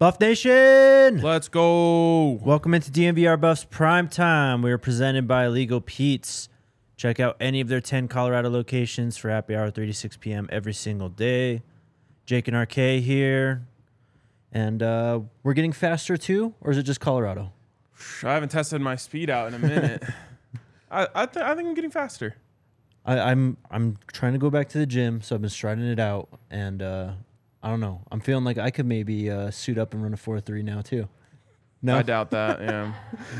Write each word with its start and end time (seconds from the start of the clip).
Buff 0.00 0.18
Nation! 0.18 1.20
Let's 1.20 1.48
go. 1.48 2.30
Welcome 2.42 2.72
into 2.72 2.90
DNVR 2.90 3.38
Buffs 3.38 3.64
Prime 3.64 4.08
Time. 4.08 4.62
We 4.62 4.72
are 4.72 4.78
presented 4.78 5.28
by 5.28 5.46
Legal 5.48 5.82
Pete's. 5.82 6.48
Check 6.96 7.20
out 7.20 7.36
any 7.38 7.60
of 7.60 7.68
their 7.68 7.82
10 7.82 8.08
Colorado 8.08 8.48
locations 8.48 9.18
for 9.18 9.28
happy 9.28 9.54
hour 9.54 9.70
3 9.70 9.84
to 9.84 9.92
6 9.92 10.16
p.m. 10.16 10.48
every 10.50 10.72
single 10.72 11.10
day. 11.10 11.60
Jake 12.24 12.48
and 12.48 12.56
RK 12.56 13.02
here. 13.02 13.66
And 14.52 14.82
uh, 14.82 15.20
we're 15.42 15.52
getting 15.52 15.72
faster 15.72 16.16
too, 16.16 16.54
or 16.62 16.70
is 16.70 16.78
it 16.78 16.84
just 16.84 17.00
Colorado? 17.00 17.52
I 18.22 18.32
haven't 18.32 18.48
tested 18.48 18.80
my 18.80 18.96
speed 18.96 19.28
out 19.28 19.48
in 19.48 19.54
a 19.54 19.58
minute. 19.58 20.02
I 20.90 21.08
I, 21.14 21.26
th- 21.26 21.44
I 21.44 21.54
think 21.54 21.68
I'm 21.68 21.74
getting 21.74 21.90
faster. 21.90 22.36
I, 23.04 23.18
I'm 23.18 23.58
I'm 23.70 23.98
trying 24.14 24.32
to 24.32 24.38
go 24.38 24.48
back 24.48 24.70
to 24.70 24.78
the 24.78 24.86
gym, 24.86 25.20
so 25.20 25.34
I've 25.34 25.42
been 25.42 25.50
striding 25.50 25.84
it 25.84 26.00
out, 26.00 26.30
and 26.50 26.80
uh, 26.80 27.12
I 27.62 27.68
don't 27.68 27.80
know. 27.80 28.02
I'm 28.10 28.20
feeling 28.20 28.44
like 28.44 28.58
I 28.58 28.70
could 28.70 28.86
maybe 28.86 29.30
uh, 29.30 29.50
suit 29.50 29.76
up 29.78 29.92
and 29.92 30.02
run 30.02 30.14
a 30.14 30.16
four 30.16 30.40
three 30.40 30.62
now 30.62 30.80
too. 30.80 31.08
No, 31.82 31.96
I 31.96 32.02
doubt 32.02 32.30
that. 32.30 32.60
Yeah, 32.60 32.92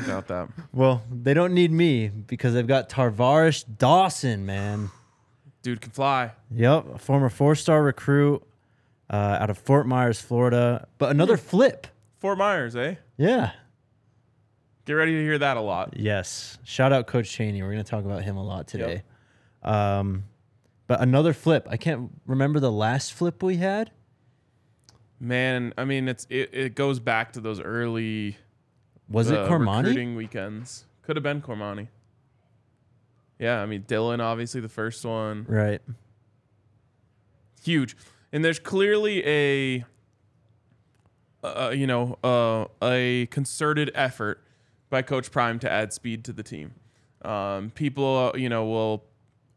I 0.03 0.07
doubt 0.07 0.27
that. 0.27 0.49
Well, 0.73 1.03
they 1.11 1.33
don't 1.33 1.53
need 1.53 1.71
me 1.71 2.07
because 2.07 2.53
they've 2.53 2.65
got 2.67 2.89
Tar'Varish 2.89 3.65
Dawson, 3.77 4.45
man. 4.45 4.89
Dude 5.61 5.81
can 5.81 5.91
fly. 5.91 6.31
Yep, 6.49 6.95
a 6.95 6.97
former 6.97 7.29
four 7.29 7.55
star 7.55 7.83
recruit 7.83 8.43
uh, 9.09 9.37
out 9.39 9.49
of 9.49 9.57
Fort 9.57 9.87
Myers, 9.87 10.19
Florida. 10.19 10.87
But 10.97 11.11
another 11.11 11.37
flip. 11.37 11.87
Fort 12.19 12.37
Myers, 12.37 12.75
eh? 12.75 12.95
Yeah. 13.17 13.51
Get 14.85 14.93
ready 14.93 15.11
to 15.13 15.21
hear 15.21 15.37
that 15.37 15.57
a 15.57 15.61
lot. 15.61 15.93
Yes. 15.97 16.57
Shout 16.63 16.91
out 16.91 17.05
Coach 17.05 17.29
Cheney. 17.29 17.61
We're 17.61 17.71
going 17.71 17.83
to 17.83 17.89
talk 17.89 18.05
about 18.05 18.23
him 18.23 18.37
a 18.37 18.43
lot 18.43 18.67
today. 18.67 19.03
Um, 19.61 20.23
but 20.87 21.01
another 21.01 21.33
flip. 21.33 21.67
I 21.69 21.77
can't 21.77 22.09
remember 22.25 22.59
the 22.59 22.71
last 22.71 23.13
flip 23.13 23.43
we 23.43 23.57
had. 23.57 23.91
Man, 25.23 25.71
I 25.77 25.85
mean, 25.85 26.07
it's 26.07 26.25
it, 26.31 26.49
it 26.51 26.75
goes 26.75 26.99
back 26.99 27.33
to 27.33 27.41
those 27.41 27.59
early 27.61 28.37
Was 29.07 29.29
it 29.29 29.37
uh, 29.37 29.47
Cormani? 29.47 29.77
recruiting 29.83 30.15
weekends. 30.15 30.85
Could 31.03 31.15
have 31.15 31.21
been 31.21 31.43
Cormani. 31.43 31.89
Yeah, 33.37 33.61
I 33.61 33.67
mean 33.67 33.83
Dylan, 33.83 34.19
obviously 34.19 34.61
the 34.61 34.69
first 34.69 35.05
one, 35.05 35.45
Right. 35.47 35.79
huge, 37.63 37.95
and 38.31 38.43
there's 38.45 38.59
clearly 38.59 39.23
a, 39.27 39.85
uh, 41.43 41.69
you 41.75 41.85
know, 41.87 42.17
uh, 42.23 42.65
a 42.83 43.27
concerted 43.27 43.91
effort 43.95 44.43
by 44.89 45.01
Coach 45.01 45.31
Prime 45.31 45.57
to 45.59 45.71
add 45.71 45.93
speed 45.93 46.23
to 46.25 46.33
the 46.33 46.43
team. 46.43 46.73
Um, 47.23 47.71
people, 47.71 48.31
uh, 48.33 48.37
you 48.37 48.49
know, 48.49 48.65
will 48.65 49.05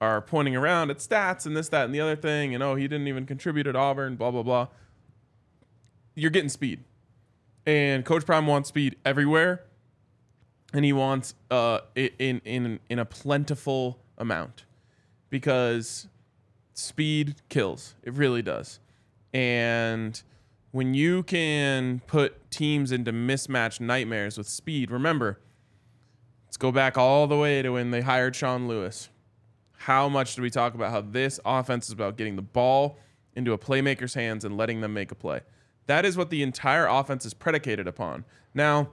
are 0.00 0.20
pointing 0.20 0.54
around 0.56 0.90
at 0.90 0.98
stats 0.98 1.46
and 1.46 1.56
this, 1.56 1.68
that, 1.70 1.84
and 1.86 1.94
the 1.94 2.00
other 2.00 2.16
thing, 2.16 2.54
and 2.54 2.62
oh, 2.62 2.74
he 2.74 2.86
didn't 2.88 3.08
even 3.08 3.24
contribute 3.26 3.66
at 3.66 3.76
Auburn, 3.76 4.16
blah 4.16 4.30
blah 4.30 4.42
blah. 4.42 4.68
You're 6.14 6.30
getting 6.30 6.48
speed, 6.48 6.80
and 7.66 8.04
Coach 8.04 8.24
Prime 8.24 8.46
wants 8.46 8.68
speed 8.68 8.96
everywhere, 9.04 9.64
and 10.72 10.84
he 10.84 10.92
wants 10.92 11.34
uh 11.50 11.80
in 11.94 12.40
in 12.44 12.80
in 12.88 12.98
a 12.98 13.04
plentiful 13.04 13.98
amount, 14.18 14.64
because 15.30 16.08
speed 16.72 17.36
kills. 17.48 17.94
It 18.02 18.12
really 18.14 18.42
does, 18.42 18.80
and 19.32 20.22
when 20.70 20.94
you 20.94 21.22
can 21.22 22.00
put 22.06 22.50
teams 22.50 22.90
into 22.92 23.12
mismatched 23.12 23.80
nightmares 23.80 24.36
with 24.38 24.48
speed, 24.48 24.90
remember. 24.90 25.40
Let's 26.46 26.56
go 26.56 26.70
back 26.70 26.96
all 26.96 27.26
the 27.26 27.36
way 27.36 27.62
to 27.62 27.70
when 27.70 27.90
they 27.90 28.00
hired 28.00 28.36
Sean 28.36 28.68
Lewis. 28.68 29.08
How 29.72 30.08
much 30.08 30.36
do 30.36 30.42
we 30.42 30.50
talk 30.50 30.74
about 30.74 30.92
how 30.92 31.00
this 31.00 31.40
offense 31.44 31.86
is 31.86 31.92
about 31.92 32.16
getting 32.16 32.36
the 32.36 32.42
ball 32.42 32.96
into 33.34 33.52
a 33.52 33.58
playmaker's 33.58 34.14
hands 34.14 34.44
and 34.44 34.56
letting 34.56 34.80
them 34.80 34.94
make 34.94 35.10
a 35.10 35.16
play? 35.16 35.40
That 35.86 36.04
is 36.04 36.16
what 36.16 36.30
the 36.30 36.42
entire 36.42 36.86
offense 36.86 37.26
is 37.26 37.34
predicated 37.34 37.86
upon. 37.86 38.24
Now, 38.54 38.90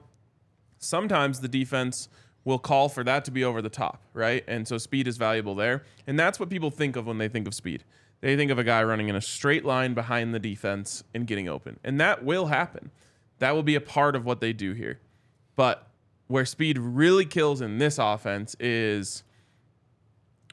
sometimes 0.78 1.40
the 1.40 1.48
defense 1.48 2.08
will 2.44 2.58
call 2.58 2.88
for 2.88 3.04
that 3.04 3.24
to 3.24 3.30
be 3.30 3.44
over 3.44 3.62
the 3.62 3.68
top, 3.68 4.02
right? 4.12 4.44
And 4.48 4.66
so 4.66 4.78
speed 4.78 5.06
is 5.06 5.16
valuable 5.16 5.54
there. 5.54 5.84
And 6.06 6.18
that's 6.18 6.40
what 6.40 6.50
people 6.50 6.70
think 6.70 6.96
of 6.96 7.06
when 7.06 7.18
they 7.18 7.28
think 7.28 7.46
of 7.46 7.54
speed. 7.54 7.84
They 8.20 8.36
think 8.36 8.50
of 8.50 8.58
a 8.58 8.64
guy 8.64 8.82
running 8.82 9.08
in 9.08 9.16
a 9.16 9.20
straight 9.20 9.64
line 9.64 9.94
behind 9.94 10.34
the 10.34 10.38
defense 10.38 11.04
and 11.14 11.26
getting 11.26 11.48
open. 11.48 11.78
And 11.84 12.00
that 12.00 12.24
will 12.24 12.46
happen. 12.46 12.90
That 13.38 13.54
will 13.54 13.62
be 13.62 13.74
a 13.74 13.80
part 13.80 14.14
of 14.14 14.24
what 14.24 14.40
they 14.40 14.52
do 14.52 14.72
here. 14.72 15.00
But 15.56 15.88
where 16.28 16.44
speed 16.44 16.78
really 16.78 17.24
kills 17.26 17.60
in 17.60 17.78
this 17.78 17.98
offense 17.98 18.56
is 18.58 19.24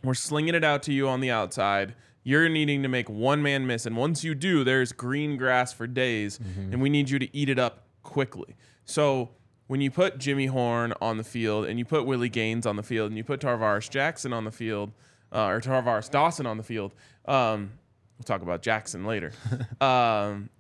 we're 0.03 0.13
slinging 0.13 0.55
it 0.55 0.63
out 0.63 0.83
to 0.83 0.93
you 0.93 1.07
on 1.07 1.19
the 1.19 1.29
outside. 1.29 1.93
You're 2.29 2.47
needing 2.47 2.83
to 2.83 2.87
make 2.89 3.09
one 3.09 3.41
man 3.41 3.65
miss. 3.65 3.87
And 3.87 3.97
once 3.97 4.23
you 4.23 4.35
do, 4.35 4.63
there's 4.63 4.91
green 4.91 5.35
grass 5.35 5.73
for 5.73 5.87
days, 5.87 6.39
and 6.71 6.79
we 6.79 6.87
need 6.87 7.09
you 7.09 7.17
to 7.17 7.35
eat 7.35 7.49
it 7.49 7.57
up 7.57 7.87
quickly. 8.03 8.55
So 8.85 9.31
when 9.65 9.81
you 9.81 9.89
put 9.89 10.19
Jimmy 10.19 10.45
Horn 10.45 10.93
on 11.01 11.17
the 11.17 11.23
field 11.23 11.65
and 11.65 11.79
you 11.79 11.85
put 11.85 12.05
Willie 12.05 12.29
Gaines 12.29 12.67
on 12.67 12.75
the 12.75 12.83
field 12.83 13.09
and 13.09 13.17
you 13.17 13.23
put 13.23 13.39
Tarvaris 13.39 13.89
Jackson 13.89 14.31
on 14.31 14.43
the 14.43 14.51
field, 14.51 14.91
uh, 15.33 15.45
or 15.45 15.59
Tarvaris 15.59 16.07
Dawson 16.11 16.45
on 16.45 16.57
the 16.57 16.63
field, 16.63 16.93
um, 17.25 17.71
we'll 18.19 18.25
talk 18.25 18.43
about 18.43 18.61
Jackson 18.61 19.05
later. 19.05 19.31
um, 19.81 20.51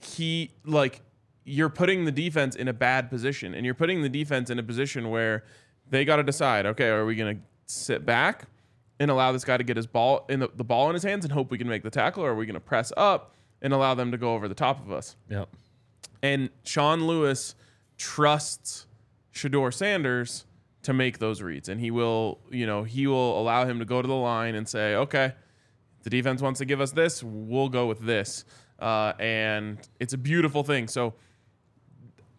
he, 0.00 0.50
like, 0.66 1.00
you're 1.46 1.70
putting 1.70 2.04
the 2.04 2.12
defense 2.12 2.54
in 2.54 2.68
a 2.68 2.74
bad 2.74 3.08
position, 3.08 3.54
and 3.54 3.64
you're 3.64 3.74
putting 3.74 4.02
the 4.02 4.10
defense 4.10 4.50
in 4.50 4.58
a 4.58 4.62
position 4.62 5.08
where 5.08 5.42
they 5.88 6.04
got 6.04 6.16
to 6.16 6.22
decide 6.22 6.66
okay, 6.66 6.88
are 6.88 7.06
we 7.06 7.16
going 7.16 7.36
to 7.36 7.42
sit 7.64 8.04
back 8.04 8.44
and 9.00 9.10
allow 9.10 9.32
this 9.32 9.44
guy 9.44 9.56
to 9.56 9.64
get 9.64 9.76
his 9.76 9.86
ball 9.86 10.24
in 10.28 10.40
the, 10.40 10.50
the 10.54 10.64
ball 10.64 10.88
in 10.88 10.94
his 10.94 11.02
hands 11.02 11.24
and 11.24 11.32
hope 11.32 11.50
we 11.50 11.58
can 11.58 11.68
make 11.68 11.82
the 11.82 11.90
tackle, 11.90 12.24
or 12.24 12.30
are 12.30 12.34
we 12.34 12.46
going 12.46 12.54
to 12.54 12.60
press 12.60 12.92
up 12.96 13.34
and 13.60 13.72
allow 13.72 13.94
them 13.94 14.12
to 14.12 14.18
go 14.18 14.34
over 14.34 14.48
the 14.48 14.54
top 14.54 14.84
of 14.84 14.92
us? 14.92 15.16
Yep. 15.28 15.48
And 16.22 16.50
Sean 16.64 17.06
Lewis 17.06 17.54
trusts 17.96 18.86
Shedeur 19.32 19.72
Sanders 19.72 20.46
to 20.82 20.92
make 20.92 21.18
those 21.18 21.42
reads, 21.42 21.68
and 21.68 21.80
he 21.80 21.90
will, 21.90 22.40
you 22.50 22.66
know, 22.66 22.84
he 22.84 23.06
will 23.06 23.40
allow 23.40 23.64
him 23.64 23.78
to 23.78 23.84
go 23.84 24.02
to 24.02 24.08
the 24.08 24.14
line 24.14 24.54
and 24.54 24.68
say, 24.68 24.94
okay, 24.94 25.32
the 26.02 26.10
defense 26.10 26.42
wants 26.42 26.58
to 26.58 26.64
give 26.64 26.80
us 26.80 26.92
this, 26.92 27.22
we'll 27.22 27.70
go 27.70 27.86
with 27.86 28.00
this, 28.00 28.44
uh, 28.78 29.14
and 29.18 29.78
it's 29.98 30.12
a 30.12 30.18
beautiful 30.18 30.62
thing. 30.62 30.88
So, 30.88 31.14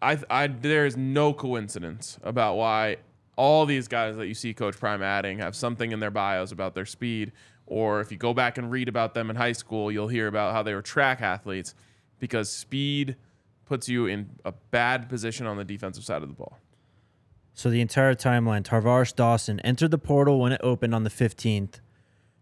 I, 0.00 0.18
I, 0.30 0.46
there 0.46 0.86
is 0.86 0.96
no 0.96 1.32
coincidence 1.32 2.18
about 2.22 2.56
why 2.56 2.98
all 3.36 3.66
these 3.66 3.86
guys 3.86 4.16
that 4.16 4.26
you 4.26 4.34
see 4.34 4.54
Coach 4.54 4.78
Prime 4.78 5.02
adding 5.02 5.38
have 5.38 5.54
something 5.54 5.92
in 5.92 6.00
their 6.00 6.10
bios 6.10 6.52
about 6.52 6.74
their 6.74 6.86
speed, 6.86 7.32
or 7.66 8.00
if 8.00 8.10
you 8.10 8.18
go 8.18 8.32
back 8.32 8.58
and 8.58 8.70
read 8.70 8.88
about 8.88 9.14
them 9.14 9.30
in 9.30 9.36
high 9.36 9.52
school, 9.52 9.92
you'll 9.92 10.08
hear 10.08 10.26
about 10.26 10.52
how 10.52 10.62
they 10.62 10.74
were 10.74 10.82
track 10.82 11.20
athletes, 11.20 11.74
because 12.18 12.50
speed 12.50 13.16
puts 13.66 13.88
you 13.88 14.06
in 14.06 14.30
a 14.44 14.52
bad 14.70 15.08
position 15.08 15.46
on 15.46 15.56
the 15.56 15.64
defensive 15.64 16.04
side 16.04 16.22
of 16.22 16.28
the 16.28 16.34
ball. 16.34 16.58
So 17.52 17.70
the 17.70 17.80
entire 17.80 18.14
timeline, 18.14 18.62
Tarvaris 18.62 19.14
Dawson 19.14 19.60
entered 19.60 19.90
the 19.90 19.98
portal 19.98 20.40
when 20.40 20.52
it 20.52 20.60
opened 20.62 20.94
on 20.94 21.04
the 21.04 21.10
15th, 21.10 21.80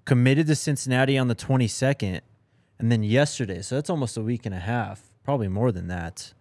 committed 0.04 0.46
to 0.48 0.54
Cincinnati 0.54 1.16
on 1.16 1.28
the 1.28 1.34
22nd, 1.34 2.20
and 2.78 2.92
then 2.92 3.02
yesterday. 3.02 3.62
So 3.62 3.76
that's 3.76 3.88
almost 3.88 4.16
a 4.16 4.22
week 4.22 4.44
and 4.44 4.54
a 4.54 4.58
half, 4.58 5.02
probably 5.22 5.48
more 5.48 5.72
than 5.72 5.88
that. 5.88 6.34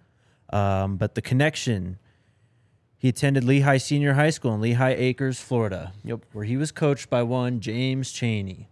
Um, 0.52 0.98
but 0.98 1.16
the 1.16 1.22
connection, 1.22 2.00
he 3.04 3.10
attended 3.10 3.44
Lehigh 3.44 3.76
Senior 3.80 4.14
High 4.14 4.30
School 4.30 4.54
in 4.56 4.62
Lehigh 4.62 4.94
Acres, 4.94 5.38
Florida. 5.42 5.92
Yep, 6.06 6.22
where 6.32 6.46
he 6.46 6.56
was 6.56 6.72
coached 6.72 7.10
by 7.10 7.22
one 7.22 7.60
James 7.60 8.14
Cheney. 8.14 8.70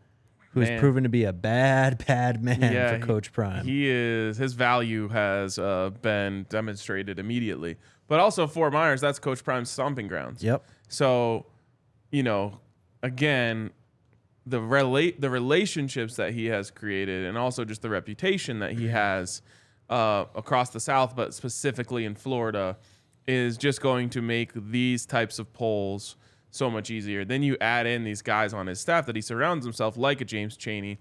who 0.54 0.62
Man. 0.62 0.80
proven 0.80 1.04
to 1.04 1.10
be 1.10 1.26
a 1.26 1.34
bad, 1.34 2.06
bad 2.08 2.42
man 2.42 2.62
Yeah, 2.62 2.92
for 2.92 2.96
he- 2.96 3.02
Coach 3.04 3.34
Prime. 3.34 3.66
He 3.66 3.90
is 3.90 4.38
his 4.38 4.54
value 4.54 5.10
has 5.10 5.60
uh, 5.60 5.90
been 6.02 6.46
demonstrated 6.50 7.20
immediately, 7.20 7.76
but 8.08 8.22
also 8.22 8.48
Fort 8.48 8.72
Myers. 8.72 9.02
That's 9.02 9.20
Coach 9.20 9.44
Prime's 9.44 9.70
stomping 9.70 10.08
grounds. 10.08 10.42
yep. 10.42 10.64
So, 10.88 11.46
you 12.10 12.24
know, 12.24 12.60
again, 13.04 13.72
the 14.46 14.62
relate 14.62 15.20
the 15.20 15.30
relationships 15.30 16.16
that 16.16 16.34
he 16.34 16.46
has 16.46 16.72
created, 16.72 17.26
and 17.26 17.38
also 17.38 17.66
just 17.66 17.82
the 17.82 17.90
reputation 17.90 18.60
that 18.60 18.72
he 18.72 18.88
has 18.88 19.42
uh, 19.90 20.24
across 20.36 20.70
the 20.70 20.80
South, 20.80 21.18
but 21.18 21.34
specifically 21.34 22.06
in 22.06 22.16
Florida, 22.16 22.78
is 23.32 23.58
just 23.58 23.82
going 23.82 24.10
to 24.10 24.22
make 24.22 24.52
these 24.54 25.06
types 25.06 25.40
of 25.40 25.54
polls 25.54 26.18
so 26.50 26.70
much 26.70 26.90
easier. 26.92 27.24
Then 27.24 27.44
you 27.44 27.56
add 27.62 27.88
in 27.88 28.04
these 28.04 28.22
guys 28.22 28.54
on 28.54 28.68
his 28.68 28.80
staff 28.82 29.06
that 29.06 29.16
he 29.16 29.22
surrounds 29.22 29.64
himself 29.66 29.96
like 29.96 30.20
a 30.20 30.26
James 30.26 30.58
Cheney, 30.58 31.00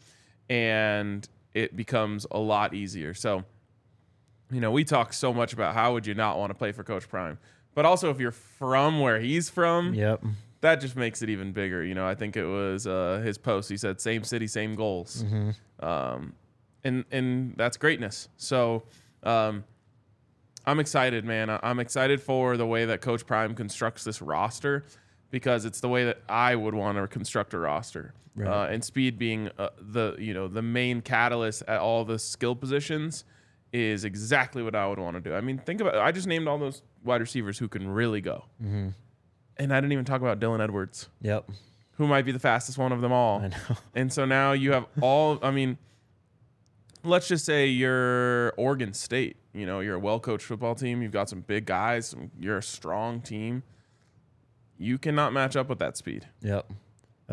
and 0.48 1.28
it 1.54 1.74
becomes 1.76 2.26
a 2.30 2.38
lot 2.38 2.72
easier. 2.72 3.14
So, 3.14 3.44
you 4.52 4.60
know, 4.60 4.70
we 4.70 4.84
talk 4.84 5.12
so 5.12 5.32
much 5.34 5.52
about 5.52 5.74
how 5.74 5.92
would 5.92 6.06
you 6.06 6.14
not 6.14 6.38
want 6.38 6.50
to 6.50 6.54
play 6.54 6.70
for 6.72 6.84
Coach 6.84 7.08
Prime, 7.08 7.38
but 7.74 7.84
also 7.84 8.10
if 8.10 8.20
you're 8.20 8.30
from 8.30 9.00
where 9.00 9.18
he's 9.20 9.50
from, 9.50 9.92
Yep. 9.94 10.22
that 10.60 10.80
just 10.80 10.94
makes 10.94 11.22
it 11.22 11.30
even 11.30 11.50
bigger. 11.52 11.82
You 11.84 11.94
know, 11.94 12.06
I 12.06 12.14
think 12.14 12.36
it 12.36 12.46
was 12.46 12.86
uh, 12.86 13.20
his 13.24 13.38
post. 13.38 13.68
He 13.68 13.76
said, 13.76 14.00
"Same 14.00 14.22
city, 14.22 14.46
same 14.46 14.76
goals," 14.76 15.24
um, 15.80 16.34
and 16.84 17.04
and 17.10 17.54
that's 17.56 17.76
greatness. 17.76 18.28
So, 18.36 18.84
um, 19.24 19.64
I'm 20.66 20.78
excited, 20.80 21.24
man. 21.24 21.50
I'm 21.62 21.78
excited 21.80 22.20
for 22.20 22.56
the 22.56 22.66
way 22.66 22.84
that 22.84 23.00
Coach 23.00 23.26
Prime 23.26 23.54
constructs 23.54 24.04
this 24.04 24.20
roster 24.22 24.84
because 25.30 25.64
it's 25.64 25.80
the 25.80 25.88
way 25.88 26.04
that 26.04 26.20
I 26.28 26.54
would 26.56 26.74
want 26.74 26.98
to 26.98 27.06
construct 27.06 27.54
a 27.54 27.58
roster. 27.58 28.14
Uh, 28.40 28.68
and 28.70 28.82
speed 28.82 29.18
being 29.18 29.50
uh, 29.58 29.68
the 29.78 30.16
you 30.18 30.32
know 30.32 30.48
the 30.48 30.62
main 30.62 31.02
catalyst 31.02 31.62
at 31.68 31.78
all 31.80 32.04
the 32.06 32.18
skill 32.18 32.54
positions 32.54 33.24
is 33.72 34.04
exactly 34.04 34.62
what 34.62 34.74
I 34.74 34.86
would 34.86 34.98
want 34.98 35.14
to 35.16 35.20
do. 35.20 35.34
I 35.34 35.40
mean, 35.42 35.58
think 35.58 35.80
about. 35.80 35.96
I 35.96 36.10
just 36.12 36.26
named 36.26 36.48
all 36.48 36.56
those 36.56 36.80
wide 37.04 37.20
receivers 37.20 37.58
who 37.58 37.68
can 37.68 37.86
really 37.88 38.20
go, 38.22 38.44
and 38.60 38.94
I 39.58 39.76
didn't 39.80 39.92
even 39.92 40.04
talk 40.06 40.20
about 40.22 40.40
Dylan 40.40 40.62
Edwards 40.62 41.08
Yep. 41.20 41.50
who 41.98 42.06
might 42.06 42.24
be 42.24 42.32
the 42.32 42.38
fastest 42.38 42.78
one 42.78 42.92
of 42.92 43.00
them 43.02 43.12
all. 43.12 43.40
I 43.40 43.48
know. 43.48 43.56
And 43.94 44.12
so 44.12 44.24
now 44.24 44.52
you 44.52 44.72
have 44.72 44.86
all, 45.02 45.38
I 45.42 45.50
mean, 45.50 45.76
let's 47.04 47.28
just 47.28 47.44
say 47.44 47.66
you're 47.66 48.50
Oregon 48.56 48.92
State. 48.92 49.36
You 49.52 49.66
know, 49.66 49.80
you're 49.80 49.96
a 49.96 49.98
well 50.00 50.20
coached 50.20 50.46
football 50.46 50.74
team. 50.74 51.02
You've 51.02 51.12
got 51.12 51.28
some 51.28 51.40
big 51.40 51.66
guys. 51.66 52.08
some- 52.08 52.30
You're 52.38 52.58
a 52.58 52.62
strong 52.62 53.20
team. 53.20 53.62
You 54.78 54.96
cannot 54.98 55.32
match 55.32 55.56
up 55.56 55.68
with 55.68 55.78
that 55.80 55.96
speed. 55.96 56.28
Yep. 56.42 56.66
Uh, 56.70 56.74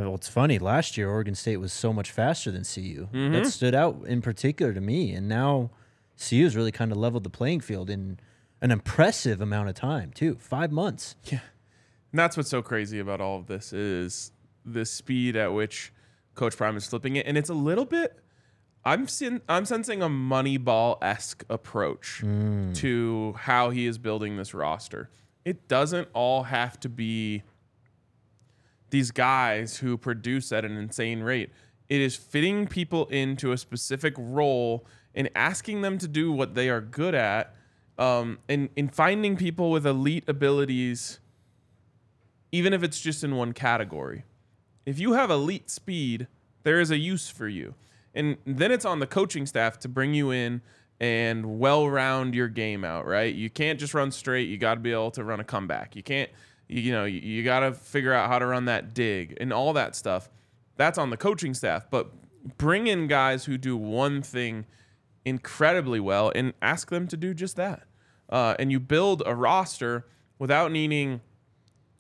Well, 0.01 0.15
it's 0.15 0.27
funny. 0.27 0.59
Last 0.59 0.97
year, 0.97 1.09
Oregon 1.09 1.35
State 1.35 1.57
was 1.57 1.71
so 1.73 1.93
much 1.93 2.11
faster 2.11 2.51
than 2.51 2.63
CU. 2.63 3.07
Mm-hmm. 3.11 3.33
That 3.33 3.47
stood 3.47 3.73
out 3.75 4.03
in 4.05 4.21
particular 4.21 4.73
to 4.73 4.81
me. 4.81 5.13
And 5.13 5.27
now 5.29 5.69
CU's 6.17 6.55
really 6.55 6.71
kind 6.71 6.91
of 6.91 6.97
leveled 6.97 7.23
the 7.23 7.29
playing 7.29 7.61
field 7.61 7.89
in 7.89 8.19
an 8.61 8.71
impressive 8.71 9.39
amount 9.39 9.69
of 9.69 9.75
time, 9.75 10.11
too. 10.13 10.35
Five 10.39 10.71
months. 10.71 11.15
Yeah. 11.25 11.39
And 12.11 12.19
that's 12.19 12.35
what's 12.37 12.49
so 12.49 12.61
crazy 12.61 12.99
about 12.99 13.21
all 13.21 13.37
of 13.37 13.47
this 13.47 13.71
is 13.73 14.31
the 14.65 14.85
speed 14.85 15.35
at 15.35 15.53
which 15.53 15.93
Coach 16.35 16.57
Prime 16.57 16.75
is 16.75 16.87
flipping 16.87 17.15
it. 17.17 17.25
And 17.27 17.37
it's 17.37 17.49
a 17.49 17.53
little 17.53 17.85
bit 17.85 18.17
I'm 18.88 19.10
sen- 19.10 19.42
I'm 19.50 19.66
sensing 19.66 20.01
a 20.01 20.07
Moneyball 20.07 20.98
esque 21.01 21.44
approach 21.50 22.22
to 22.75 23.34
how 23.38 23.69
he 23.69 23.86
is 23.86 23.98
building 23.98 24.38
this 24.38 24.54
roster. 24.54 25.10
It 25.44 25.68
doesn't 25.68 26.07
all 26.13 26.44
have 26.44 26.80
to 26.80 26.88
be 26.89 27.44
these 28.89 29.12
guys 29.12 29.78
who 29.80 29.98
produce 29.98 30.54
at 30.54 30.63
an 30.63 30.78
insane 30.78 31.19
rate. 31.19 31.50
It 31.89 32.00
is 32.00 32.16
fitting 32.16 32.66
people 32.66 33.07
into 33.07 33.51
a 33.51 33.57
specific 33.57 34.13
role 34.18 34.86
and 35.13 35.30
asking 35.36 35.81
them 35.81 35.98
to 35.98 36.07
do 36.07 36.31
what 36.31 36.56
they 36.56 36.69
are 36.69 36.80
good 36.80 37.13
at, 37.13 37.54
um, 37.98 38.39
and, 38.48 38.69
and 38.78 38.94
finding 38.95 39.36
people 39.36 39.69
with 39.69 39.86
elite 39.86 40.24
abilities, 40.30 41.19
even 42.54 42.72
if 42.72 42.84
it's 42.84 43.01
just 43.01 43.22
in 43.22 43.36
one 43.36 43.51
category. 43.51 44.24
If 44.86 44.98
you 44.98 45.13
have 45.13 45.30
elite 45.30 45.69
speed, 45.69 46.28
there 46.63 46.80
is 46.80 46.89
a 46.89 46.98
use 46.98 47.30
for 47.30 47.50
you. 47.50 47.75
And 48.17 48.37
then 48.45 48.71
it's 48.71 48.85
on 48.85 48.99
the 48.99 49.07
coaching 49.07 49.45
staff 49.45 49.79
to 49.79 49.87
bring 49.87 50.13
you 50.13 50.31
in 50.31 50.61
and 50.99 51.59
well 51.59 51.87
round 51.87 52.33
your 52.33 52.47
game 52.47 52.83
out, 52.83 53.05
right? 53.05 53.33
You 53.33 53.49
can't 53.49 53.79
just 53.79 53.93
run 53.93 54.11
straight. 54.11 54.49
You 54.49 54.57
got 54.57 54.75
to 54.75 54.79
be 54.79 54.91
able 54.91 55.11
to 55.11 55.23
run 55.23 55.39
a 55.39 55.43
comeback. 55.43 55.95
You 55.95 56.03
can't, 56.03 56.29
you, 56.67 56.81
you 56.81 56.91
know, 56.91 57.05
you, 57.05 57.19
you 57.19 57.43
got 57.43 57.59
to 57.61 57.73
figure 57.73 58.13
out 58.13 58.29
how 58.29 58.39
to 58.39 58.45
run 58.47 58.65
that 58.65 58.93
dig 58.93 59.37
and 59.39 59.53
all 59.53 59.73
that 59.73 59.95
stuff. 59.95 60.29
That's 60.75 60.97
on 60.97 61.11
the 61.11 61.17
coaching 61.17 61.53
staff. 61.53 61.89
But 61.89 62.11
bring 62.57 62.87
in 62.87 63.07
guys 63.07 63.45
who 63.45 63.57
do 63.57 63.77
one 63.77 64.21
thing 64.21 64.65
incredibly 65.23 65.99
well 65.99 66.31
and 66.35 66.53
ask 66.61 66.89
them 66.89 67.07
to 67.09 67.17
do 67.17 67.33
just 67.33 67.55
that. 67.57 67.83
Uh, 68.29 68.55
and 68.57 68.71
you 68.71 68.79
build 68.79 69.21
a 69.25 69.35
roster 69.35 70.07
without 70.39 70.71
needing 70.71 71.21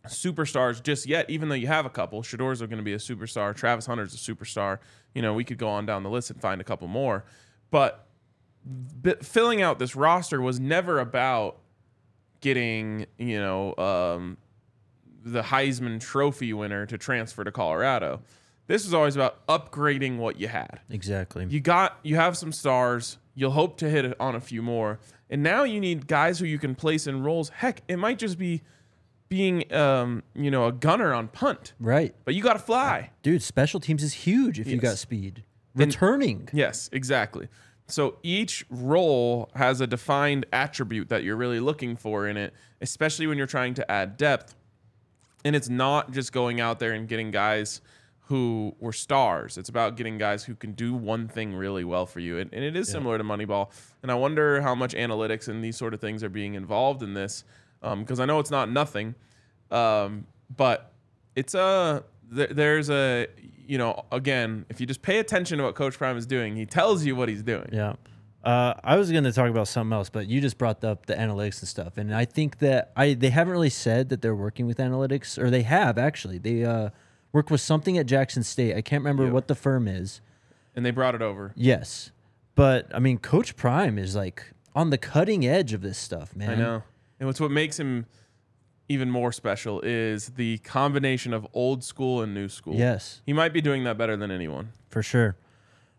superstars 0.07 0.81
just 0.81 1.05
yet, 1.05 1.29
even 1.29 1.49
though 1.49 1.55
you 1.55 1.67
have 1.67 1.85
a 1.85 1.89
couple. 1.89 2.21
Shedeur's 2.23 2.61
are 2.61 2.67
going 2.67 2.77
to 2.79 2.83
be 2.83 2.93
a 2.93 2.97
superstar. 2.97 3.55
Travis 3.55 3.85
Hunter's 3.85 4.13
a 4.13 4.17
superstar. 4.17 4.79
You 5.13 5.21
know, 5.21 5.33
we 5.33 5.43
could 5.43 5.57
go 5.57 5.69
on 5.69 5.85
down 5.85 6.03
the 6.03 6.09
list 6.09 6.29
and 6.31 6.41
find 6.41 6.59
a 6.61 6.63
couple 6.63 6.87
more. 6.87 7.23
But 7.71 8.07
b- 9.01 9.15
filling 9.21 9.61
out 9.61 9.79
this 9.79 9.95
roster 9.95 10.41
was 10.41 10.59
never 10.59 10.99
about 10.99 11.57
getting, 12.41 13.05
you 13.17 13.39
know, 13.39 13.75
um, 13.77 14.37
the 15.23 15.41
Heisman 15.41 15.99
Trophy 15.99 16.53
winner 16.53 16.85
to 16.85 16.97
transfer 16.97 17.43
to 17.43 17.51
Colorado. 17.51 18.21
This 18.67 18.83
was 18.83 18.93
always 18.93 19.15
about 19.15 19.45
upgrading 19.47 20.17
what 20.17 20.39
you 20.39 20.49
had 20.49 20.81
Exactly. 20.89 21.45
you 21.49 21.61
got 21.61 21.97
you 22.03 22.17
have 22.17 22.35
some 22.37 22.51
stars 22.51 23.17
you'll 23.33 23.51
hope 23.51 23.77
to 23.77 23.89
hit 23.89 24.13
on 24.19 24.35
a 24.35 24.41
few 24.41 24.61
more 24.61 24.99
and 25.29 25.41
now 25.41 25.63
you 25.63 25.79
need 25.79 26.05
guys 26.05 26.37
who 26.39 26.45
you 26.45 26.59
can 26.59 26.75
place 26.75 27.07
in 27.07 27.23
roles 27.23 27.47
heck 27.47 27.81
it 27.87 27.95
might 27.95 28.19
just 28.19 28.37
be 28.37 28.61
being 29.29 29.71
um, 29.73 30.23
you 30.33 30.51
know 30.51 30.67
a 30.67 30.71
gunner 30.71 31.13
on 31.13 31.27
punt 31.27 31.73
right. 31.79 32.15
but 32.25 32.35
you 32.35 32.41
got 32.41 32.53
to 32.53 32.59
fly 32.59 33.11
Dude, 33.23 33.41
special 33.41 33.79
teams 33.79 34.03
is 34.03 34.13
huge 34.13 34.59
if 34.59 34.67
you 34.67 34.77
got 34.77 34.97
speed. 34.97 35.43
Returning. 35.75 36.49
yes 36.53 36.89
exactly 36.91 37.47
so 37.89 38.17
each 38.23 38.65
role 38.69 39.49
has 39.55 39.79
a 39.79 39.87
defined 39.87 40.45
attribute 40.51 41.09
that 41.09 41.23
you're 41.23 41.35
really 41.35 41.59
looking 41.59 41.95
for 41.95 42.27
in 42.27 42.37
it 42.37 42.53
especially 42.81 43.27
when 43.27 43.37
you're 43.37 43.47
trying 43.47 43.73
to 43.75 43.91
add 43.91 44.17
depth 44.17 44.55
and 45.45 45.55
it's 45.55 45.69
not 45.69 46.11
just 46.11 46.31
going 46.31 46.59
out 46.59 46.79
there 46.79 46.93
and 46.93 47.07
getting 47.07 47.31
guys 47.31 47.81
who 48.27 48.75
were 48.79 48.91
stars. 48.91 49.57
It's 49.57 49.69
about 49.69 49.95
getting 49.95 50.17
guys 50.17 50.43
who 50.43 50.53
can 50.53 50.73
do 50.73 50.93
one 50.93 51.29
thing 51.29 51.53
really 51.55 51.85
well 51.85 52.05
for 52.05 52.19
you. 52.19 52.39
And, 52.39 52.53
and 52.53 52.61
it 52.61 52.75
is 52.75 52.89
similar 52.89 53.17
to 53.17 53.23
Moneyball. 53.23 53.71
And 54.03 54.11
I 54.11 54.15
wonder 54.15 54.61
how 54.61 54.75
much 54.75 54.93
analytics 54.93 55.47
and 55.47 55.63
these 55.63 55.77
sort 55.77 55.93
of 55.93 56.01
things 56.01 56.23
are 56.23 56.29
being 56.29 56.55
involved 56.55 57.01
in 57.03 57.13
this 57.13 57.45
because 57.81 58.19
I 58.19 58.25
know 58.25 58.39
it's 58.39 58.51
not 58.51 58.69
nothing. 58.71 59.15
Um, 59.71 60.25
but 60.55 60.91
it's 61.35 61.53
a, 61.53 62.03
there, 62.29 62.47
there's 62.47 62.89
a, 62.89 63.27
you 63.67 63.77
know, 63.77 64.05
again, 64.11 64.65
if 64.69 64.79
you 64.79 64.87
just 64.87 65.01
pay 65.01 65.19
attention 65.19 65.57
to 65.57 65.65
what 65.65 65.75
Coach 65.75 65.97
Prime 65.97 66.17
is 66.17 66.25
doing, 66.25 66.55
he 66.55 66.65
tells 66.65 67.05
you 67.05 67.15
what 67.15 67.27
he's 67.29 67.43
doing. 67.43 67.69
Yeah. 67.71 67.93
Uh, 68.43 68.73
I 68.83 68.95
was 68.95 69.11
going 69.11 69.25
to 69.25 69.31
talk 69.33 69.49
about 69.49 69.67
something 69.67 69.91
else, 69.91 70.09
but 70.09 70.27
you 70.27 70.39
just 70.39 70.57
brought 70.57 70.81
up 70.83 71.05
the 71.05 71.15
analytics 71.15 71.59
and 71.59 71.67
stuff, 71.67 71.97
and 71.97 72.15
I 72.15 72.23
think 72.23 72.59
that 72.59 72.93
I 72.95 73.13
they 73.13 73.29
haven't 73.29 73.51
really 73.51 73.69
said 73.69 74.07
that 74.09 74.21
they're 74.21 74.35
working 74.35 74.67
with 74.67 74.77
analytics, 74.77 75.37
or 75.37 75.49
they 75.49 75.63
have 75.63 75.97
actually. 75.97 76.37
They 76.37 76.63
uh, 76.63 76.91
work 77.33 77.49
with 77.49 77.59
something 77.59 77.97
at 77.97 78.05
Jackson 78.05 78.43
State. 78.43 78.77
I 78.77 78.81
can't 78.81 79.01
remember 79.03 79.25
Yeah. 79.25 79.31
what 79.31 79.49
the 79.49 79.55
firm 79.55 79.85
is. 79.87 80.21
And 80.77 80.85
they 80.85 80.91
brought 80.91 81.13
it 81.13 81.21
over. 81.21 81.51
Yes, 81.57 82.11
but 82.55 82.89
I 82.95 82.99
mean, 82.99 83.17
Coach 83.17 83.57
Prime 83.57 83.97
is 83.97 84.15
like 84.15 84.53
on 84.73 84.91
the 84.91 84.97
cutting 84.97 85.45
edge 85.45 85.73
of 85.73 85.81
this 85.81 85.97
stuff, 85.97 86.33
man. 86.33 86.51
I 86.51 86.55
know. 86.55 86.83
And 87.19 87.27
what's 87.27 87.39
what 87.39 87.51
makes 87.51 87.79
him 87.79 88.05
even 88.89 89.09
more 89.09 89.31
special 89.31 89.81
is 89.81 90.29
the 90.29 90.59
combination 90.59 91.33
of 91.33 91.45
old 91.53 91.83
school 91.83 92.21
and 92.21 92.33
new 92.33 92.47
school. 92.47 92.75
Yes, 92.75 93.21
He 93.25 93.33
might 93.33 93.51
be 93.53 93.59
doing 93.61 93.83
that 93.83 93.97
better 93.97 94.15
than 94.15 94.31
anyone. 94.31 94.69
for 94.89 95.03
sure. 95.03 95.35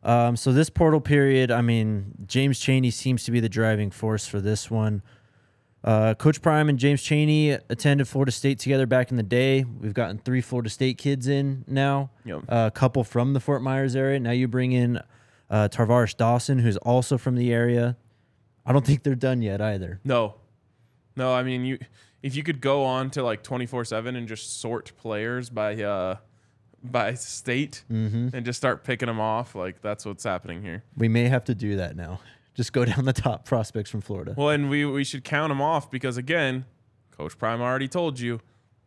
Um, 0.02 0.36
so 0.36 0.52
this 0.52 0.70
portal 0.70 1.00
period, 1.00 1.50
I 1.50 1.60
mean, 1.60 2.14
James 2.26 2.60
Cheney 2.60 2.90
seems 2.90 3.24
to 3.24 3.30
be 3.32 3.40
the 3.40 3.48
driving 3.48 3.90
force 3.90 4.26
for 4.26 4.40
this 4.40 4.70
one. 4.70 5.02
Uh, 5.84 6.14
Coach 6.14 6.40
Prime 6.40 6.68
and 6.68 6.78
James 6.78 7.02
Cheney 7.02 7.50
attended 7.50 8.06
Florida 8.08 8.32
State 8.32 8.58
together 8.60 8.86
back 8.86 9.10
in 9.10 9.16
the 9.16 9.22
day. 9.22 9.64
We've 9.64 9.94
gotten 9.94 10.18
three 10.18 10.40
Florida 10.40 10.70
State 10.70 10.98
kids 10.98 11.26
in 11.28 11.64
now. 11.66 12.10
Yep. 12.24 12.44
a 12.48 12.70
couple 12.70 13.04
from 13.04 13.32
the 13.32 13.40
Fort 13.40 13.60
Myers 13.62 13.94
area. 13.96 14.18
Now 14.20 14.30
you 14.30 14.48
bring 14.48 14.72
in 14.72 15.00
uh, 15.50 15.68
Tarvaris 15.68 16.16
Dawson, 16.16 16.60
who's 16.60 16.76
also 16.78 17.18
from 17.18 17.34
the 17.34 17.52
area. 17.52 17.96
I 18.64 18.72
don't 18.72 18.86
think 18.86 19.02
they're 19.02 19.14
done 19.14 19.42
yet 19.42 19.60
either. 19.60 20.00
No. 20.04 20.34
No, 21.18 21.34
I 21.34 21.42
mean 21.42 21.64
you 21.64 21.78
if 22.22 22.34
you 22.34 22.42
could 22.42 22.60
go 22.62 22.84
on 22.84 23.10
to 23.10 23.22
like 23.22 23.42
24/7 23.42 24.16
and 24.16 24.26
just 24.26 24.60
sort 24.60 24.92
players 24.96 25.50
by 25.50 25.74
uh 25.82 26.16
by 26.82 27.14
state 27.14 27.84
Mm-hmm. 27.92 28.28
and 28.32 28.46
just 28.46 28.56
start 28.56 28.84
picking 28.84 29.06
them 29.08 29.20
off, 29.20 29.54
like 29.54 29.82
that's 29.82 30.06
what's 30.06 30.24
happening 30.24 30.62
here. 30.62 30.84
We 30.96 31.08
may 31.08 31.24
have 31.28 31.44
to 31.44 31.54
do 31.54 31.76
that 31.76 31.94
now. 31.96 32.20
Just 32.54 32.72
go 32.72 32.84
down 32.84 33.04
the 33.04 33.12
top 33.12 33.44
prospects 33.44 33.88
from 33.88 34.00
Florida. 34.00 34.34
Well, 34.36 34.48
and 34.50 34.68
we 34.68 34.84
we 34.84 35.04
should 35.04 35.22
count 35.22 35.50
them 35.50 35.60
off 35.62 35.92
because 35.92 36.16
again, 36.16 36.64
Coach 37.16 37.38
Prime 37.38 37.60
already 37.60 37.86
told 37.86 38.18
you 38.18 38.40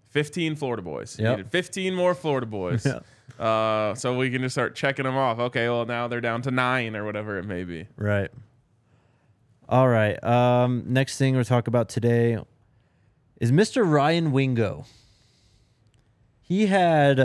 15 0.10 0.58
Florida 0.58 0.82
boys. 0.82 1.18
Yep. 1.18 1.38
Needed 1.38 1.52
15 1.52 1.96
more 1.96 2.14
Florida 2.14 2.46
boys. 2.48 2.86
Yeah. 3.40 3.46
Uh, 3.46 3.96
so 3.96 4.18
we 4.18 4.30
can 4.30 4.42
just 4.42 4.54
start 4.56 4.76
checking 4.76 5.06
them 5.06 5.16
off. 5.16 5.40
Okay, 5.40 5.70
well 5.70 5.86
now 5.86 6.10
they're 6.10 6.20
down 6.20 6.42
to 6.42 6.52
nine 6.52 6.98
or 6.98 7.06
whatever 7.06 7.38
it 7.40 7.46
may 7.46 7.64
be. 7.64 7.88
Right. 7.96 8.30
All 9.72 9.88
right. 9.88 10.22
Um, 10.22 10.84
next 10.88 11.18
thing 11.18 11.34
we'll 11.36 11.46
talk 11.46 11.68
about 11.68 11.88
today 11.88 12.38
is 13.40 13.52
Mr. 13.54 13.90
Ryan 13.90 14.34
Wingo. 14.34 14.86
He 16.42 16.66
had 16.66 17.18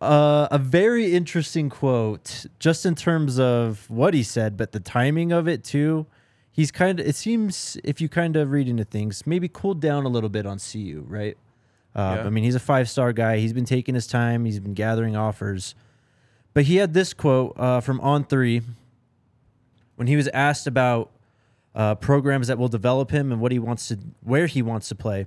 uh, 0.00 0.46
a 0.50 0.58
very 0.58 1.12
interesting 1.14 1.68
quote, 1.68 2.46
just 2.60 2.86
in 2.86 2.94
terms 2.94 3.40
of 3.40 3.90
what 3.90 4.14
he 4.14 4.22
said, 4.22 4.56
but 4.56 4.70
the 4.70 4.78
timing 4.78 5.32
of 5.32 5.48
it 5.48 5.64
too. 5.64 6.06
He's 6.52 6.70
kind 6.70 7.00
of. 7.00 7.06
It 7.06 7.16
seems 7.16 7.76
if 7.82 8.00
you 8.00 8.08
kind 8.08 8.36
of 8.36 8.52
read 8.52 8.68
into 8.68 8.84
things, 8.84 9.26
maybe 9.26 9.48
cooled 9.48 9.80
down 9.80 10.04
a 10.04 10.08
little 10.08 10.30
bit 10.30 10.46
on 10.46 10.58
CU, 10.58 11.04
right? 11.08 11.36
Uh, 11.94 12.18
Yeah. 12.20 12.26
I 12.26 12.30
mean, 12.30 12.44
he's 12.44 12.54
a 12.54 12.60
five 12.60 12.88
star 12.88 13.12
guy. 13.12 13.38
He's 13.38 13.52
been 13.52 13.64
taking 13.66 13.94
his 13.96 14.06
time. 14.06 14.44
He's 14.44 14.60
been 14.60 14.72
gathering 14.74 15.16
offers. 15.16 15.74
But 16.54 16.64
he 16.64 16.76
had 16.76 16.94
this 16.94 17.12
quote 17.12 17.54
uh, 17.58 17.80
from 17.80 18.00
On 18.00 18.24
Three 18.24 18.62
when 19.96 20.06
he 20.06 20.16
was 20.16 20.28
asked 20.28 20.66
about 20.66 21.10
uh, 21.76 21.94
programs 21.94 22.48
that 22.48 22.58
will 22.58 22.68
develop 22.68 23.10
him 23.10 23.30
and 23.30 23.40
what 23.40 23.52
he 23.52 23.58
wants 23.58 23.88
to, 23.88 23.98
where 24.22 24.46
he 24.46 24.62
wants 24.62 24.88
to 24.88 24.94
play. 24.94 25.26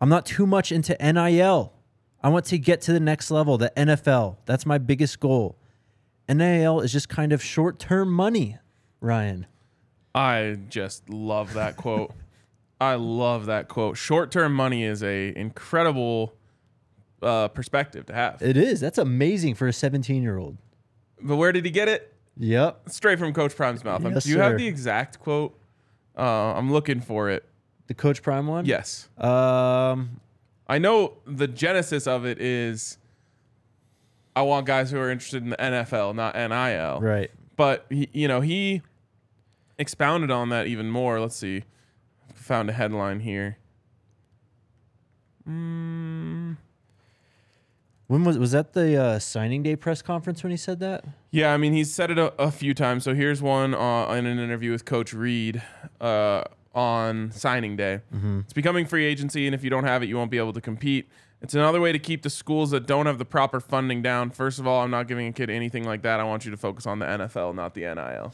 I'm 0.00 0.08
not 0.08 0.26
too 0.26 0.46
much 0.46 0.70
into 0.72 0.96
NIL. 1.00 1.72
I 2.22 2.28
want 2.28 2.44
to 2.46 2.58
get 2.58 2.80
to 2.82 2.92
the 2.92 3.00
next 3.00 3.30
level, 3.30 3.56
the 3.56 3.72
NFL. 3.76 4.38
That's 4.44 4.66
my 4.66 4.76
biggest 4.76 5.20
goal. 5.20 5.56
NIL 6.28 6.80
is 6.80 6.92
just 6.92 7.08
kind 7.08 7.32
of 7.32 7.42
short 7.42 7.78
term 7.78 8.12
money, 8.12 8.58
Ryan. 9.00 9.46
I 10.14 10.58
just 10.68 11.08
love 11.08 11.54
that 11.54 11.76
quote. 11.76 12.12
I 12.80 12.94
love 12.94 13.46
that 13.46 13.68
quote. 13.68 13.96
Short 13.96 14.30
term 14.32 14.52
money 14.52 14.82
is 14.84 15.02
a 15.02 15.32
incredible 15.36 16.34
uh, 17.22 17.48
perspective 17.48 18.06
to 18.06 18.14
have. 18.14 18.42
It 18.42 18.56
is. 18.56 18.80
That's 18.80 18.98
amazing 18.98 19.54
for 19.54 19.68
a 19.68 19.72
17 19.72 20.22
year 20.22 20.38
old. 20.38 20.58
but 21.20 21.36
where 21.36 21.52
did 21.52 21.64
he 21.64 21.70
get 21.70 21.88
it? 21.88 22.12
Yep. 22.38 22.88
Straight 22.88 23.18
from 23.18 23.32
Coach 23.32 23.56
Prime's 23.56 23.84
mouth. 23.84 24.02
Yes, 24.04 24.24
Do 24.24 24.30
you 24.30 24.38
have 24.40 24.56
the 24.56 24.66
exact 24.66 25.18
quote? 25.20 25.58
Uh, 26.16 26.22
I'm 26.54 26.72
looking 26.72 27.00
for 27.00 27.30
it. 27.30 27.44
The 27.88 27.94
Coach 27.94 28.22
Prime 28.22 28.46
one? 28.46 28.64
Yes. 28.66 29.08
Um, 29.18 30.20
I 30.68 30.78
know 30.78 31.14
the 31.26 31.48
genesis 31.48 32.06
of 32.06 32.26
it 32.26 32.40
is 32.40 32.98
I 34.36 34.42
want 34.42 34.66
guys 34.66 34.90
who 34.90 34.98
are 34.98 35.10
interested 35.10 35.42
in 35.42 35.50
the 35.50 35.56
NFL, 35.56 36.14
not 36.14 36.34
NIL. 36.36 37.00
right. 37.00 37.30
But 37.56 37.86
he, 37.90 38.08
you 38.12 38.28
know, 38.28 38.40
he 38.40 38.82
expounded 39.78 40.30
on 40.30 40.50
that 40.50 40.68
even 40.68 40.88
more. 40.90 41.18
Let's 41.18 41.34
see. 41.34 41.64
Found 42.34 42.70
a 42.70 42.72
headline 42.72 43.18
here. 43.20 43.58
Mm, 45.48 46.07
When 48.08 48.24
was 48.24 48.38
was 48.38 48.52
that 48.52 48.72
the 48.72 48.96
uh, 48.96 49.18
signing 49.18 49.62
day 49.62 49.76
press 49.76 50.02
conference 50.02 50.42
when 50.42 50.50
he 50.50 50.56
said 50.56 50.80
that? 50.80 51.04
yeah, 51.30 51.52
I 51.52 51.58
mean, 51.58 51.74
he's 51.74 51.92
said 51.92 52.10
it 52.10 52.18
a, 52.18 52.32
a 52.42 52.50
few 52.50 52.74
times. 52.74 53.04
So 53.04 53.14
here's 53.14 53.40
one 53.40 53.74
uh, 53.74 54.08
in 54.12 54.26
an 54.26 54.38
interview 54.38 54.72
with 54.72 54.84
Coach 54.86 55.12
Reed 55.12 55.62
uh, 56.00 56.44
on 56.74 57.30
signing 57.32 57.76
day. 57.76 58.00
It's 58.40 58.54
becoming 58.54 58.86
free 58.86 59.04
agency, 59.04 59.46
and 59.46 59.54
if 59.54 59.62
you 59.62 59.68
don't 59.70 59.84
have 59.84 60.02
it, 60.02 60.08
you 60.08 60.16
won't 60.16 60.30
be 60.30 60.38
able 60.38 60.54
to 60.54 60.60
compete. 60.60 61.08
It's 61.42 61.54
another 61.54 61.80
way 61.80 61.92
to 61.92 61.98
keep 61.98 62.22
the 62.22 62.30
schools 62.30 62.70
that 62.70 62.86
don't 62.86 63.06
have 63.06 63.18
the 63.18 63.24
proper 63.24 63.60
funding 63.60 64.02
down. 64.02 64.30
First 64.30 64.58
of 64.58 64.66
all, 64.66 64.82
I'm 64.82 64.90
not 64.90 65.06
giving 65.06 65.28
a 65.28 65.32
kid 65.32 65.50
anything 65.50 65.84
like 65.84 66.02
that. 66.02 66.18
I 66.18 66.24
want 66.24 66.44
you 66.44 66.50
to 66.50 66.56
focus 66.56 66.86
on 66.86 66.98
the 66.98 67.06
NFL, 67.06 67.54
not 67.54 67.74
the 67.74 67.82
NIL. 67.82 68.32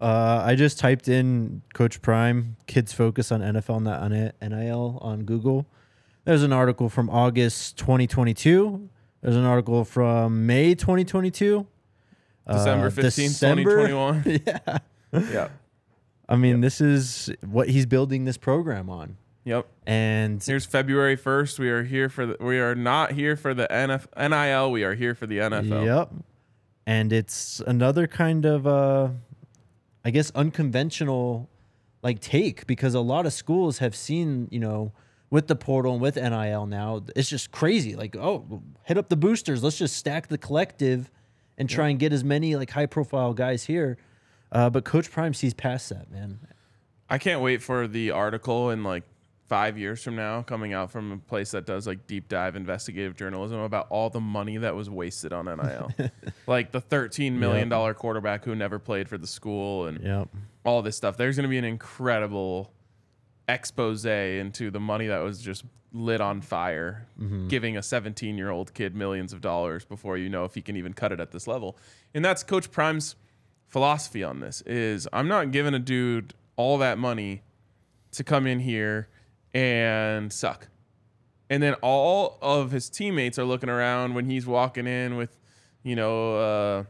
Uh, 0.00 0.42
I 0.44 0.54
just 0.54 0.78
typed 0.78 1.08
in 1.08 1.62
Coach 1.72 2.02
Prime, 2.02 2.56
kids 2.66 2.92
focus 2.92 3.32
on 3.32 3.40
NFL, 3.40 3.82
not 3.82 4.02
on 4.02 4.12
NIL 4.12 4.98
on 5.00 5.24
Google. 5.24 5.66
There's 6.26 6.42
an 6.42 6.52
article 6.52 6.88
from 6.88 7.08
August 7.08 7.76
2022. 7.78 8.88
There's 9.22 9.36
an 9.36 9.44
article 9.44 9.84
from 9.84 10.44
May 10.44 10.74
2022. 10.74 11.64
December 12.50 12.86
Uh, 12.86 12.90
15th, 12.90 13.02
December- 13.14 13.86
2021. 14.24 14.40
yeah. 14.44 14.78
yeah. 15.32 15.48
I 16.28 16.34
mean, 16.34 16.60
this 16.62 16.80
is 16.80 17.30
what 17.46 17.68
he's 17.68 17.86
building 17.86 18.24
this 18.24 18.36
program 18.36 18.90
on. 18.90 19.16
Yep. 19.44 19.68
And 19.86 20.42
Here's 20.42 20.66
February 20.66 21.16
1st. 21.16 21.60
We 21.60 21.70
are 21.70 21.84
here 21.84 22.08
for 22.08 22.26
the, 22.26 22.36
we 22.40 22.58
are 22.58 22.74
not 22.74 23.12
here 23.12 23.36
for 23.36 23.54
the 23.54 23.68
NF, 23.70 24.06
NIL. 24.18 24.72
We 24.72 24.82
are 24.82 24.94
here 24.96 25.14
for 25.14 25.28
the 25.28 25.38
NFL. 25.38 25.84
Yep. 25.86 26.10
And 26.88 27.12
it's 27.12 27.62
another 27.68 28.08
kind 28.08 28.44
of 28.44 28.66
uh 28.66 29.10
I 30.04 30.10
guess 30.10 30.32
unconventional 30.34 31.48
like 32.02 32.18
take 32.20 32.66
because 32.66 32.94
a 32.94 33.00
lot 33.00 33.26
of 33.26 33.32
schools 33.32 33.78
have 33.78 33.94
seen, 33.94 34.48
you 34.50 34.58
know, 34.58 34.90
with 35.30 35.46
the 35.48 35.56
portal 35.56 35.92
and 35.94 36.00
with 36.00 36.16
NIL 36.16 36.66
now, 36.66 37.02
it's 37.16 37.28
just 37.28 37.50
crazy. 37.50 37.96
Like, 37.96 38.16
oh, 38.16 38.62
hit 38.84 38.96
up 38.98 39.08
the 39.08 39.16
boosters. 39.16 39.62
Let's 39.62 39.78
just 39.78 39.96
stack 39.96 40.28
the 40.28 40.38
collective 40.38 41.10
and 41.58 41.68
try 41.68 41.88
and 41.88 41.98
get 41.98 42.12
as 42.12 42.22
many 42.22 42.54
like 42.56 42.70
high 42.70 42.86
profile 42.86 43.32
guys 43.34 43.64
here. 43.64 43.98
Uh, 44.52 44.70
but 44.70 44.84
Coach 44.84 45.10
Prime 45.10 45.34
sees 45.34 45.54
past 45.54 45.88
that, 45.88 46.10
man. 46.10 46.38
I 47.10 47.18
can't 47.18 47.40
wait 47.40 47.62
for 47.62 47.86
the 47.88 48.10
article 48.12 48.70
in 48.70 48.84
like 48.84 49.02
five 49.48 49.78
years 49.78 50.02
from 50.02 50.16
now 50.16 50.42
coming 50.42 50.72
out 50.72 50.90
from 50.90 51.12
a 51.12 51.16
place 51.18 51.52
that 51.52 51.64
does 51.66 51.86
like 51.86 52.06
deep 52.08 52.28
dive 52.28 52.56
investigative 52.56 53.14
journalism 53.16 53.60
about 53.60 53.86
all 53.90 54.10
the 54.10 54.20
money 54.20 54.56
that 54.56 54.74
was 54.74 54.90
wasted 54.90 55.32
on 55.32 55.44
NIL. 55.46 55.90
like 56.48 56.72
the 56.72 56.80
$13 56.80 57.32
million 57.32 57.68
quarterback 57.94 58.44
who 58.44 58.54
never 58.56 58.78
played 58.80 59.08
for 59.08 59.18
the 59.18 59.26
school 59.26 59.86
and 59.86 60.00
Yep. 60.02 60.28
all 60.64 60.82
this 60.82 60.96
stuff. 60.96 61.16
There's 61.16 61.36
going 61.36 61.44
to 61.44 61.48
be 61.48 61.58
an 61.58 61.64
incredible 61.64 62.72
expose 63.48 64.04
into 64.04 64.70
the 64.70 64.80
money 64.80 65.06
that 65.06 65.18
was 65.18 65.40
just 65.40 65.64
lit 65.92 66.20
on 66.20 66.40
fire, 66.40 67.06
giving 67.48 67.76
a 67.76 67.82
17 67.82 68.36
year 68.36 68.50
old 68.50 68.74
kid 68.74 68.94
millions 68.94 69.32
of 69.32 69.40
dollars 69.40 69.84
before 69.84 70.16
you 70.18 70.28
know 70.28 70.44
if 70.44 70.54
he 70.54 70.62
can 70.62 70.76
even 70.76 70.92
cut 70.92 71.12
it 71.12 71.20
at 71.20 71.30
this 71.30 71.46
level. 71.46 71.78
And 72.14 72.24
that's 72.24 72.42
Coach 72.42 72.70
Prime's 72.70 73.16
philosophy 73.66 74.22
on 74.22 74.40
this 74.40 74.62
is 74.62 75.08
I'm 75.12 75.28
not 75.28 75.50
giving 75.50 75.74
a 75.74 75.78
dude 75.78 76.34
all 76.56 76.78
that 76.78 76.98
money 76.98 77.42
to 78.12 78.24
come 78.24 78.46
in 78.46 78.60
here 78.60 79.08
and 79.54 80.32
suck. 80.32 80.68
And 81.48 81.62
then 81.62 81.74
all 81.74 82.38
of 82.42 82.72
his 82.72 82.90
teammates 82.90 83.38
are 83.38 83.44
looking 83.44 83.68
around 83.68 84.14
when 84.14 84.28
he's 84.28 84.46
walking 84.46 84.86
in 84.86 85.16
with, 85.16 85.38
you 85.84 85.94
know, 85.94 86.36
uh, 86.36 86.84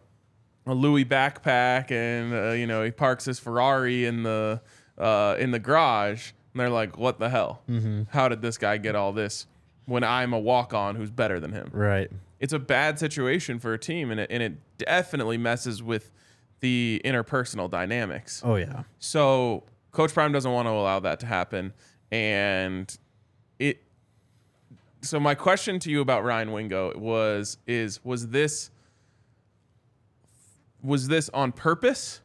a 0.66 0.74
Louis 0.74 1.04
backpack 1.04 1.90
and 1.90 2.34
uh, 2.34 2.50
you 2.52 2.66
know 2.66 2.82
he 2.82 2.90
parks 2.90 3.24
his 3.24 3.38
Ferrari 3.38 4.04
in 4.04 4.24
the 4.24 4.60
uh, 4.98 5.36
in 5.38 5.52
the 5.52 5.58
garage 5.58 6.32
and 6.56 6.60
they're 6.62 6.70
like, 6.70 6.96
"What 6.96 7.18
the 7.18 7.28
hell? 7.28 7.60
Mm-hmm. 7.68 8.04
How 8.08 8.30
did 8.30 8.40
this 8.40 8.56
guy 8.56 8.78
get 8.78 8.96
all 8.96 9.12
this 9.12 9.46
when 9.84 10.02
I'm 10.02 10.32
a 10.32 10.38
walk 10.38 10.72
on 10.72 10.96
who's 10.96 11.10
better 11.10 11.38
than 11.38 11.52
him?" 11.52 11.68
Right. 11.70 12.10
It's 12.40 12.54
a 12.54 12.58
bad 12.58 12.98
situation 12.98 13.58
for 13.58 13.74
a 13.74 13.78
team 13.78 14.10
and 14.10 14.20
it, 14.20 14.30
and 14.30 14.42
it 14.42 14.54
definitely 14.78 15.36
messes 15.36 15.82
with 15.82 16.12
the 16.60 17.02
interpersonal 17.04 17.70
dynamics. 17.70 18.40
Oh 18.42 18.56
yeah. 18.56 18.84
So 18.98 19.64
Coach 19.92 20.14
Prime 20.14 20.32
doesn't 20.32 20.50
want 20.50 20.66
to 20.66 20.70
allow 20.70 20.98
that 21.00 21.20
to 21.20 21.26
happen, 21.26 21.74
and 22.10 22.96
it. 23.58 23.82
So 25.02 25.20
my 25.20 25.34
question 25.34 25.78
to 25.80 25.90
you 25.90 26.00
about 26.00 26.24
Ryan 26.24 26.52
Wingo 26.52 26.98
was: 26.98 27.58
is 27.66 28.02
was 28.02 28.28
this 28.28 28.70
was 30.82 31.08
this 31.08 31.28
on 31.34 31.52
purpose, 31.52 32.22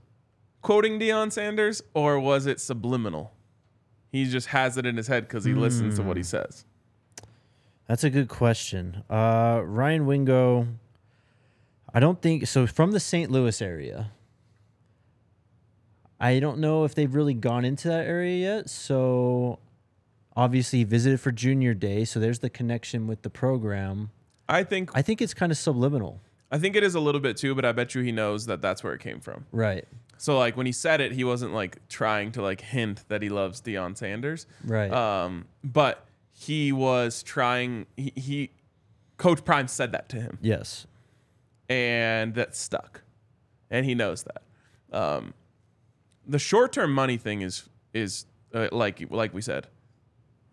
quoting 0.61 1.01
Deion 1.01 1.33
Sanders, 1.33 1.81
or 1.93 2.17
was 2.17 2.45
it 2.45 2.61
subliminal? 2.61 3.33
He 4.11 4.25
just 4.25 4.47
has 4.47 4.77
it 4.77 4.85
in 4.85 4.97
his 4.97 5.07
head 5.07 5.27
because 5.27 5.45
he 5.45 5.53
listens 5.53 5.95
to 5.97 6.03
what 6.03 6.17
he 6.17 6.23
says. 6.23 6.65
That's 7.87 8.03
a 8.03 8.09
good 8.09 8.27
question. 8.27 9.03
Uh, 9.09 9.61
Ryan 9.63 10.05
Wingo, 10.05 10.67
I 11.93 11.99
don't 11.99 12.21
think 12.21 12.47
so. 12.47 12.67
From 12.67 12.91
the 12.91 12.99
St. 12.99 13.31
Louis 13.31 13.61
area, 13.61 14.11
I 16.19 16.39
don't 16.39 16.59
know 16.59 16.83
if 16.83 16.93
they've 16.93 17.13
really 17.13 17.33
gone 17.33 17.65
into 17.65 17.87
that 17.87 18.05
area 18.05 18.37
yet. 18.37 18.69
So, 18.69 19.59
obviously, 20.35 20.79
he 20.79 20.85
visited 20.85 21.19
for 21.19 21.31
Junior 21.31 21.73
Day. 21.73 22.05
So 22.05 22.19
there's 22.19 22.39
the 22.39 22.49
connection 22.49 23.07
with 23.07 23.23
the 23.23 23.29
program. 23.29 24.11
I 24.47 24.63
think 24.63 24.91
I 24.93 25.01
think 25.01 25.21
it's 25.21 25.33
kind 25.33 25.51
of 25.51 25.57
subliminal. 25.57 26.21
I 26.51 26.57
think 26.57 26.75
it 26.75 26.83
is 26.83 26.95
a 26.95 26.99
little 26.99 27.21
bit 27.21 27.37
too, 27.37 27.55
but 27.55 27.63
I 27.63 27.71
bet 27.71 27.95
you 27.95 28.01
he 28.01 28.11
knows 28.11 28.45
that 28.47 28.61
that's 28.61 28.83
where 28.83 28.93
it 28.93 28.99
came 28.99 29.19
from. 29.21 29.45
Right. 29.51 29.87
So 30.17 30.37
like 30.37 30.55
when 30.57 30.65
he 30.65 30.71
said 30.71 31.01
it, 31.01 31.13
he 31.13 31.23
wasn't 31.23 31.53
like 31.53 31.87
trying 31.87 32.31
to 32.33 32.41
like 32.41 32.61
hint 32.61 33.05
that 33.07 33.21
he 33.21 33.29
loves 33.29 33.61
Deion 33.61 33.97
Sanders. 33.97 34.45
Right. 34.63 34.91
Um, 34.91 35.45
but 35.63 36.05
he 36.31 36.71
was 36.71 37.23
trying. 37.23 37.85
He, 37.95 38.13
he 38.15 38.51
Coach 39.17 39.43
Prime 39.45 39.67
said 39.67 39.91
that 39.93 40.09
to 40.09 40.17
him, 40.17 40.37
yes. 40.41 40.87
and 41.69 42.33
that 42.35 42.55
stuck, 42.55 43.03
and 43.69 43.85
he 43.85 43.95
knows 43.95 44.23
that. 44.23 44.41
Um, 44.95 45.33
the 46.27 46.39
short 46.39 46.73
term 46.73 46.91
money 46.91 47.17
thing 47.17 47.41
is 47.41 47.69
is 47.93 48.25
uh, 48.53 48.69
like 48.71 49.03
like 49.09 49.33
we 49.33 49.41
said, 49.41 49.67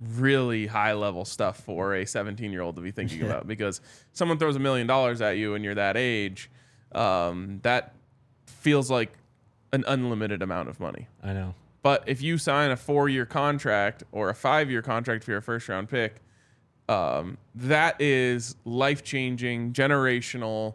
really 0.00 0.66
high 0.66 0.92
level 0.92 1.24
stuff 1.24 1.60
for 1.60 1.94
a 1.94 2.06
17 2.06 2.52
year 2.52 2.62
old 2.62 2.76
to 2.76 2.82
be 2.82 2.90
thinking 2.90 3.22
about 3.22 3.46
because 3.46 3.80
someone 4.12 4.38
throws 4.38 4.56
a 4.56 4.60
million 4.60 4.86
dollars 4.86 5.20
at 5.20 5.36
you 5.36 5.54
and 5.54 5.64
you're 5.64 5.74
that 5.74 5.96
age, 5.96 6.50
um, 6.92 7.60
that 7.62 7.94
feels 8.46 8.90
like 8.90 9.12
an 9.72 9.84
unlimited 9.86 10.40
amount 10.42 10.68
of 10.68 10.78
money. 10.80 11.08
I 11.22 11.32
know. 11.32 11.54
But 11.82 12.04
if 12.06 12.22
you 12.22 12.38
sign 12.38 12.70
a 12.70 12.76
four 12.76 13.08
year 13.08 13.26
contract 13.26 14.02
or 14.12 14.30
a 14.30 14.34
five 14.34 14.70
year 14.70 14.82
contract 14.82 15.24
for 15.24 15.30
your 15.32 15.40
first 15.40 15.68
round 15.68 15.88
pick, 15.88 16.20
um, 16.88 17.36
that 17.54 18.00
is 18.00 18.56
life 18.64 19.02
changing, 19.04 19.72
generational. 19.72 20.74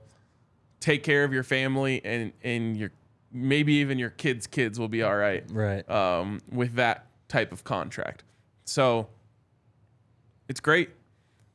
Take 0.80 1.04
care 1.04 1.24
of 1.24 1.32
your 1.34 1.44
family 1.44 2.02
and 2.04 2.34
and 2.44 2.76
your 2.78 2.92
maybe 3.32 3.74
even 3.76 3.98
your 3.98 4.12
kids' 4.12 4.46
kids 4.48 4.80
will 4.80 4.88
be 4.90 5.02
all 5.02 5.16
right 5.16 5.44
Right. 5.50 5.90
um, 5.90 6.40
with 6.52 6.76
that 6.76 7.08
type 7.30 7.52
of 7.52 7.64
contract. 7.64 8.24
So 8.66 9.08
it's 10.48 10.60
great. 10.60 10.90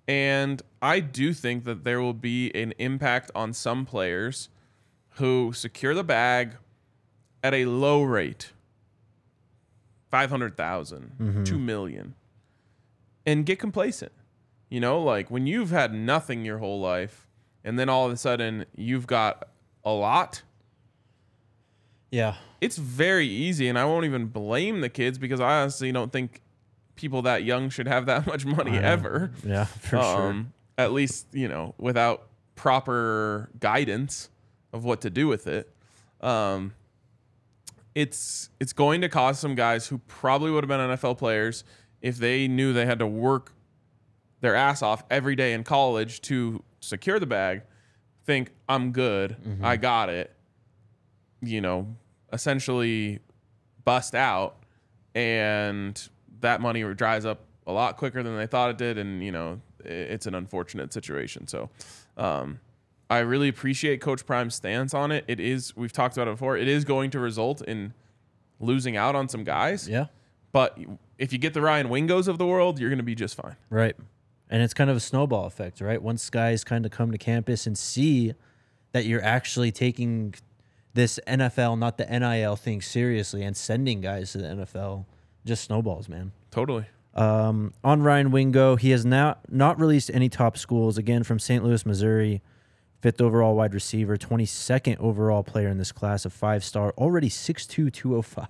And 0.06 0.62
I 0.80 1.00
do 1.00 1.34
think 1.34 1.64
that 1.64 1.84
there 1.84 2.00
will 2.00 2.14
be 2.14 2.50
an 2.54 2.72
impact 2.78 3.30
on 3.34 3.52
some 3.52 3.84
players 3.84 4.48
who 5.16 5.52
secure 5.52 5.94
the 5.94 6.04
bag 6.04 6.56
at 7.42 7.52
a 7.52 7.66
low 7.66 8.02
rate 8.02 8.52
500,000, 10.10 11.12
mm-hmm. 11.20 11.44
2 11.44 11.58
million, 11.58 12.14
and 13.26 13.44
get 13.44 13.58
complacent. 13.58 14.12
You 14.70 14.80
know, 14.80 15.02
like 15.02 15.30
when 15.30 15.46
you've 15.46 15.70
had 15.70 15.92
nothing 15.92 16.44
your 16.44 16.58
whole 16.58 16.80
life 16.80 17.26
and 17.64 17.78
then 17.78 17.88
all 17.88 18.06
of 18.06 18.12
a 18.12 18.16
sudden 18.16 18.64
you've 18.74 19.06
got 19.06 19.48
a 19.84 19.90
lot 19.90 20.42
yeah. 22.10 22.36
it's 22.60 22.78
very 22.78 23.26
easy, 23.26 23.68
and 23.68 23.78
I 23.78 23.84
won't 23.84 24.04
even 24.04 24.26
blame 24.26 24.80
the 24.80 24.88
kids 24.88 25.18
because 25.18 25.40
I 25.40 25.60
honestly 25.60 25.92
don't 25.92 26.12
think 26.12 26.40
people 26.98 27.22
that 27.22 27.44
young 27.44 27.70
should 27.70 27.88
have 27.88 28.06
that 28.06 28.26
much 28.32 28.44
money 28.44 28.76
ever. 28.76 29.30
Yeah, 29.44 29.64
for 29.64 29.96
sure. 30.02 30.28
Um, 30.28 30.52
At 30.76 30.92
least 30.92 31.26
you 31.32 31.48
know 31.48 31.74
without 31.78 32.28
proper 32.54 33.48
guidance 33.60 34.28
of 34.72 34.84
what 34.84 35.00
to 35.02 35.10
do 35.10 35.26
with 35.28 35.46
it. 35.46 35.72
Um, 36.20 36.74
it's 37.94 38.50
it's 38.60 38.72
going 38.72 39.00
to 39.00 39.08
cause 39.08 39.38
some 39.38 39.54
guys 39.54 39.86
who 39.88 39.98
probably 40.06 40.50
would 40.50 40.62
have 40.64 40.68
been 40.68 40.80
NFL 40.96 41.18
players 41.18 41.64
if 42.02 42.18
they 42.18 42.46
knew 42.46 42.72
they 42.72 42.86
had 42.86 42.98
to 43.00 43.06
work 43.06 43.52
their 44.40 44.54
ass 44.54 44.82
off 44.82 45.02
every 45.10 45.34
day 45.34 45.52
in 45.52 45.64
college 45.64 46.20
to 46.22 46.62
secure 46.80 47.18
the 47.18 47.26
bag. 47.26 47.62
Think 48.24 48.52
I'm 48.68 48.92
good, 48.92 49.36
Mm-hmm. 49.42 49.64
I 49.64 49.76
got 49.76 50.10
it. 50.10 50.32
You 51.40 51.60
know, 51.60 51.96
essentially 52.32 53.20
bust 53.84 54.14
out, 54.14 54.62
and 55.14 56.00
that 56.40 56.60
money 56.60 56.82
dries 56.94 57.24
up 57.24 57.40
a 57.66 57.72
lot 57.72 57.96
quicker 57.96 58.22
than 58.22 58.36
they 58.36 58.46
thought 58.46 58.70
it 58.70 58.78
did, 58.78 58.98
and 58.98 59.22
you 59.22 59.32
know 59.32 59.60
it's 59.84 60.26
an 60.26 60.34
unfortunate 60.34 60.92
situation. 60.92 61.46
So, 61.46 61.70
um, 62.16 62.60
I 63.10 63.18
really 63.20 63.48
appreciate 63.48 64.00
Coach 64.00 64.26
Prime's 64.26 64.54
stance 64.54 64.92
on 64.94 65.12
it. 65.12 65.24
It 65.28 65.40
is 65.40 65.76
we've 65.76 65.92
talked 65.92 66.16
about 66.16 66.28
it 66.28 66.32
before. 66.32 66.56
It 66.56 66.68
is 66.68 66.84
going 66.84 67.10
to 67.10 67.18
result 67.18 67.62
in 67.62 67.94
losing 68.60 68.96
out 68.96 69.14
on 69.14 69.28
some 69.28 69.44
guys, 69.44 69.88
Yeah. 69.88 70.06
but 70.52 70.76
if 71.16 71.32
you 71.32 71.38
get 71.38 71.54
the 71.54 71.60
Ryan 71.60 71.88
Wingos 71.88 72.26
of 72.28 72.38
the 72.38 72.46
world, 72.46 72.78
you're 72.80 72.90
going 72.90 72.98
to 72.98 73.04
be 73.04 73.14
just 73.14 73.36
fine. 73.36 73.54
Right. 73.70 73.94
And 74.50 74.62
it's 74.62 74.74
kind 74.74 74.90
of 74.90 74.96
a 74.96 75.00
snowball 75.00 75.46
effect, 75.46 75.80
right? 75.80 76.02
Once 76.02 76.28
guys 76.30 76.64
kind 76.64 76.84
of 76.84 76.90
come 76.90 77.12
to 77.12 77.18
campus 77.18 77.66
and 77.66 77.76
see 77.78 78.34
that 78.92 79.04
you're 79.04 79.22
actually 79.22 79.70
taking 79.70 80.34
this 80.94 81.20
NFL, 81.28 81.78
not 81.78 81.98
the 81.98 82.06
NIL 82.06 82.56
thing 82.56 82.80
seriously 82.80 83.42
and 83.44 83.56
sending 83.56 84.00
guys 84.00 84.32
to 84.32 84.38
the 84.38 84.48
NFL, 84.48 85.04
just 85.44 85.64
snowballs, 85.64 86.08
man. 86.08 86.32
Totally. 86.50 86.86
Um, 87.14 87.72
on 87.82 88.02
Ryan 88.02 88.30
Wingo, 88.30 88.76
he 88.76 88.90
has 88.90 89.04
now 89.04 89.38
not 89.48 89.80
released 89.80 90.10
any 90.12 90.28
top 90.28 90.56
schools. 90.56 90.98
Again, 90.98 91.24
from 91.24 91.38
St. 91.38 91.64
Louis, 91.64 91.84
Missouri, 91.84 92.42
fifth 93.00 93.20
overall 93.20 93.56
wide 93.56 93.74
receiver, 93.74 94.16
22nd 94.16 94.98
overall 94.98 95.42
player 95.42 95.68
in 95.68 95.78
this 95.78 95.92
class, 95.92 96.24
a 96.24 96.30
five 96.30 96.62
star, 96.62 96.92
already 96.96 97.28
6'2, 97.28 97.92
205. 97.92 98.48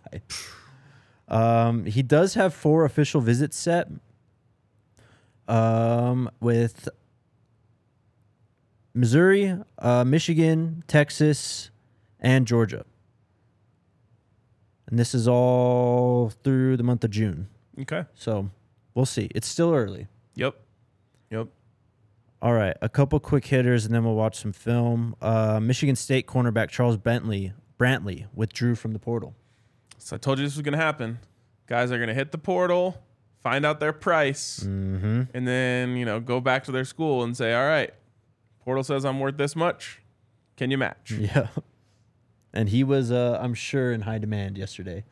Um, 1.28 1.84
he 1.84 2.02
does 2.02 2.34
have 2.34 2.54
four 2.54 2.84
official 2.84 3.20
visits 3.20 3.56
set 3.56 3.88
um, 5.46 6.30
with 6.40 6.88
Missouri, 8.94 9.56
uh, 9.78 10.04
Michigan, 10.04 10.82
Texas, 10.86 11.70
and 12.18 12.46
Georgia. 12.46 12.84
And 14.88 14.98
this 14.98 15.14
is 15.14 15.28
all 15.28 16.30
through 16.42 16.76
the 16.76 16.82
month 16.82 17.04
of 17.04 17.10
June. 17.10 17.48
Okay. 17.80 18.04
So 18.14 18.50
we'll 18.94 19.06
see. 19.06 19.30
It's 19.34 19.46
still 19.46 19.72
early. 19.74 20.08
Yep. 20.34 20.54
Yep. 21.30 21.48
All 22.40 22.52
right, 22.54 22.76
a 22.80 22.88
couple 22.88 23.18
quick 23.20 23.44
hitters, 23.46 23.84
and 23.84 23.92
then 23.92 24.04
we'll 24.04 24.14
watch 24.14 24.36
some 24.38 24.52
film. 24.52 25.16
Uh, 25.20 25.58
Michigan 25.60 25.96
State 25.96 26.26
cornerback 26.28 26.68
Charles 26.68 26.96
Bentley 26.96 27.52
Brantley 27.80 28.26
withdrew 28.32 28.76
from 28.76 28.92
the 28.92 28.98
portal. 29.00 29.34
So 29.98 30.14
I 30.14 30.18
told 30.20 30.38
you 30.38 30.44
this 30.44 30.54
was 30.54 30.62
going 30.62 30.78
to 30.78 30.84
happen. 30.84 31.18
Guys 31.66 31.90
are 31.90 31.96
going 31.98 32.08
to 32.08 32.14
hit 32.14 32.30
the 32.30 32.38
portal, 32.38 33.02
find 33.42 33.66
out 33.66 33.80
their 33.80 33.92
price, 33.92 34.60
Mm-hmm. 34.60 35.22
and 35.34 35.48
then, 35.48 35.96
you 35.96 36.04
know, 36.04 36.20
go 36.20 36.40
back 36.40 36.62
to 36.64 36.72
their 36.72 36.84
school 36.84 37.24
and 37.24 37.36
say, 37.36 37.52
all 37.54 37.66
right, 37.66 37.92
portal 38.64 38.84
says 38.84 39.04
I'm 39.04 39.18
worth 39.18 39.36
this 39.36 39.54
much. 39.56 40.00
Can 40.56 40.70
you 40.70 40.78
match? 40.78 41.10
Yeah, 41.18 41.48
and 42.58 42.68
he 42.68 42.82
was, 42.84 43.10
uh, 43.12 43.38
I'm 43.40 43.54
sure, 43.54 43.92
in 43.92 44.00
high 44.02 44.18
demand 44.18 44.58
yesterday. 44.58 45.04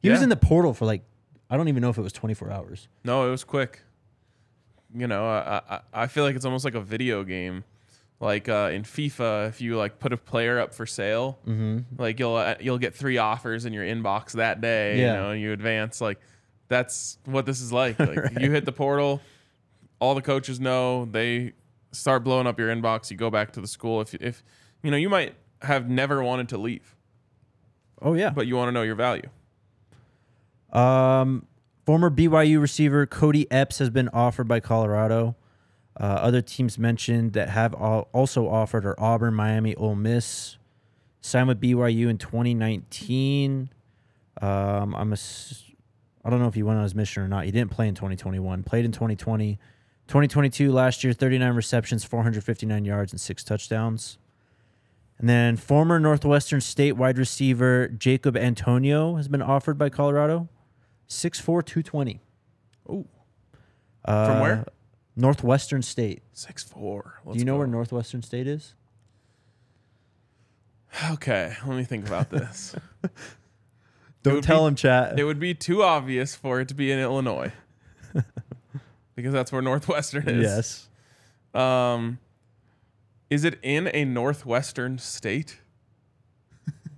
He 0.00 0.08
was 0.10 0.18
Yeah. 0.20 0.24
in 0.24 0.28
the 0.28 0.36
portal 0.36 0.74
for 0.74 0.84
like, 0.84 1.02
I 1.50 1.56
don't 1.56 1.68
even 1.68 1.80
know 1.80 1.90
if 1.90 1.98
it 1.98 2.02
was 2.02 2.12
24 2.12 2.50
hours. 2.50 2.88
No, 3.04 3.26
it 3.26 3.30
was 3.30 3.44
quick. 3.44 3.82
You 4.94 5.06
know, 5.06 5.26
I, 5.28 5.60
I, 5.68 5.80
I 5.92 6.06
feel 6.06 6.24
like 6.24 6.34
it's 6.36 6.44
almost 6.44 6.64
like 6.64 6.74
a 6.74 6.80
video 6.80 7.22
game. 7.24 7.64
Like 8.20 8.48
uh, 8.48 8.70
in 8.72 8.82
FIFA, 8.82 9.48
if 9.48 9.60
you 9.60 9.76
like 9.76 9.98
put 10.00 10.12
a 10.12 10.16
player 10.16 10.58
up 10.58 10.74
for 10.74 10.86
sale, 10.86 11.38
Mm-hmm. 11.46 12.02
like 12.02 12.18
you'll 12.18 12.34
uh, 12.34 12.56
you'll 12.58 12.78
get 12.78 12.92
three 12.94 13.16
offers 13.18 13.64
in 13.64 13.72
your 13.72 13.84
inbox 13.84 14.32
that 14.32 14.60
day. 14.60 14.98
Yeah. 14.98 15.12
You 15.14 15.20
know, 15.20 15.30
and 15.30 15.40
you 15.40 15.52
advance. 15.52 16.00
Like 16.00 16.18
that's 16.66 17.18
what 17.26 17.46
this 17.46 17.60
is 17.60 17.72
like. 17.72 17.96
Like 18.08 18.40
you 18.40 18.50
hit 18.50 18.64
the 18.64 18.72
portal, 18.72 19.20
all 20.00 20.16
the 20.16 20.22
coaches 20.22 20.58
know. 20.58 21.04
They 21.04 21.52
start 21.92 22.24
blowing 22.24 22.48
up 22.48 22.58
your 22.58 22.74
inbox. 22.74 23.08
You 23.10 23.16
go 23.16 23.30
back 23.30 23.52
to 23.52 23.60
the 23.60 23.68
school. 23.68 24.00
If 24.00 24.14
if 24.14 24.42
you 24.82 24.90
know, 24.90 24.96
you 24.96 25.08
might 25.08 25.34
have 25.62 25.88
never 25.88 26.22
wanted 26.22 26.48
to 26.50 26.58
leave, 26.58 26.94
Oh 28.00 28.14
yeah. 28.14 28.30
but 28.30 28.46
you 28.46 28.56
want 28.56 28.68
to 28.68 28.72
know 28.72 28.82
your 28.82 28.94
value. 28.94 29.28
Um, 30.72 31.46
former 31.86 32.10
BYU 32.10 32.60
receiver 32.60 33.06
Cody 33.06 33.50
Epps 33.50 33.78
has 33.78 33.90
been 33.90 34.08
offered 34.10 34.46
by 34.48 34.60
Colorado. 34.60 35.36
Uh, 35.98 36.04
other 36.04 36.40
teams 36.42 36.78
mentioned 36.78 37.32
that 37.32 37.48
have 37.50 37.74
al- 37.74 38.08
also 38.12 38.48
offered 38.48 38.84
are 38.86 38.94
Auburn, 39.00 39.34
Miami, 39.34 39.74
Ole 39.74 39.94
Miss. 39.96 40.56
Signed 41.20 41.48
with 41.48 41.60
BYU 41.60 42.08
in 42.08 42.18
2019. 42.18 43.70
Um, 44.40 44.94
I'm 44.94 45.10
a, 45.10 45.14
s- 45.14 45.64
I 46.24 46.30
don't 46.30 46.38
know 46.40 46.46
if 46.46 46.54
he 46.54 46.62
went 46.62 46.76
on 46.78 46.84
his 46.84 46.94
mission 46.94 47.24
or 47.24 47.28
not. 47.28 47.44
He 47.44 47.50
didn't 47.50 47.72
play 47.72 47.88
in 47.88 47.94
2021. 47.96 48.62
Played 48.62 48.84
in 48.84 48.92
2020. 48.92 49.58
2022 50.06 50.70
last 50.72 51.02
year, 51.02 51.12
39 51.12 51.54
receptions, 51.54 52.04
459 52.04 52.84
yards, 52.84 53.12
and 53.12 53.20
six 53.20 53.42
touchdowns. 53.42 54.18
And 55.18 55.28
then 55.28 55.56
former 55.56 55.98
Northwestern 55.98 56.60
State 56.60 56.92
wide 56.92 57.18
receiver 57.18 57.88
Jacob 57.88 58.36
Antonio 58.36 59.16
has 59.16 59.26
been 59.28 59.42
offered 59.42 59.76
by 59.76 59.88
Colorado. 59.88 60.48
6'4", 61.08 61.44
220. 61.64 62.20
Oh, 62.88 63.06
Uh, 64.04 64.26
From 64.26 64.40
where? 64.40 64.64
Northwestern 65.16 65.82
State. 65.82 66.22
six 66.32 66.62
four. 66.62 67.20
Do 67.32 67.36
you 67.38 67.44
know 67.44 67.56
where 67.56 67.66
Northwestern 67.66 68.22
State 68.22 68.46
is? 68.46 68.74
Okay, 71.10 71.54
let 71.66 71.76
me 71.76 71.84
think 71.84 72.06
about 72.06 72.30
this. 72.30 72.74
Don't 74.22 74.42
tell 74.42 74.62
be- 74.64 74.68
him, 74.68 74.74
chat. 74.76 75.18
it 75.18 75.24
would 75.24 75.38
be 75.40 75.54
too 75.54 75.82
obvious 75.82 76.34
for 76.34 76.60
it 76.60 76.68
to 76.68 76.74
be 76.74 76.90
in 76.92 76.98
Illinois 76.98 77.52
because 79.16 79.32
that's 79.32 79.50
where 79.52 79.62
Northwestern 79.62 80.28
is. 80.28 80.42
yes. 81.54 81.62
Um, 81.62 82.18
is 83.30 83.44
it 83.44 83.58
in 83.62 83.88
a 83.92 84.04
northwestern 84.04 84.98
state? 84.98 85.60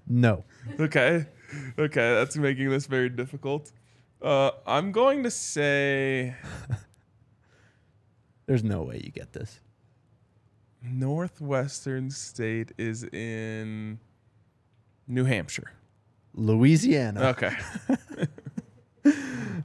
No. 0.07 0.45
Okay, 0.79 1.27
okay, 1.79 2.15
that's 2.15 2.37
making 2.37 2.71
this 2.71 2.87
very 2.87 3.09
difficult. 3.09 3.71
Uh, 4.21 4.51
I'm 4.67 4.93
going 4.93 5.23
to 5.23 5.31
say 5.31 6.35
There's 8.47 8.65
no 8.65 8.83
way 8.83 9.01
you 9.05 9.11
get 9.13 9.33
this. 9.33 9.61
northwestern 10.83 12.11
state 12.11 12.73
is 12.77 13.05
in 13.05 14.01
New 15.07 15.25
Hampshire. 15.25 15.73
Louisiana. 16.35 17.29
Okay, 17.29 17.53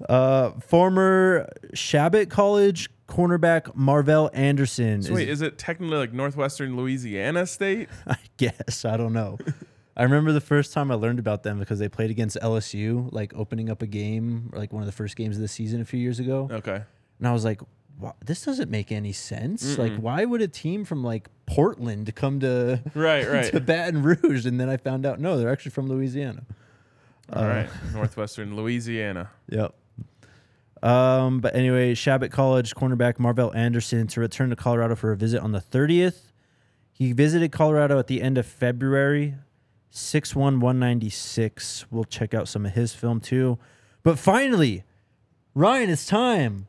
Uh, 0.09 0.51
former 0.61 1.47
Chabot 1.73 2.29
College 2.29 2.89
cornerback 3.07 3.75
Marvell 3.75 4.29
Anderson. 4.33 5.01
so 5.01 5.13
wait, 5.13 5.29
is 5.29 5.41
it 5.41 5.57
technically 5.57 5.97
like 5.97 6.13
northwestern 6.13 6.75
Louisiana 6.75 7.45
state? 7.45 7.89
I 8.07 8.17
guess. 8.37 8.85
I 8.85 8.97
don't 8.97 9.13
know. 9.13 9.37
I 9.97 10.03
remember 10.03 10.33
the 10.33 10.41
first 10.41 10.73
time 10.73 10.91
I 10.91 10.95
learned 10.95 11.19
about 11.19 11.43
them 11.43 11.59
because 11.59 11.79
they 11.79 11.87
played 11.87 12.11
against 12.11 12.37
LSU, 12.41 13.11
like 13.13 13.33
opening 13.33 13.69
up 13.69 13.81
a 13.81 13.87
game, 13.87 14.51
like 14.53 14.73
one 14.73 14.81
of 14.81 14.87
the 14.87 14.91
first 14.91 15.15
games 15.15 15.37
of 15.37 15.41
the 15.41 15.47
season 15.47 15.79
a 15.79 15.85
few 15.85 15.99
years 15.99 16.19
ago. 16.19 16.49
Okay, 16.51 16.81
And 17.19 17.27
I 17.27 17.31
was 17.31 17.45
like, 17.45 17.61
this 18.25 18.43
doesn't 18.43 18.69
make 18.69 18.91
any 18.91 19.13
sense. 19.13 19.77
Like, 19.77 19.95
why 19.95 20.25
would 20.25 20.41
a 20.41 20.47
team 20.47 20.83
from 20.83 21.03
like 21.03 21.29
Portland 21.45 22.13
come 22.15 22.41
to 22.41 22.81
right, 22.93 23.27
right. 23.31 23.51
to 23.51 23.61
Baton 23.61 24.03
Rouge? 24.03 24.45
And 24.45 24.59
then 24.59 24.69
I 24.69 24.77
found 24.77 25.05
out, 25.05 25.19
no, 25.19 25.37
they're 25.37 25.51
actually 25.51 25.71
from 25.71 25.87
Louisiana. 25.87 26.43
All 27.31 27.43
uh, 27.43 27.47
right, 27.47 27.69
Northwestern 27.93 28.55
Louisiana. 28.55 29.31
Yep. 29.49 29.73
Um, 30.83 31.39
but 31.39 31.55
anyway, 31.55 31.95
Chabot 31.95 32.29
College 32.31 32.75
cornerback 32.75 33.17
Marvell 33.19 33.53
Anderson 33.55 34.07
to 34.07 34.19
return 34.19 34.49
to 34.49 34.55
Colorado 34.55 34.95
for 34.95 35.11
a 35.11 35.17
visit 35.17 35.41
on 35.41 35.51
the 35.51 35.61
30th. 35.61 36.31
He 36.91 37.11
visited 37.11 37.51
Colorado 37.51 37.97
at 37.99 38.07
the 38.07 38.21
end 38.21 38.37
of 38.37 38.45
February. 38.45 39.35
6'1, 39.91 40.59
196. 40.59 41.85
We'll 41.89 42.03
check 42.03 42.33
out 42.33 42.47
some 42.47 42.65
of 42.65 42.73
his 42.73 42.93
film 42.93 43.19
too. 43.19 43.57
But 44.03 44.19
finally, 44.19 44.83
Ryan, 45.53 45.89
it's 45.89 46.05
time. 46.05 46.67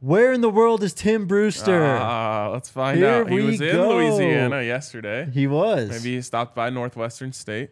Where 0.00 0.32
in 0.32 0.42
the 0.42 0.50
world 0.50 0.84
is 0.84 0.94
Tim 0.94 1.26
Brewster? 1.26 1.84
Ah, 1.84 2.50
let's 2.52 2.70
find 2.70 2.98
Here 2.98 3.08
out. 3.08 3.30
He 3.30 3.40
was 3.40 3.60
in 3.60 3.72
go. 3.72 3.96
Louisiana 3.96 4.62
yesterday. 4.62 5.28
he 5.32 5.48
was. 5.48 5.90
Maybe 5.90 6.14
he 6.14 6.22
stopped 6.22 6.54
by 6.54 6.70
Northwestern 6.70 7.32
State. 7.32 7.70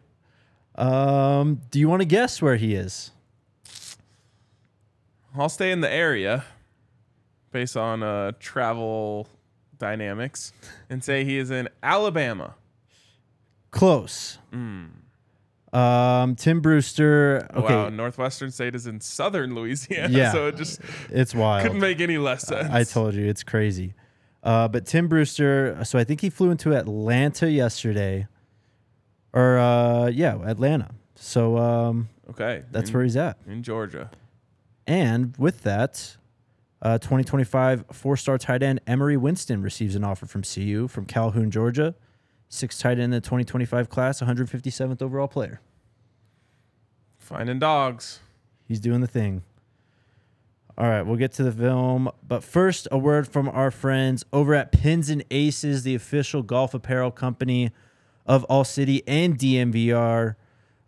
Um, 0.75 1.61
do 1.71 1.79
you 1.79 1.89
want 1.89 2.03
to 2.03 2.07
guess 2.07 2.43
where 2.43 2.57
he 2.57 2.75
is? 2.75 3.13
I'll 5.39 5.49
stay 5.49 5.71
in 5.73 5.81
the 5.81 5.91
area 5.93 6.45
based 7.53 7.77
on 7.77 8.03
uh, 8.03 8.33
travel 8.41 9.29
dynamics 9.79 10.53
and 10.91 11.03
say 11.05 11.25
he 11.25 11.37
is 11.39 11.51
in 11.51 11.69
Alabama. 11.83 12.55
Close. 13.71 14.39
Um, 15.73 16.37
Tim 16.37 16.61
Brewster. 16.61 17.47
Okay, 17.55 17.75
Wow, 17.75 17.89
Northwestern 17.91 18.51
State 18.51 18.75
is 18.75 18.87
in 18.87 19.01
southern 19.01 19.55
Louisiana. 19.55 20.17
Yeah. 20.17 20.33
So 20.33 20.47
it 20.49 20.57
just 20.57 20.81
it's 21.11 21.35
wild. 21.35 21.63
couldn't 21.63 21.81
make 21.81 22.01
any 22.01 22.17
less 22.19 22.47
sense. 22.47 22.71
I 22.73 22.85
told 22.85 23.15
you 23.15 23.27
it's 23.27 23.43
crazy. 23.43 23.95
Uh, 24.43 24.69
but 24.69 24.87
Tim 24.87 25.09
Brewster, 25.09 25.77
so 25.85 25.99
I 25.99 26.05
think 26.05 26.21
he 26.21 26.31
flew 26.31 26.51
into 26.51 26.73
Atlanta 26.75 27.51
yesterday, 27.51 28.27
or 29.33 29.59
uh, 29.59 30.07
yeah, 30.07 30.39
Atlanta. 30.47 30.91
So 31.17 31.59
um, 31.59 32.09
Okay. 32.31 32.63
that's 32.71 32.91
in, 32.91 32.95
where 32.95 33.03
he's 33.03 33.17
at. 33.17 33.37
in 33.47 33.63
Georgia. 33.63 34.11
And 34.87 35.37
with 35.37 35.63
that, 35.63 36.17
uh, 36.83 36.99
2025 36.99 37.85
four-star 37.91 38.39
tight 38.39 38.63
end 38.63 38.81
Emery 38.87 39.17
Winston 39.17 39.63
receives 39.63 39.95
an 39.95 40.05
offer 40.05 40.27
from 40.27 40.43
CU 40.43 40.89
from 40.89 41.07
Calhoun, 41.07 41.51
Georgia. 41.51 41.95
Sixth 42.49 42.81
tight 42.81 42.93
end 42.93 43.03
in 43.03 43.11
the 43.11 43.21
2025 43.21 43.89
class, 43.89 44.21
157th 44.21 45.03
overall 45.03 45.27
player. 45.27 45.61
Finding 47.19 47.59
dogs. 47.59 48.21
He's 48.69 48.79
doing 48.79 49.01
the 49.01 49.09
thing. 49.09 49.43
All 50.79 50.87
right, 50.89 51.03
we'll 51.03 51.17
get 51.17 51.33
to 51.33 51.43
the 51.43 51.51
film. 51.51 52.11
But 52.27 52.45
first, 52.45 52.87
a 52.93 52.99
word 52.99 53.27
from 53.27 53.49
our 53.49 53.71
friends 53.71 54.25
over 54.33 54.55
at 54.55 54.73
Pins 54.73 55.09
and 55.09 55.25
Aces, 55.31 55.85
the 55.85 55.95
official 55.95 56.43
golf 56.43 56.75
apparel 56.75 57.11
company 57.11 57.73
of 58.27 58.45
All 58.45 58.63
City 58.63 59.03
and 59.09 59.39
DNVR. 59.39 60.37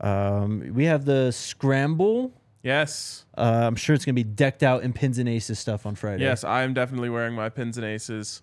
Um, 0.00 0.72
we 0.74 0.84
have 0.84 1.06
the 1.06 1.32
Scramble. 1.32 2.32
Yes. 2.68 3.24
Uh, 3.34 3.62
I'm 3.66 3.76
sure 3.76 3.94
it's 3.94 4.04
going 4.04 4.14
to 4.14 4.22
be 4.22 4.28
decked 4.28 4.62
out 4.62 4.82
in 4.82 4.92
Pins 4.92 5.16
and 5.18 5.26
Aces 5.26 5.58
stuff 5.58 5.86
on 5.86 5.94
Friday. 5.94 6.22
Yes, 6.22 6.44
I 6.44 6.64
am 6.64 6.74
definitely 6.74 7.08
wearing 7.08 7.34
my 7.34 7.48
pins 7.48 7.78
and 7.78 7.86
aces 7.86 8.42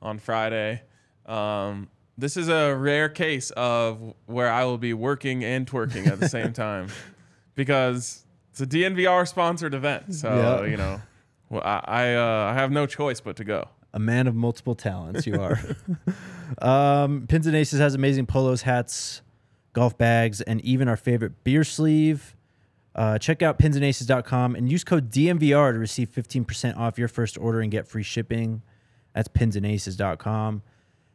on 0.00 0.18
Friday. 0.18 0.80
Um, 1.26 1.90
this 2.16 2.38
is 2.38 2.48
a 2.48 2.74
rare 2.74 3.10
case 3.10 3.50
of 3.50 4.14
where 4.24 4.50
I 4.50 4.64
will 4.64 4.78
be 4.78 4.94
working 4.94 5.44
and 5.44 5.66
twerking 5.70 6.06
at 6.06 6.18
the 6.18 6.28
same 6.30 6.52
time 6.54 6.88
because 7.54 8.24
it's 8.50 8.62
a 8.62 8.66
DNVR 8.66 9.28
sponsored 9.28 9.74
event. 9.74 10.14
So, 10.14 10.30
Yeah. 10.62 10.70
you 10.70 10.78
know, 10.78 11.02
well, 11.50 11.60
I, 11.62 11.80
I, 11.84 12.14
uh, 12.14 12.50
I 12.52 12.54
have 12.54 12.70
no 12.72 12.86
choice 12.86 13.20
but 13.20 13.36
to 13.36 13.44
go. 13.44 13.68
A 13.92 13.98
man 13.98 14.26
of 14.26 14.34
multiple 14.34 14.74
talents, 14.74 15.26
you 15.26 15.38
are. 15.38 15.60
um, 16.62 17.26
Pins 17.26 17.46
and 17.46 17.54
Aces 17.54 17.78
has 17.78 17.94
amazing 17.94 18.24
polos, 18.24 18.62
hats, 18.62 19.20
golf 19.74 19.98
bags, 19.98 20.40
and 20.40 20.62
even 20.62 20.88
our 20.88 20.96
favorite 20.96 21.44
beer 21.44 21.62
sleeve. 21.64 22.35
Uh, 22.96 23.18
check 23.18 23.42
out 23.42 23.58
pinsandaces.com 23.58 24.56
and 24.56 24.72
use 24.72 24.82
code 24.82 25.10
DNVR 25.10 25.72
to 25.74 25.78
receive 25.78 26.08
15% 26.08 26.78
off 26.78 26.98
your 26.98 27.08
first 27.08 27.36
order 27.36 27.60
and 27.60 27.70
get 27.70 27.86
free 27.86 28.02
shipping. 28.02 28.62
That's 29.14 29.28
pinsandaces.com. 29.28 30.54
And 30.54 30.62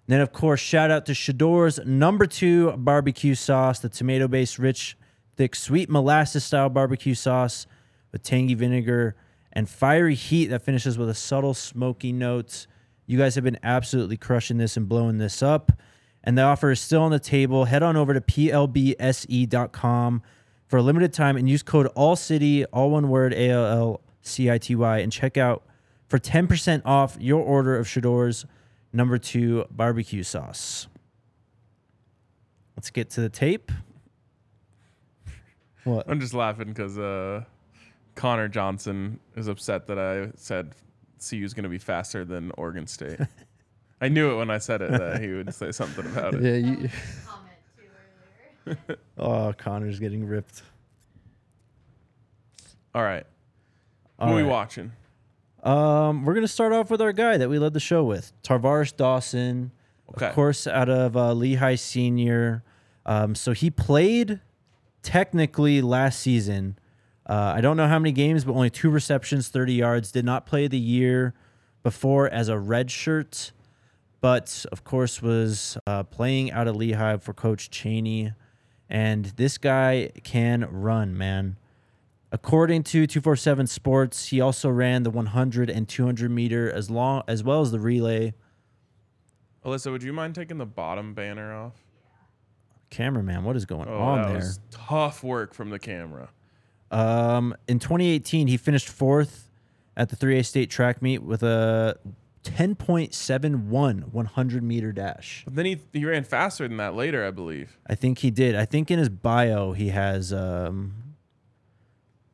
then, 0.08 0.22
of 0.22 0.32
course, 0.32 0.60
shout 0.60 0.91
out 0.91 1.08
to 1.08 1.13
Shedeur's 1.13 1.80
number 1.84 2.28
two 2.28 2.72
barbecue 2.74 3.34
sauce, 3.34 3.80
the 3.80 3.89
tomato 3.89 4.28
based, 4.28 4.60
rich, 4.60 4.96
thick, 5.36 5.56
sweet 5.56 5.89
molasses 5.89 6.44
style 6.44 6.70
barbecue 6.70 7.15
sauce 7.15 7.65
with 8.12 8.22
tangy 8.22 8.54
vinegar 8.54 9.15
and 9.52 9.67
fiery 9.67 10.13
heat 10.13 10.48
that 10.48 10.62
finishes 10.62 11.00
with 11.00 11.10
a 11.10 11.15
subtle 11.15 11.56
smoky 11.56 12.12
note. 12.13 12.67
You 13.08 13.17
guys 13.17 13.34
have 13.36 13.44
been 13.44 13.60
absolutely 13.63 14.17
crushing 14.17 14.58
this 14.58 14.78
and 14.78 14.88
blowing 14.88 15.17
this 15.17 15.41
up. 15.41 15.72
And 16.24 16.38
the 16.38 16.44
offer 16.44 16.70
is 16.70 16.80
still 16.80 17.02
on 17.02 17.10
the 17.10 17.20
table. 17.20 17.65
Head 17.65 17.82
on 17.82 17.98
over 17.98 18.13
to 18.13 18.22
plbse.com 18.22 18.62
for 20.72 20.78
a 20.78 20.82
limited 20.82 21.12
time 21.12 21.36
and 21.36 21.50
use 21.50 21.62
code 21.62 21.90
ALLCITY, 21.98 22.64
all 22.72 22.92
one 22.92 23.10
word, 23.10 23.34
A 23.34 23.50
L 23.50 23.66
L 23.66 24.02
C 24.22 24.50
I 24.50 24.58
T 24.58 24.74
Y, 24.74 25.00
and 25.00 25.12
check 25.12 25.36
out 25.36 25.64
for 26.08 26.18
10% 26.18 26.82
off 26.86 27.18
your 27.20 27.44
order 27.44 27.78
of 27.78 27.90
Shedeur's 27.90 28.46
number 28.94 29.18
two 29.18 29.66
barbecue 29.70 30.24
sauce. 30.24 30.88
Let's 32.78 32.90
get 32.90 33.10
to 33.12 33.22
the 33.22 33.30
tape. 33.30 33.72
What? 35.84 36.08
I'm 36.08 36.20
just 36.20 36.36
laughing 36.36 36.68
because 36.68 37.00
uh, 37.00 37.44
Connor 38.14 38.48
Johnson 38.48 39.20
is 39.36 39.48
upset 39.48 39.88
that 39.88 39.98
I 39.98 40.30
said 40.36 40.76
CU 41.28 41.44
is 41.44 41.56
going 41.56 41.64
to 41.64 41.70
be 41.70 41.80
faster 41.80 42.24
than 42.24 42.52
Oregon 42.56 42.86
State. 42.86 43.20
I 44.00 44.08
knew 44.08 44.30
it 44.30 44.36
when 44.36 44.52
I 44.52 44.60
said 44.60 44.84
it 44.84 44.92
that 44.92 45.20
he 45.20 45.30
would 45.30 45.52
say 45.56 45.72
something 45.72 46.06
about 46.06 46.36
it. 46.36 46.44
Yeah, 46.44 46.54
you, 46.54 46.76
comment 46.78 46.86
too 46.86 46.88
earlier. 46.88 47.40
oh, 49.17 49.54
Connor's 49.58 50.00
getting 50.00 50.26
ripped. 50.26 50.62
All 52.93 53.04
right. 53.04 53.26
Who 54.19 54.26
All 54.26 54.34
are 54.34 54.36
we 54.36 54.43
watching? 54.43 54.91
Um, 55.63 56.26
we're 56.26 56.34
gonna 56.34 56.47
start 56.47 56.74
off 56.74 56.89
with 56.89 57.02
our 57.02 57.13
guy 57.13 57.38
that 57.38 57.50
we 57.50 57.60
led 57.60 57.74
the 57.74 57.80
show 57.80 58.04
with, 58.04 58.34
Tarvaris 58.43 58.95
Dawson, 58.95 59.71
Okay. 60.15 60.28
of 60.28 60.34
course, 60.36 60.65
out 60.67 60.89
of 60.89 61.15
uh, 61.15 61.34
Lehigh 61.34 61.76
Senior. 61.76 62.63
Um, 63.06 63.36
so 63.36 63.52
he 63.54 63.69
played 63.69 64.39
technically 65.04 65.82
last 65.82 66.19
season. 66.19 66.78
Uh, 67.28 67.54
I 67.56 67.62
don't 67.62 67.78
know 67.78 67.88
how 67.88 68.00
many 68.00 68.12
games, 68.12 68.43
but 68.43 68.54
only 68.54 68.69
two 68.71 68.89
receptions, 68.89 69.50
thirty 69.50 69.74
yards. 69.74 70.12
Did 70.12 70.26
not 70.26 70.45
play 70.45 70.67
the 70.67 70.80
year 70.80 71.34
before 71.84 72.28
as 72.28 72.50
a 72.50 72.58
red 72.60 72.89
shirt, 72.91 73.52
but 74.19 74.65
of 74.71 74.84
course 74.84 75.21
was 75.21 75.78
uh, 75.88 76.04
playing 76.04 76.52
out 76.52 76.67
of 76.67 76.76
Lehigh 76.76 77.17
for 77.17 77.34
Coach 77.34 77.69
Cheney. 77.69 78.34
And 78.91 79.25
this 79.38 79.58
guy 79.58 80.12
can 80.25 80.67
run, 80.69 81.17
man. 81.17 81.56
According 82.34 82.84
to 82.84 83.08
247 83.08 83.67
Sports, 83.67 84.27
he 84.27 84.41
also 84.41 84.69
ran 84.69 85.04
the 85.04 85.10
100 85.10 85.69
and 85.69 85.88
200 85.88 86.30
meter 86.30 86.69
as 86.69 86.89
long 86.89 87.23
as 87.25 87.41
well 87.41 87.62
as 87.62 87.71
the 87.71 87.80
relay. 87.80 88.34
Alyssa, 89.65 89.91
would 89.91 90.04
you 90.04 90.12
mind 90.12 90.36
taking 90.36 90.58
the 90.58 90.65
bottom 90.65 91.13
banner 91.13 91.54
off? 91.54 91.75
Cameraman, 92.89 93.45
what 93.45 93.56
is 93.56 93.65
going 93.65 93.88
Oh, 93.88 93.97
on 93.97 94.21
that 94.23 94.27
there? 94.27 94.36
was 94.38 94.60
tough 94.71 95.23
work 95.23 95.54
from 95.54 95.69
the 95.69 95.80
camera. 95.80 96.30
Um, 96.89 97.56
in 97.69 97.80
2018, 97.80 98.47
he 98.47 98.58
finished 98.58 98.89
fourth 98.89 99.49
at 99.95 100.10
the 100.10 100.17
3A 100.17 100.45
state 100.45 100.69
track 100.69 101.01
meet 101.01 101.19
with 101.23 101.43
a 101.43 101.97
10.71 102.43 104.12
100 104.12 104.63
meter 104.63 104.91
dash. 104.91 105.43
But 105.45 105.56
then 105.56 105.65
he 105.65 105.80
he 105.93 106.06
ran 106.06 106.23
faster 106.23 106.67
than 106.67 106.77
that 106.77 106.95
later, 106.95 107.25
I 107.25 107.32
believe. 107.32 107.77
I 107.88 107.95
think 107.95 108.19
he 108.19 108.32
did. 108.32 108.56
I 108.56 108.65
think 108.65 108.89
in 108.91 108.97
his 108.99 109.10
bio 109.10 109.73
he 109.73 109.89
has. 109.89 110.34
Um, 110.34 110.93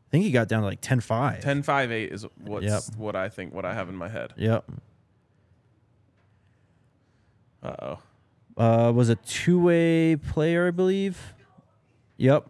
I 0.08 0.10
think 0.12 0.24
he 0.24 0.32
got 0.32 0.48
down 0.48 0.62
to 0.62 0.68
like 0.68 0.80
10.5. 0.82 1.44
10.58 1.44 2.14
is 2.14 2.26
what's 2.42 2.66
Yep. 2.66 2.82
what 2.98 3.16
I 3.18 3.28
think, 3.28 3.54
what 3.54 3.66
I 3.66 3.74
have 3.74 3.90
in 3.90 3.96
my 3.96 4.08
head. 4.08 4.34
Yep. 4.38 4.64
Uh 7.62 7.76
oh. 7.82 8.00
uh, 8.88 8.92
was 8.94 9.10
a 9.10 9.16
two-way 9.16 10.16
player, 10.16 10.68
I 10.68 10.72
believe. 10.72 11.34
Yep. 12.18 12.48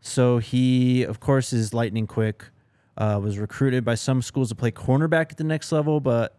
So 0.00 0.38
he, 0.38 1.02
of 1.04 1.20
course, 1.20 1.52
is 1.52 1.72
lightning 1.72 2.06
quick. 2.06 2.46
Uh, 2.96 3.20
was 3.22 3.38
recruited 3.38 3.84
by 3.84 3.94
some 3.94 4.22
schools 4.22 4.48
to 4.48 4.54
play 4.54 4.70
cornerback 4.70 5.30
at 5.32 5.36
the 5.36 5.44
next 5.44 5.72
level, 5.72 6.00
but 6.00 6.38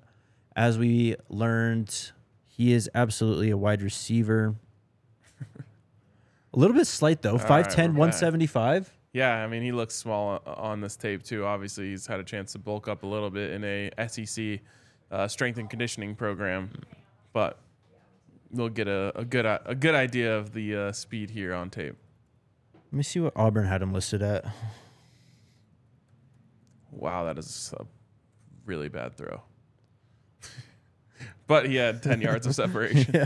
as 0.55 0.77
we 0.77 1.15
learned, 1.29 2.11
he 2.47 2.73
is 2.73 2.89
absolutely 2.95 3.49
a 3.49 3.57
wide 3.57 3.81
receiver. 3.81 4.55
a 5.41 6.59
little 6.59 6.75
bit 6.75 6.87
slight 6.87 7.21
though, 7.21 7.37
5'10", 7.37 7.47
right, 7.47 7.67
175. 7.67 8.91
Yeah, 9.13 9.43
I 9.43 9.47
mean 9.47 9.63
he 9.63 9.71
looks 9.71 9.95
small 9.95 10.41
on 10.45 10.81
this 10.81 10.95
tape 10.95 11.23
too. 11.23 11.45
Obviously, 11.45 11.89
he's 11.91 12.05
had 12.05 12.19
a 12.19 12.23
chance 12.23 12.51
to 12.53 12.59
bulk 12.59 12.87
up 12.87 13.03
a 13.03 13.07
little 13.07 13.29
bit 13.29 13.51
in 13.51 13.63
a 13.63 13.89
SEC 14.07 14.59
uh, 15.11 15.27
strength 15.27 15.57
and 15.57 15.69
conditioning 15.69 16.15
program, 16.15 16.71
but 17.31 17.59
we'll 18.51 18.69
get 18.69 18.87
a, 18.87 19.13
a 19.15 19.23
good 19.23 19.45
a 19.45 19.75
good 19.75 19.95
idea 19.95 20.37
of 20.37 20.53
the 20.53 20.75
uh, 20.75 20.91
speed 20.91 21.29
here 21.29 21.53
on 21.53 21.69
tape. 21.69 21.95
Let 22.73 22.93
me 22.93 23.03
see 23.03 23.19
what 23.19 23.33
Auburn 23.35 23.65
had 23.65 23.81
him 23.81 23.93
listed 23.93 24.21
at. 24.21 24.45
Wow, 26.91 27.25
that 27.25 27.37
is 27.37 27.73
a 27.77 27.85
really 28.65 28.89
bad 28.89 29.15
throw. 29.15 29.41
But 31.47 31.67
he 31.67 31.75
had 31.75 32.01
ten 32.03 32.21
yards 32.21 32.45
of 32.47 32.55
separation. 32.55 33.09
yeah. 33.13 33.25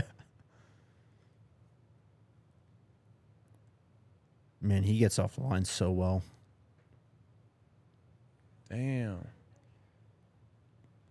Man, 4.60 4.82
he 4.82 4.98
gets 4.98 5.18
off 5.18 5.36
the 5.36 5.42
line 5.42 5.64
so 5.64 5.90
well. 5.90 6.22
Damn. 8.68 9.26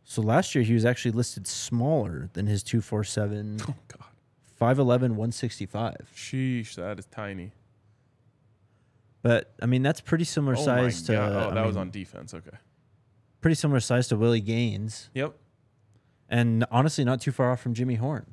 So 0.04 0.22
last 0.22 0.56
year 0.56 0.64
he 0.64 0.74
was 0.74 0.86
actually 0.86 1.12
listed 1.12 1.48
smaller 1.48 2.30
than 2.34 2.48
his 2.48 2.64
247, 2.64 3.60
Oh 3.68 3.76
God. 3.88 4.76
5'11, 4.78 5.02
165. 5.12 5.96
Sheesh, 6.16 6.76
that 6.76 7.00
is 7.00 7.06
tiny. 7.06 7.52
But 9.22 9.54
I 9.62 9.66
mean, 9.66 9.82
that's 9.84 10.02
pretty 10.02 10.24
similar 10.26 10.56
oh 10.58 10.64
size 10.64 11.02
to. 11.04 11.16
Oh, 11.16 11.50
I 11.50 11.54
that 11.54 11.66
was 11.66 11.76
on 11.78 11.90
defense. 11.92 12.34
Okay. 12.34 12.56
pretty 13.42 13.56
similar 13.56 13.80
size 13.80 14.08
to 14.10 14.16
Willie 14.18 14.42
Gaines, 14.42 15.10
Yep. 15.14 15.36
And 16.30 16.66
honestly, 16.72 17.04
not 17.04 17.20
too 17.22 17.32
far 17.32 17.52
off 17.52 17.60
from 17.60 17.74
Jimmy 17.74 17.96
Horn, 17.96 18.26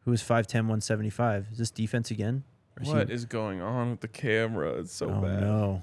who 0.00 0.10
was 0.10 0.22
5'10, 0.22 0.54
175. 0.54 1.48
Is 1.52 1.58
this 1.58 1.70
defense 1.70 2.10
again? 2.10 2.44
Or 2.76 2.82
is 2.82 2.88
he- 2.88 2.94
What 2.94 3.10
is 3.10 3.24
going 3.26 3.60
on 3.60 3.90
with 3.90 4.00
the 4.00 4.08
camera? 4.08 4.72
It's 4.80 4.92
so 4.94 5.08
oh 5.10 5.20
bad. 5.20 5.40
no! 5.40 5.82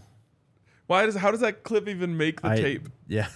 Why 0.87 1.05
does 1.05 1.15
how 1.15 1.29
does 1.31 1.41
that 1.41 1.63
clip 1.63 1.87
even 1.87 2.17
make 2.17 2.41
the 2.41 2.49
I- 2.49 2.55
tape? 2.57 2.89
Yeah. 3.07 3.27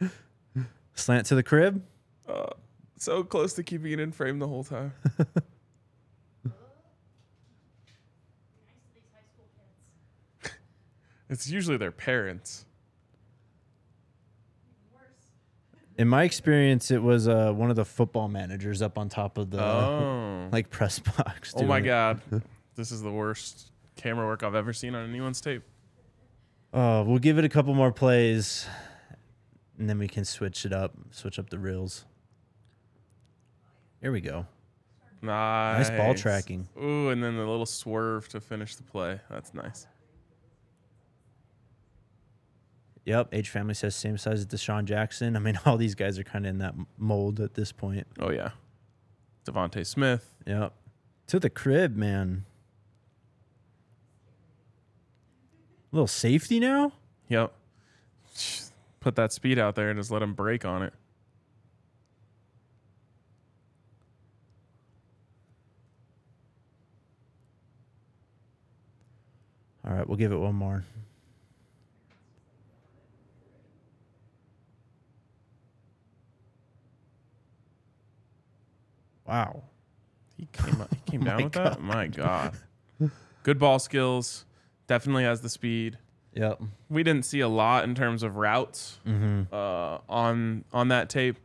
Slant 0.94 1.26
to 1.26 1.34
the 1.34 1.42
crib. 1.42 1.82
Uh, 2.28 2.50
so 2.98 3.24
close 3.24 3.54
to 3.54 3.62
keeping 3.62 3.92
it 3.92 4.00
in 4.00 4.12
frame 4.12 4.38
the 4.38 4.46
whole 4.48 4.62
time. 4.64 4.92
it's 11.28 11.48
usually 11.48 11.76
their 11.76 11.90
parents. 11.92 12.66
In 15.96 16.08
my 16.08 16.24
experience, 16.24 16.90
it 16.90 17.02
was 17.02 17.28
uh, 17.28 17.52
one 17.52 17.70
of 17.70 17.76
the 17.76 17.84
football 17.84 18.28
managers 18.28 18.82
up 18.82 18.98
on 18.98 19.08
top 19.08 19.38
of 19.38 19.50
the 19.50 19.62
oh. 19.62 20.48
like 20.50 20.70
press 20.70 20.98
box. 20.98 21.54
oh 21.56 21.62
my 21.62 21.80
doing 21.80 21.84
it. 21.84 21.88
god. 21.88 22.20
this 22.74 22.90
is 22.90 23.00
the 23.02 23.12
worst 23.12 23.70
camera 23.96 24.26
work 24.26 24.42
I've 24.42 24.56
ever 24.56 24.72
seen 24.72 24.94
on 24.94 25.08
anyone's 25.08 25.40
tape. 25.40 25.62
Oh, 26.72 27.04
we'll 27.04 27.20
give 27.20 27.38
it 27.38 27.44
a 27.44 27.48
couple 27.48 27.72
more 27.74 27.92
plays, 27.92 28.66
and 29.78 29.88
then 29.88 29.98
we 29.98 30.08
can 30.08 30.24
switch 30.24 30.66
it 30.66 30.72
up, 30.72 30.92
switch 31.12 31.38
up 31.38 31.48
the 31.50 31.58
reels. 31.58 32.04
Here 34.00 34.10
we 34.10 34.20
go. 34.20 34.46
Nice. 35.22 35.88
ball 35.90 36.14
tracking. 36.14 36.68
Ooh, 36.76 37.10
and 37.10 37.22
then 37.22 37.36
the 37.36 37.46
little 37.46 37.64
swerve 37.64 38.28
to 38.30 38.40
finish 38.40 38.74
the 38.74 38.82
play. 38.82 39.20
That's 39.30 39.54
nice. 39.54 39.86
Yep, 43.06 43.28
Age 43.32 43.50
Family 43.50 43.74
says 43.74 43.94
same 43.94 44.16
size 44.16 44.40
as 44.40 44.46
DeSean 44.46 44.84
Jackson. 44.84 45.36
I 45.36 45.38
mean, 45.38 45.58
all 45.66 45.76
these 45.76 45.94
guys 45.94 46.18
are 46.18 46.24
kind 46.24 46.46
of 46.46 46.50
in 46.50 46.58
that 46.58 46.74
mold 46.98 47.40
at 47.40 47.54
this 47.54 47.72
point. 47.72 48.06
Oh 48.18 48.30
yeah. 48.30 48.50
DeVonta 49.46 49.84
Smith. 49.86 50.30
Yep. 50.46 50.72
To 51.28 51.38
the 51.38 51.50
crib, 51.50 51.96
man. 51.96 52.44
A 55.92 55.96
little 55.96 56.06
safety 56.06 56.58
now? 56.58 56.92
Yep. 57.28 57.52
Put 59.00 59.16
that 59.16 59.32
speed 59.32 59.58
out 59.58 59.74
there 59.74 59.90
and 59.90 59.98
just 59.98 60.10
let 60.10 60.22
him 60.22 60.32
break 60.32 60.64
on 60.64 60.82
it. 60.82 60.94
All 69.86 69.92
right, 69.92 70.08
we'll 70.08 70.16
give 70.16 70.32
it 70.32 70.36
one 70.36 70.54
more. 70.54 70.84
Wow. 79.26 79.62
He 80.36 80.48
came 80.52 80.80
up, 80.80 80.92
he 80.94 81.10
came 81.12 81.22
Oh 81.22 81.26
down 81.26 81.36
my 81.38 81.44
with 81.44 81.52
that. 81.52 81.80
My 81.80 82.06
God. 82.08 82.54
Good 83.42 83.58
ball 83.58 83.78
skills. 83.78 84.44
Definitely 84.86 85.24
has 85.24 85.40
the 85.40 85.48
speed. 85.48 85.98
Yep. 86.34 86.62
We 86.90 87.02
didn't 87.02 87.24
see 87.24 87.40
a 87.40 87.48
lot 87.48 87.84
in 87.84 87.94
terms 87.94 88.22
of 88.22 88.36
routes 88.36 88.98
Mm-hmm. 89.06 89.54
uh, 89.54 89.98
on 90.08 90.64
on 90.72 90.88
that 90.88 91.08
tape. 91.08 91.36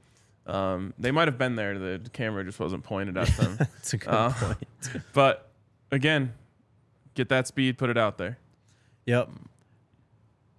Um, 0.47 0.93
they 0.97 1.11
might 1.11 1.27
have 1.27 1.37
been 1.37 1.55
there. 1.55 1.77
The 1.77 2.09
camera 2.11 2.43
just 2.43 2.59
wasn't 2.59 2.83
pointed 2.83 3.17
at 3.17 3.27
them. 3.37 3.55
That's 3.59 3.93
a 3.93 3.97
good 3.97 4.09
Uh, 4.09 4.31
point. 4.31 4.57
but 5.13 5.51
again, 5.91 6.33
get 7.13 7.29
that 7.29 7.45
speed, 7.47 7.77
put 7.77 7.89
it 7.91 7.97
out 7.97 8.17
there. 8.17 8.39
Yep. 9.05 9.29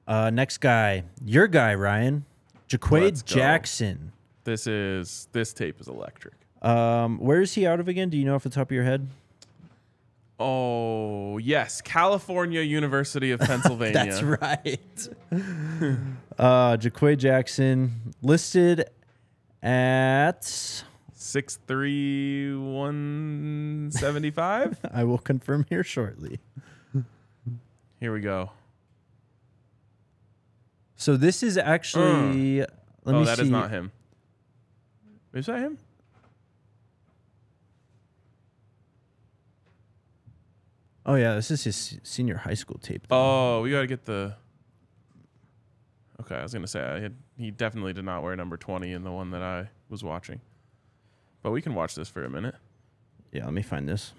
Uh, 0.07 0.31
next 0.31 0.59
guy, 0.59 1.05
your 1.25 1.49
guy, 1.49 1.75
Ryan. 1.75 2.25
Jaquade 2.69 3.03
Let's 3.03 3.23
go. 3.23 3.35
Jackson. 3.35 4.13
This 4.45 4.67
is 4.69 5.27
this 5.33 5.53
tape 5.53 5.81
is 5.81 5.89
electric. 5.89 6.35
Um, 6.63 7.19
where 7.19 7.41
is 7.41 7.55
he 7.55 7.67
out 7.67 7.81
of 7.81 7.89
again? 7.89 8.11
Do 8.11 8.17
you 8.17 8.25
know 8.25 8.35
off 8.35 8.43
the 8.43 8.51
top 8.51 8.69
of 8.69 8.73
your 8.73 8.85
head? 8.85 9.09
Oh 10.39 11.37
yes, 11.37 11.83
California 11.83 12.63
University 12.63 13.31
of 13.31 13.41
Pennsylvania. 13.41 13.93
That's 13.93 14.23
right. 14.23 15.09
uh, 16.39 16.77
Jaquade 16.79 17.19
Jackson 17.19 18.15
listed 18.23 18.89
at. 19.63 20.85
Six 21.13 21.59
three 21.69 22.57
one 22.57 23.91
seventy 23.93 24.31
five. 24.31 24.79
I 24.93 25.05
will 25.05 25.19
confirm 25.19 25.67
here 25.69 25.85
shortly. 25.85 26.41
Here 28.01 28.13
we 28.13 28.21
go. 28.21 28.53
So 30.97 31.17
this 31.19 31.43
is 31.43 31.59
actually. 31.59 32.61
Let 32.61 33.15
oh, 33.15 33.21
me 33.21 33.25
that 33.27 33.37
see. 33.37 33.45
is 33.45 33.51
not 33.51 33.71
him. 33.71 33.93
Is 35.35 35.47
that 35.47 35.59
him? 35.61 35.79
Oh 41.11 41.17
yeah, 41.17 41.35
this 41.35 41.51
is 41.51 41.65
his 41.65 41.99
senior 42.05 42.37
high 42.37 42.55
school 42.55 42.79
tape. 42.81 43.05
Oh, 43.11 43.63
we 43.63 43.73
got 43.73 43.81
to 43.81 43.89
get 43.89 44.05
the. 44.05 44.37
Okay, 46.21 46.37
I 46.37 46.43
was 46.45 46.53
gonna 46.53 46.69
say 46.69 46.81
I 46.81 47.01
had, 47.01 47.17
he 47.37 47.51
definitely 47.51 47.93
did 47.93 48.05
not 48.05 48.23
wear 48.23 48.37
number 48.37 48.57
twenty 48.57 48.93
in 48.93 49.03
the 49.03 49.11
one 49.11 49.33
that 49.33 49.43
I 49.43 49.71
was 49.89 50.05
watching. 50.05 50.41
But 51.43 51.51
we 51.51 51.63
can 51.63 51.75
watch 51.75 51.97
this 51.97 52.09
for 52.09 52.23
a 52.25 52.31
minute. 52.31 52.55
Yeah, 53.33 53.45
let 53.45 53.55
me 53.55 53.63
find 53.63 53.89
this. 53.89 54.13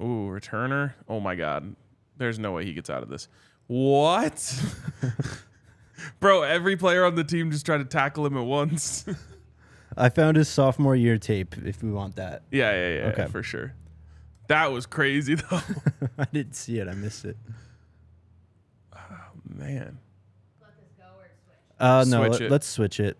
Ooh, 0.00 0.30
returner. 0.30 0.92
Oh 1.08 1.18
my 1.18 1.34
god. 1.34 1.74
There's 2.18 2.38
no 2.38 2.52
way 2.52 2.64
he 2.64 2.72
gets 2.72 2.88
out 2.88 3.02
of 3.02 3.08
this. 3.08 3.26
What? 3.66 4.64
Bro, 6.20 6.42
every 6.42 6.76
player 6.76 7.04
on 7.04 7.16
the 7.16 7.24
team 7.24 7.50
just 7.50 7.66
tried 7.66 7.78
to 7.78 7.84
tackle 7.84 8.24
him 8.24 8.36
at 8.36 8.46
once. 8.46 9.04
I 9.96 10.08
found 10.08 10.36
his 10.36 10.48
sophomore 10.48 10.94
year 10.96 11.18
tape. 11.18 11.56
If 11.64 11.82
we 11.82 11.90
want 11.90 12.16
that, 12.16 12.42
yeah, 12.50 12.72
yeah, 12.72 12.94
yeah, 12.98 13.06
Okay. 13.08 13.26
for 13.26 13.42
sure. 13.42 13.74
That 14.48 14.72
was 14.72 14.86
crazy 14.86 15.34
though. 15.36 15.60
I 16.18 16.26
didn't 16.32 16.54
see 16.54 16.78
it. 16.78 16.88
I 16.88 16.94
missed 16.94 17.24
it. 17.24 17.36
Oh 18.94 18.98
man. 19.46 19.98
Let 20.60 20.70
this 20.78 20.90
go 20.98 21.04
or 21.04 21.28
switch. 21.44 21.56
Uh, 21.78 22.04
no, 22.08 22.26
Switch 22.28 22.40
let, 22.42 22.50
let's 22.50 22.66
switch 22.66 23.00
it. 23.00 23.16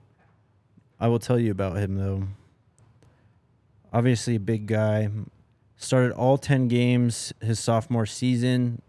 I 0.99 1.09
will 1.09 1.19
tell 1.19 1.39
you 1.39 1.51
about 1.51 1.77
him 1.77 1.97
though. 1.97 2.25
Obviously, 3.93 4.37
a 4.37 4.41
big 4.41 4.67
guy. 4.67 5.09
Started 5.77 6.13
all 6.13 6.37
ten 6.39 6.69
games 6.69 7.33
his 7.41 7.59
sophomore 7.59 8.07
season. 8.07 8.83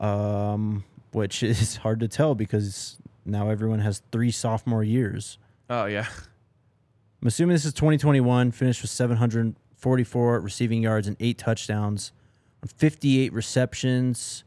Um, 0.00 0.84
which 1.12 1.42
is 1.42 1.76
hard 1.76 2.00
to 2.00 2.08
tell 2.08 2.34
because 2.34 2.98
now 3.26 3.50
everyone 3.50 3.80
has 3.80 4.02
three 4.12 4.30
sophomore 4.30 4.84
years. 4.84 5.38
Oh 5.68 5.86
yeah. 5.86 6.06
I'm 7.22 7.28
assuming 7.28 7.54
this 7.54 7.64
is 7.64 7.72
2021. 7.72 8.52
Finished 8.52 8.82
with 8.82 8.90
744 8.90 10.40
receiving 10.40 10.82
yards 10.82 11.08
and 11.08 11.16
eight 11.20 11.38
touchdowns 11.38 12.12
on 12.62 12.68
58 12.68 13.32
receptions. 13.32 14.44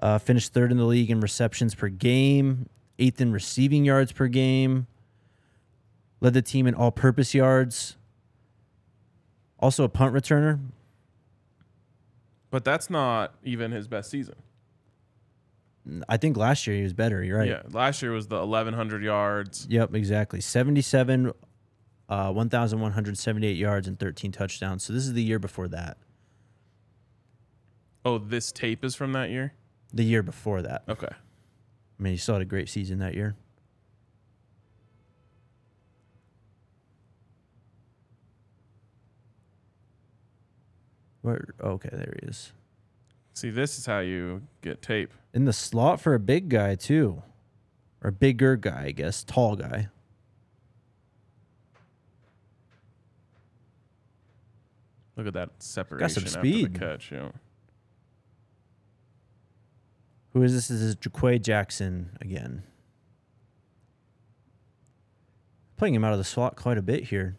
Uh, 0.00 0.18
finished 0.18 0.52
third 0.52 0.70
in 0.70 0.76
the 0.76 0.84
league 0.84 1.10
in 1.10 1.20
receptions 1.20 1.74
per 1.74 1.88
game, 1.88 2.68
eighth 2.98 3.20
in 3.20 3.32
receiving 3.32 3.84
yards 3.84 4.12
per 4.12 4.28
game. 4.28 4.86
Led 6.20 6.34
the 6.34 6.42
team 6.42 6.66
in 6.66 6.74
all 6.74 6.90
purpose 6.90 7.34
yards. 7.34 7.96
Also 9.58 9.84
a 9.84 9.88
punt 9.88 10.14
returner. 10.14 10.60
But 12.50 12.64
that's 12.64 12.88
not 12.88 13.34
even 13.42 13.72
his 13.72 13.88
best 13.88 14.10
season. 14.10 14.36
I 16.08 16.16
think 16.16 16.36
last 16.36 16.66
year 16.66 16.76
he 16.76 16.82
was 16.82 16.92
better. 16.92 17.22
You're 17.22 17.38
right. 17.38 17.48
Yeah. 17.48 17.62
Last 17.70 18.02
year 18.02 18.12
was 18.12 18.26
the 18.26 18.38
1100 18.38 19.02
yards. 19.02 19.66
Yep, 19.70 19.94
exactly. 19.94 20.40
77, 20.40 21.32
uh, 22.08 22.32
1,178 22.32 23.56
yards 23.56 23.86
and 23.86 23.98
13 23.98 24.32
touchdowns. 24.32 24.84
So 24.84 24.92
this 24.92 25.04
is 25.04 25.12
the 25.12 25.22
year 25.22 25.38
before 25.38 25.68
that. 25.68 25.98
Oh, 28.04 28.18
this 28.18 28.52
tape 28.52 28.84
is 28.84 28.94
from 28.94 29.12
that 29.12 29.30
year? 29.30 29.54
The 29.92 30.04
year 30.04 30.22
before 30.22 30.62
that. 30.62 30.82
Okay. 30.88 31.08
I 31.08 32.02
mean, 32.02 32.12
he 32.12 32.16
still 32.16 32.34
had 32.34 32.42
a 32.42 32.46
great 32.46 32.68
season 32.68 32.98
that 32.98 33.14
year. 33.14 33.36
Where? 41.22 41.44
Okay, 41.60 41.88
there 41.92 42.14
he 42.20 42.28
is. 42.28 42.52
See, 43.36 43.50
this 43.50 43.78
is 43.78 43.84
how 43.84 43.98
you 43.98 44.44
get 44.62 44.80
tape. 44.80 45.12
In 45.34 45.44
the 45.44 45.52
slot 45.52 46.00
for 46.00 46.14
a 46.14 46.18
big 46.18 46.48
guy 46.48 46.74
too. 46.74 47.22
or 48.02 48.08
a 48.08 48.12
bigger 48.12 48.56
guy, 48.56 48.84
I 48.86 48.90
guess, 48.92 49.22
tall 49.24 49.56
guy. 49.56 49.88
Look 55.16 55.26
at 55.26 55.34
that 55.34 55.50
separation 55.58 56.24
after 56.24 56.38
speed. 56.38 56.74
the 56.74 56.78
catch. 56.78 57.12
Yeah. 57.12 57.28
Who 60.32 60.42
is 60.42 60.54
this? 60.54 60.68
This 60.68 60.80
is 60.80 60.96
Jaquay 60.96 61.42
Jackson 61.42 62.16
again. 62.22 62.62
Playing 65.76 65.94
him 65.94 66.04
out 66.04 66.12
of 66.12 66.18
the 66.18 66.24
slot 66.24 66.56
quite 66.56 66.78
a 66.78 66.82
bit 66.82 67.04
here. 67.04 67.36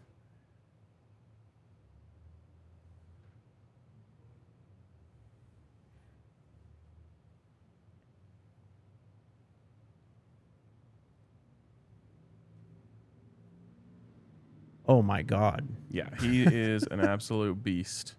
Oh 14.88 15.02
my 15.02 15.21
God. 15.21 15.67
Yeah, 15.91 16.10
he 16.21 16.43
is 16.43 16.84
an 16.84 17.00
absolute 17.02 17.62
beast. 17.63 18.15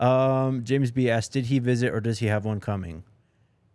Um, 0.00 0.64
James 0.64 0.90
B 0.90 1.10
asked, 1.10 1.32
did 1.32 1.46
he 1.46 1.58
visit 1.58 1.92
or 1.92 2.00
does 2.00 2.18
he 2.18 2.26
have 2.26 2.44
one 2.44 2.58
coming? 2.60 3.04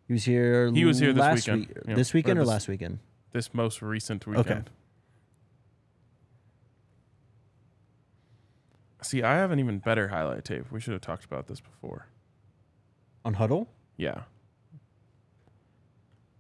He 0.08 0.14
was 0.14 0.24
here. 0.26 0.72
He 0.72 0.86
was 0.86 1.00
here 1.00 1.14
this 1.14 1.22
last 1.22 1.48
weekend. 1.48 1.68
week- 1.68 1.78
Yeah. 1.88 1.96
This 1.96 2.14
weekend 2.14 2.40
Or 2.40 2.42
or, 2.42 2.46
this- 2.46 2.50
last 2.50 2.68
weekend? 2.68 3.00
This 3.32 3.54
most 3.54 3.82
recent 3.84 4.26
weekend. 4.26 4.48
Okay. 4.50 4.64
See, 9.02 9.24
I 9.24 9.36
have 9.36 9.52
an 9.52 9.60
even 9.60 9.80
better 9.80 10.10
highlight 10.10 10.44
tape. 10.46 10.72
We 10.72 10.80
should 10.82 10.94
have 10.94 11.02
talked 11.02 11.26
about 11.26 11.48
this 11.48 11.62
before. 11.62 12.08
On 13.24 13.36
Hudl? 13.36 13.68
Yeah. 13.98 14.24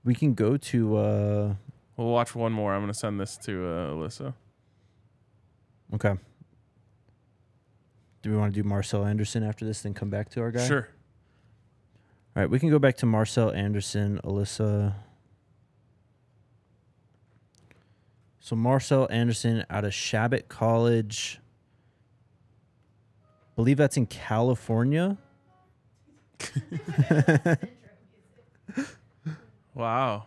We 0.03 0.13
can 0.15 0.34
go 0.34 0.58
to 0.58 0.97
uh 0.97 1.53
We'll 1.95 2.08
watch 2.08 2.34
one 2.34 2.53
more. 2.53 2.73
I'm 2.73 2.82
going 2.82 2.93
to 2.93 2.97
send 2.97 3.19
this 3.19 3.36
to 3.43 3.67
uh, 3.67 3.89
Alyssa. 3.93 4.34
Okay. 5.93 6.15
Do 8.21 8.32
we 8.32 8.38
want 8.38 8.54
to 8.54 8.62
do 8.62 8.67
Marcel 8.67 9.06
Anderson 9.06 9.43
after 9.43 9.65
this, 9.65 9.82
then 9.82 9.93
come 9.93 10.10
back 10.10 10.30
to 10.32 10.41
our 10.41 10.52
guy? 10.52 10.67
Sure. 10.67 10.88
All 12.36 12.43
right, 12.43 12.49
we 12.49 12.60
can 12.60 12.69
go 12.69 12.80
back 12.80 12.97
to 12.97 13.06
Marcel 13.06 13.52
Anderson, 13.52 14.19
Alyssa. 14.23 14.93
So 18.39 18.56
Marcel 18.56 19.08
Anderson 19.10 19.65
out 19.69 19.86
of 19.86 19.93
Chabot 19.93 20.47
College. 20.47 21.39
believe 23.56 23.78
that's 23.78 23.97
in 23.97 24.06
California. 24.06 25.17
Wow. 29.80 30.25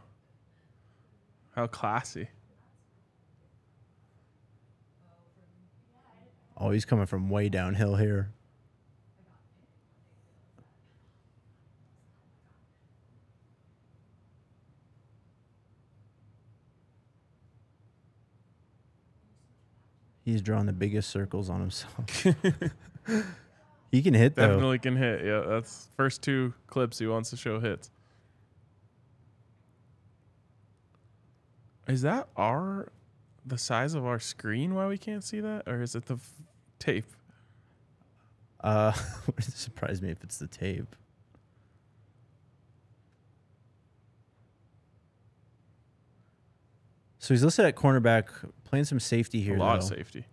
How 1.55 1.67
classy. 1.67 2.29
Oh, 6.65 6.71
he's 6.71 6.85
coming 6.85 7.07
from 7.07 7.29
way 7.29 7.49
downhill 7.49 7.97
here. 7.97 8.31
He's 20.25 20.41
drawing 20.41 20.67
the 20.67 20.73
biggest 20.73 21.11
circles 21.11 21.51
on 21.51 21.61
himself. 21.61 21.95
he 23.91 24.01
can 24.01 24.15
hit 24.15 24.37
though. 24.37 24.47
Definitely 24.47 24.79
can 24.79 24.95
hit. 24.95 25.25
Yeah, 25.25 25.41
that's 25.41 25.89
first 25.97 26.23
two 26.23 26.55
clips 26.69 27.01
he 27.01 27.09
wants 27.09 27.31
to 27.31 27.37
show 27.37 27.59
hits. 27.59 27.91
Is 31.89 32.03
that 32.03 32.29
our 32.37 32.93
the 33.45 33.59
size 33.59 33.95
of 33.95 34.07
our 34.07 34.21
screen 34.21 34.77
why 34.77 34.87
we 34.87 34.97
can't 34.97 35.25
see 35.25 35.41
that 35.41 35.67
or 35.67 35.83
is 35.83 35.97
it 35.97 36.07
the 36.07 36.17
tape? 36.83 37.07
Uh, 38.61 38.93
would 39.27 39.45
surprise 39.45 40.03
me 40.03 40.11
if 40.11 40.23
it's 40.23 40.39
the 40.39 40.47
tape. 40.47 40.97
So 47.19 47.35
he's 47.35 47.45
listed 47.45 47.65
at 47.67 47.77
cornerback, 47.77 48.27
playing 48.65 48.85
some 48.85 48.99
safety 48.99 49.41
here. 49.41 49.55
a 49.57 49.59
lot 49.59 49.79
of 49.79 49.85
safety. 49.85 50.25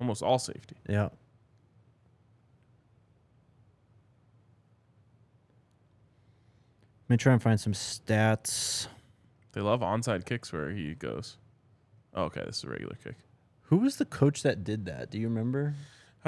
Almost 0.00 0.22
all 0.22 0.38
safety. 0.38 0.76
Yeah. 0.88 1.08
Let 7.04 7.10
me 7.14 7.16
try 7.18 7.32
and 7.34 7.42
find 7.42 7.60
some 7.60 7.74
stats. 7.74 8.86
They 9.52 9.60
love 9.60 9.80
onside 9.80 10.24
kicks 10.24 10.52
where 10.52 10.70
he 10.70 10.94
goes. 10.94 11.36
Oh, 12.14 12.24
okay, 12.24 12.42
this 12.46 12.58
is 12.58 12.64
a 12.64 12.68
regular 12.70 12.96
kick. 13.02 13.16
Who 13.64 13.78
was 13.78 13.96
the 13.96 14.04
coach 14.06 14.42
that 14.42 14.64
did 14.64 14.86
that? 14.86 15.10
Do 15.10 15.18
you 15.18 15.28
remember? 15.28 15.74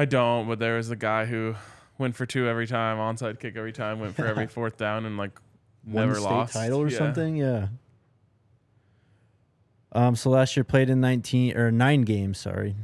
I 0.01 0.07
don't, 0.07 0.49
but 0.49 0.59
there 0.59 0.77
was 0.77 0.89
the 0.89 0.97
guy 0.97 1.27
who 1.27 1.57
went 1.99 2.17
for 2.17 2.25
two 2.25 2.49
every 2.49 2.67
time, 2.67 2.97
onside 2.97 3.39
kick 3.39 3.55
every 3.57 3.73
time, 3.73 4.01
went 4.01 4.17
for 4.17 4.25
every 4.27 4.47
fourth 4.57 4.79
down, 4.79 5.05
and 5.05 5.19
like 5.19 5.39
Won 5.87 6.07
never 6.09 6.19
state 6.19 6.25
lost. 6.31 6.53
title 6.55 6.81
or 6.81 6.89
Yeah. 6.89 6.97
something? 6.99 7.37
Yeah. 7.37 7.69
Um. 9.93 10.17
So 10.17 10.31
last 10.31 10.57
year 10.57 10.65
played 10.65 10.89
in 10.89 11.01
nineteen 11.03 11.55
or 11.57 11.71
nine 11.71 12.03
games. 12.03 12.39
Sorry. 12.39 12.77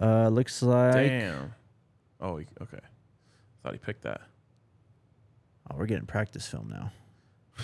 Uh, 0.00 0.28
looks 0.28 0.62
like 0.62 0.94
Damn. 0.94 1.54
Oh, 2.20 2.36
he, 2.36 2.46
okay. 2.60 2.78
Thought 3.62 3.72
he 3.72 3.78
picked 3.78 4.02
that. 4.02 4.20
Oh, 5.70 5.76
we're 5.78 5.86
getting 5.86 6.06
practice 6.06 6.46
film 6.46 6.68
now. 6.68 6.92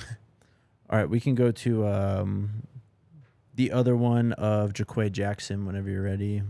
All 0.88 0.98
right, 0.98 1.08
we 1.10 1.20
can 1.20 1.34
go 1.34 1.50
to 1.50 1.86
um, 1.86 2.62
the 3.54 3.70
other 3.72 3.96
one 3.96 4.32
of 4.32 4.72
Jaquay 4.72 5.12
Jackson 5.12 5.66
whenever 5.66 5.90
you're 5.90 6.02
ready. 6.02 6.42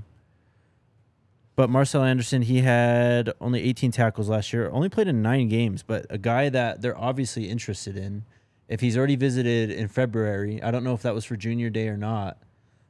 But 1.57 1.71
Marcel 1.71 2.03
Anderson, 2.05 2.43
he 2.43 2.61
had 2.61 3.33
only 3.41 3.63
18 3.63 3.91
tackles 3.91 4.29
last 4.29 4.53
year, 4.53 4.69
only 4.71 4.91
played 4.91 5.09
in 5.09 5.23
nine 5.23 5.49
games, 5.49 5.83
but 5.83 6.05
a 6.11 6.19
guy 6.19 6.51
that 6.51 6.83
they're 6.83 6.97
obviously 6.97 7.49
interested 7.49 7.97
in. 7.97 8.25
If 8.69 8.81
he's 8.81 8.97
already 8.97 9.17
visited 9.17 9.71
in 9.71 9.89
February, 9.89 10.63
I 10.63 10.71
don't 10.71 10.85
know 10.85 10.93
if 10.93 11.01
that 11.03 11.15
was 11.15 11.25
for 11.25 11.35
junior 11.37 11.71
day 11.71 11.89
or 11.89 11.97
not, 11.97 12.37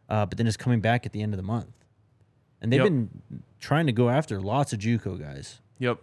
uh, 0.09 0.27
but 0.27 0.37
then 0.37 0.49
is 0.49 0.57
coming 0.57 0.81
back 0.81 1.07
at 1.07 1.13
the 1.13 1.23
end 1.23 1.33
of 1.33 1.37
the 1.37 1.45
month. 1.45 1.69
And 2.61 2.73
they've 2.73 2.81
Yep. 2.81 2.89
been 2.89 3.11
trying 3.61 3.87
to 3.87 3.93
go 3.93 4.09
after 4.09 4.41
lots 4.41 4.73
of 4.73 4.81
JUCO 4.81 5.21
guys. 5.21 5.61
Yep. 5.79 5.99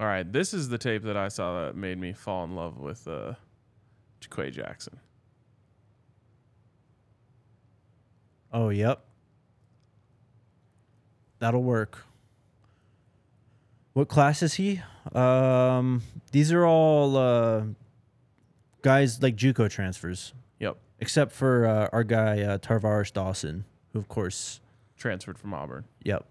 All 0.00 0.06
right, 0.06 0.30
this 0.30 0.52
is 0.52 0.70
the 0.70 0.78
tape 0.78 1.04
that 1.04 1.16
I 1.16 1.28
saw 1.28 1.66
that 1.66 1.76
made 1.76 1.98
me 1.98 2.12
fall 2.12 2.42
in 2.44 2.56
love 2.56 2.78
with 2.78 3.06
uh, 3.06 3.34
Jaquay 4.20 4.50
Jackson. 4.50 4.98
Oh, 8.52 8.70
yep. 8.70 9.04
That'll 11.38 11.62
work. 11.62 12.04
What 13.92 14.08
class 14.08 14.42
is 14.42 14.54
he? 14.54 14.80
Um, 15.14 16.02
these 16.32 16.50
are 16.52 16.64
all 16.66 17.16
uh, 17.16 17.62
guys 18.82 19.22
like 19.22 19.36
JUCO 19.36 19.70
transfers, 19.70 20.32
Yep, 20.58 20.76
except 20.98 21.32
for 21.32 21.66
uh, 21.66 21.88
our 21.92 22.02
guy 22.02 22.40
uh, 22.42 22.58
Tar'Varish 22.58 23.12
Dawson, 23.12 23.64
who 23.92 23.98
of 23.98 24.08
course, 24.08 24.60
transferred 24.96 25.38
from 25.38 25.54
Auburn. 25.54 25.84
yep. 26.02 26.24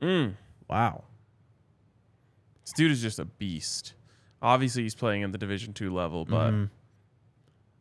Mm. 0.00 0.34
Wow. 0.68 1.04
This 2.64 2.72
dude 2.74 2.92
is 2.92 3.02
just 3.02 3.18
a 3.18 3.24
beast. 3.24 3.94
Obviously, 4.40 4.82
he's 4.84 4.94
playing 4.94 5.22
at 5.24 5.32
the 5.32 5.38
Division 5.38 5.72
two 5.72 5.92
level, 5.92 6.24
but 6.24 6.52
Mhm. 6.52 6.70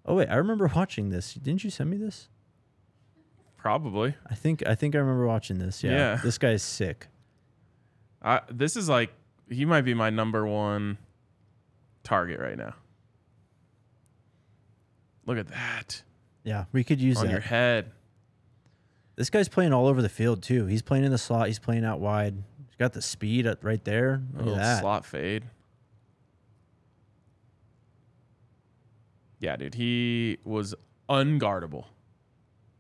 Oh 0.07 0.15
wait, 0.15 0.29
I 0.29 0.35
remember 0.35 0.71
watching 0.73 1.09
this. 1.09 1.33
Didn't 1.33 1.63
you 1.63 1.69
send 1.69 1.89
me 1.89 1.97
this? 1.97 2.29
probably. 3.57 4.15
I 4.29 4.33
think 4.35 4.65
I 4.65 4.75
think 4.75 4.95
I 4.95 4.99
remember 4.99 5.25
watching 5.27 5.57
this. 5.59 5.83
Yeah, 5.83 5.91
Yeah. 5.91 6.15
this 6.23 6.37
guy's 6.37 6.63
sick. 6.63 7.07
I, 8.21 8.39
this 8.49 8.77
is 8.77 8.87
like 8.87 9.11
he 9.49 9.65
might 9.65 9.81
be 9.81 9.93
my 9.93 10.09
number 10.09 10.45
one 10.47 10.97
target 12.03 12.39
right 12.39 12.57
now. 12.57 12.75
Look 15.25 15.37
at 15.37 15.47
that 15.49 16.03
Yeah, 16.43 16.65
we 16.71 16.83
could 16.85 17.01
use 17.01 17.17
on 17.17 17.25
that. 17.25 17.31
your 17.31 17.41
head. 17.41 17.91
This 19.17 19.29
guy's 19.29 19.49
playing 19.49 19.73
all 19.73 19.87
over 19.87 20.01
the 20.01 20.09
field 20.09 20.41
too. 20.43 20.65
He's 20.67 20.81
playing 20.83 21.03
in 21.03 21.11
the 21.11 21.17
slot. 21.17 21.47
He's 21.47 21.59
playing 21.59 21.83
out 21.83 21.99
wide. 21.99 22.35
He's 22.67 22.75
got 22.77 22.93
the 22.93 23.01
speed 23.01 23.47
right 23.61 23.83
there. 23.83 24.21
A 24.33 24.37
Look 24.37 24.45
little 24.45 24.55
that. 24.55 24.79
slot 24.81 25.05
fade. 25.05 25.43
Yeah, 29.39 29.55
dude, 29.55 29.75
he 29.75 30.37
was 30.43 30.73
unguardable, 31.09 31.85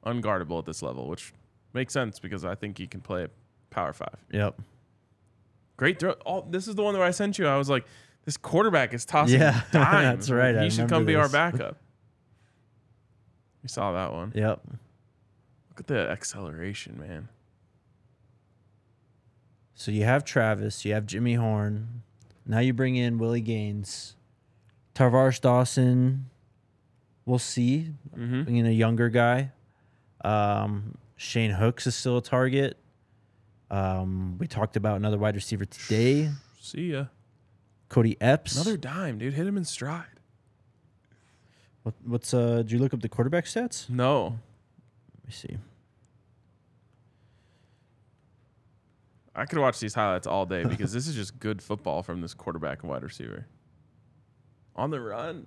unguardable 0.05 0.59
at 0.59 0.65
this 0.65 0.81
level, 0.81 1.07
which 1.07 1.33
makes 1.73 1.93
sense 1.93 2.19
because 2.19 2.43
I 2.45 2.55
think 2.55 2.77
he 2.77 2.87
can 2.87 3.01
play 3.01 3.27
power 3.69 3.93
five. 3.93 4.17
Yep. 4.31 4.59
Great 5.77 5.99
throw. 5.99 6.15
Oh, 6.25 6.45
this 6.49 6.67
is 6.67 6.75
the 6.75 6.81
one 6.83 6.95
where 6.95 7.03
I 7.05 7.11
sent 7.11 7.37
you. 7.37 7.47
I 7.47 7.57
was 7.57 7.69
like, 7.69 7.85
this 8.25 8.35
quarterback 8.37 8.93
is 8.93 9.05
tossing 9.05 9.39
Yeah, 9.39 9.61
dimes. 9.71 10.03
that's 10.27 10.29
right. 10.31 10.55
He 10.55 10.61
I 10.65 10.69
should 10.69 10.89
come 10.89 11.05
be 11.05 11.15
our 11.15 11.29
backup. 11.29 11.77
You 13.61 13.69
saw 13.69 13.91
that 13.93 14.11
one. 14.13 14.31
Yep. 14.33 14.61
Look 15.69 15.79
at 15.81 15.87
the 15.87 16.09
acceleration, 16.09 16.99
man. 16.99 17.29
So 19.75 19.91
you 19.91 20.05
have 20.05 20.25
Travis, 20.25 20.83
you 20.85 20.93
have 20.93 21.05
Jimmy 21.05 21.35
Horn. 21.35 22.01
Now 22.47 22.59
you 22.59 22.73
bring 22.73 22.95
in 22.95 23.19
Willie 23.19 23.41
Gaines, 23.41 24.15
Tar'Varish 24.95 25.39
Dawson. 25.41 26.29
We'll 27.27 27.39
see. 27.39 27.91
Mm-hmm. 28.17 28.43
Bring 28.43 28.55
in 28.55 28.65
a 28.65 28.71
younger 28.71 29.09
guy. 29.09 29.51
Um, 30.23 30.97
Shane 31.17 31.51
Hooks 31.51 31.85
is 31.85 31.93
still 31.93 32.15
a 32.17 32.21
target. 32.21 32.77
Um, 33.69 34.37
we 34.39 34.47
talked 34.47 34.77
about 34.77 34.95
another 34.95 35.17
wide 35.17 35.35
receiver 35.35 35.65
today, 35.65 36.31
See 36.61 36.93
ya. 36.93 37.05
Cody 37.89 38.15
Epps. 38.21 38.55
Another 38.55 38.77
dime, 38.77 39.17
dude. 39.17 39.33
Hit 39.33 39.45
him 39.45 39.57
in 39.57 39.65
stride. 39.65 40.05
What, 41.83 41.95
what's 42.05 42.33
uh? 42.33 42.57
Did 42.57 42.71
you 42.71 42.79
look 42.79 42.93
up 42.93 43.01
the 43.01 43.09
quarterback 43.09 43.43
stats? 43.43 43.89
No. 43.89 44.39
Let 45.17 45.25
me 45.25 45.31
see. 45.31 45.57
I 49.35 49.45
could 49.45 49.59
watch 49.59 49.79
these 49.79 49.93
highlights 49.93 50.27
all 50.27 50.45
day 50.45 50.63
because 50.63 50.93
this 50.93 51.07
is 51.07 51.15
just 51.15 51.39
good 51.39 51.61
football 51.61 52.03
from 52.03 52.21
this 52.21 52.33
quarterback 52.33 52.83
and 52.83 52.89
wide 52.89 53.03
receiver. 53.03 53.47
On 54.77 54.91
the 54.91 55.01
run. 55.01 55.45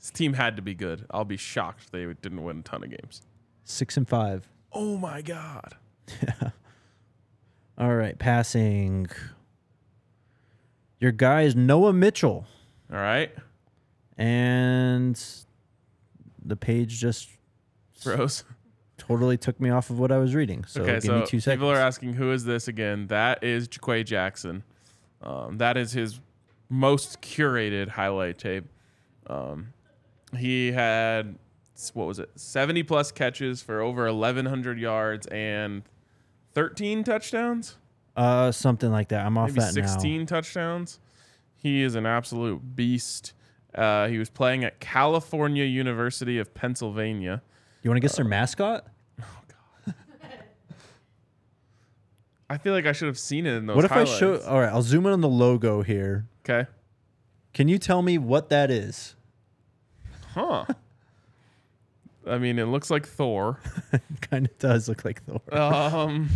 This 0.00 0.10
team 0.10 0.32
had 0.32 0.56
to 0.56 0.62
be 0.62 0.74
good. 0.74 1.04
I'll 1.10 1.24
be 1.26 1.36
shocked 1.36 1.92
they 1.92 2.04
didn't 2.06 2.42
win 2.42 2.60
a 2.60 2.62
ton 2.62 2.82
of 2.82 2.90
games. 2.90 3.22
Six 3.64 3.96
and 3.96 4.08
five. 4.08 4.48
Oh 4.72 4.96
my 4.96 5.20
god. 5.20 5.76
All 7.78 7.94
right, 7.94 8.18
passing. 8.18 9.08
Your 10.98 11.12
guy 11.12 11.42
is 11.42 11.54
Noah 11.56 11.92
Mitchell, 11.92 12.46
All 12.92 12.98
right. 12.98 13.30
and 14.18 15.18
the 16.44 16.56
page 16.56 16.98
just 16.98 17.28
froze. 17.98 18.44
totally 18.98 19.38
took 19.38 19.58
me 19.60 19.70
off 19.70 19.88
of 19.88 19.98
what 19.98 20.12
I 20.12 20.18
was 20.18 20.34
reading. 20.34 20.64
So 20.66 20.82
okay, 20.82 20.94
give 20.94 21.02
so 21.04 21.20
me 21.20 21.26
two 21.26 21.40
seconds. 21.40 21.58
people 21.58 21.70
are 21.70 21.76
asking 21.76 22.14
who 22.14 22.32
is 22.32 22.44
this 22.44 22.68
again? 22.68 23.06
That 23.06 23.42
is 23.42 23.66
Jaquay 23.66 24.04
Jackson. 24.04 24.62
Um, 25.22 25.58
that 25.58 25.76
is 25.76 25.92
his 25.92 26.20
most 26.68 27.20
curated 27.22 27.88
highlight 27.88 28.38
tape. 28.38 28.64
Um, 29.26 29.72
he 30.36 30.72
had 30.72 31.36
what 31.94 32.06
was 32.06 32.18
it? 32.18 32.28
70 32.34 32.82
plus 32.82 33.10
catches 33.10 33.62
for 33.62 33.80
over 33.80 34.04
1100 34.04 34.78
yards 34.78 35.26
and 35.28 35.82
13 36.54 37.04
touchdowns? 37.04 37.76
uh, 38.16 38.52
something 38.52 38.90
like 38.90 39.08
that. 39.08 39.24
I'm 39.24 39.38
off 39.38 39.48
Maybe 39.50 39.60
that 39.60 39.72
16 39.72 40.26
touchdowns. 40.26 40.98
He 41.56 41.82
is 41.82 41.94
an 41.94 42.04
absolute 42.04 42.76
beast. 42.76 43.32
Uh, 43.74 44.08
he 44.08 44.18
was 44.18 44.28
playing 44.28 44.62
at 44.64 44.78
California 44.80 45.64
University 45.64 46.38
of 46.38 46.52
Pennsylvania. 46.52 47.40
You 47.82 47.88
want 47.90 47.96
to 47.96 48.00
guess 48.02 48.14
Uh, 48.14 48.16
their 48.24 48.28
mascot? 48.28 48.86
I 52.50 52.58
feel 52.58 52.72
like 52.74 52.84
I 52.86 52.92
should 52.92 53.06
have 53.08 53.18
seen 53.18 53.46
it 53.46 53.54
in 53.54 53.66
those 53.66 53.76
What 53.76 53.84
if 53.84 53.90
highlights. 53.90 54.12
I 54.14 54.18
show? 54.18 54.40
All 54.42 54.60
right, 54.60 54.68
I'll 54.70 54.82
zoom 54.82 55.06
in 55.06 55.12
on 55.12 55.20
the 55.20 55.28
logo 55.28 55.82
here. 55.82 56.26
Okay. 56.44 56.68
Can 57.54 57.68
you 57.68 57.78
tell 57.78 58.02
me 58.02 58.18
what 58.18 58.48
that 58.50 58.70
is? 58.70 59.14
Huh. 60.34 60.64
I 62.26 62.38
mean, 62.38 62.58
it 62.58 62.66
looks 62.66 62.90
like 62.90 63.06
Thor. 63.06 63.58
kind 64.20 64.46
of 64.46 64.58
does 64.58 64.88
look 64.88 65.04
like 65.04 65.22
Thor. 65.24 65.40
Um, 65.58 66.28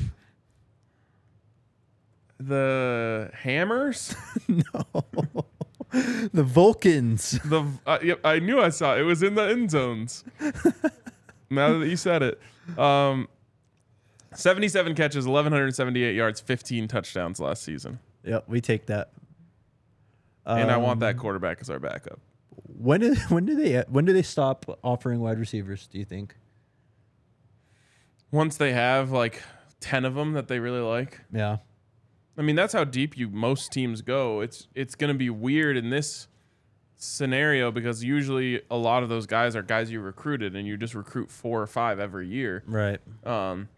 the 2.39 3.31
hammers. 3.35 4.15
No. 4.49 5.05
the 6.33 6.43
Vulcans. 6.43 7.33
The 7.45 7.65
uh, 7.87 7.99
yep, 8.03 8.19
I 8.25 8.41
knew 8.41 8.61
I 8.61 8.69
saw 8.71 8.97
it. 8.97 9.01
It 9.01 9.05
was 9.05 9.23
in 9.23 9.37
the 9.37 9.43
end 9.43 9.71
zones. 9.71 10.25
now 11.51 11.79
that 11.79 11.87
you 11.89 11.97
said 11.97 12.23
it, 12.23 12.41
um, 12.79 13.29
seventy-seven 14.35 14.95
catches, 14.97 15.25
eleven 15.27 15.53
hundred 15.53 15.75
seventy-eight 15.77 16.17
yards, 16.17 16.41
fifteen 16.41 16.89
touchdowns 16.89 17.39
last 17.39 17.63
season, 17.63 18.01
Yep, 18.25 18.45
we 18.49 18.61
take 18.61 18.87
that. 18.87 19.11
and 20.47 20.69
I 20.71 20.77
want 20.79 20.95
Um, 20.95 20.99
that 21.01 21.17
quarterback 21.17 21.59
as 21.61 21.71
our 21.71 21.79
backup. 21.79 22.19
When 22.67 23.01
did 23.01 23.19
when 23.29 23.47
do 23.47 23.55
they 23.55 23.83
when 23.89 24.05
do 24.05 24.13
they 24.13 24.23
stop 24.23 24.79
offering 24.83 25.21
wide 25.21 25.39
receivers? 25.39 25.87
Do 25.87 25.99
you 25.99 26.05
think? 26.05 26.37
Once 28.31 28.57
they 28.57 28.73
have 28.73 29.11
like 29.11 29.43
ten 29.81 30.05
of 30.05 30.15
them 30.15 30.33
that 30.33 30.49
they 30.49 30.59
really 30.59 30.81
like, 30.81 31.21
Yeah. 31.33 31.59
I 32.37 32.43
mean, 32.43 32.57
that's 32.57 32.73
how 32.73 32.83
deep 32.83 33.17
you 33.17 33.29
most 33.29 33.71
teams 33.73 34.03
go. 34.03 34.41
It's 34.41 34.67
it's 34.75 34.95
going 34.97 35.13
to 35.13 35.19
be 35.19 35.31
weird 35.31 35.77
in 35.77 35.91
this 35.91 36.27
scenario 36.97 37.71
because 37.71 38.03
usually 38.03 38.63
a 38.71 38.77
lot 38.77 39.03
of 39.03 39.09
those 39.09 39.27
guys 39.27 39.55
are 39.55 39.63
guys 39.63 39.91
you 39.91 40.01
recruited 40.01 40.57
and 40.57 40.67
you 40.67 40.77
just 40.77 40.95
recruit 40.95 41.31
four 41.31 41.61
or 41.63 41.67
five 41.67 42.01
every 42.01 42.27
year. 42.27 42.65
Right. 42.67 42.99
Um, 43.25 43.69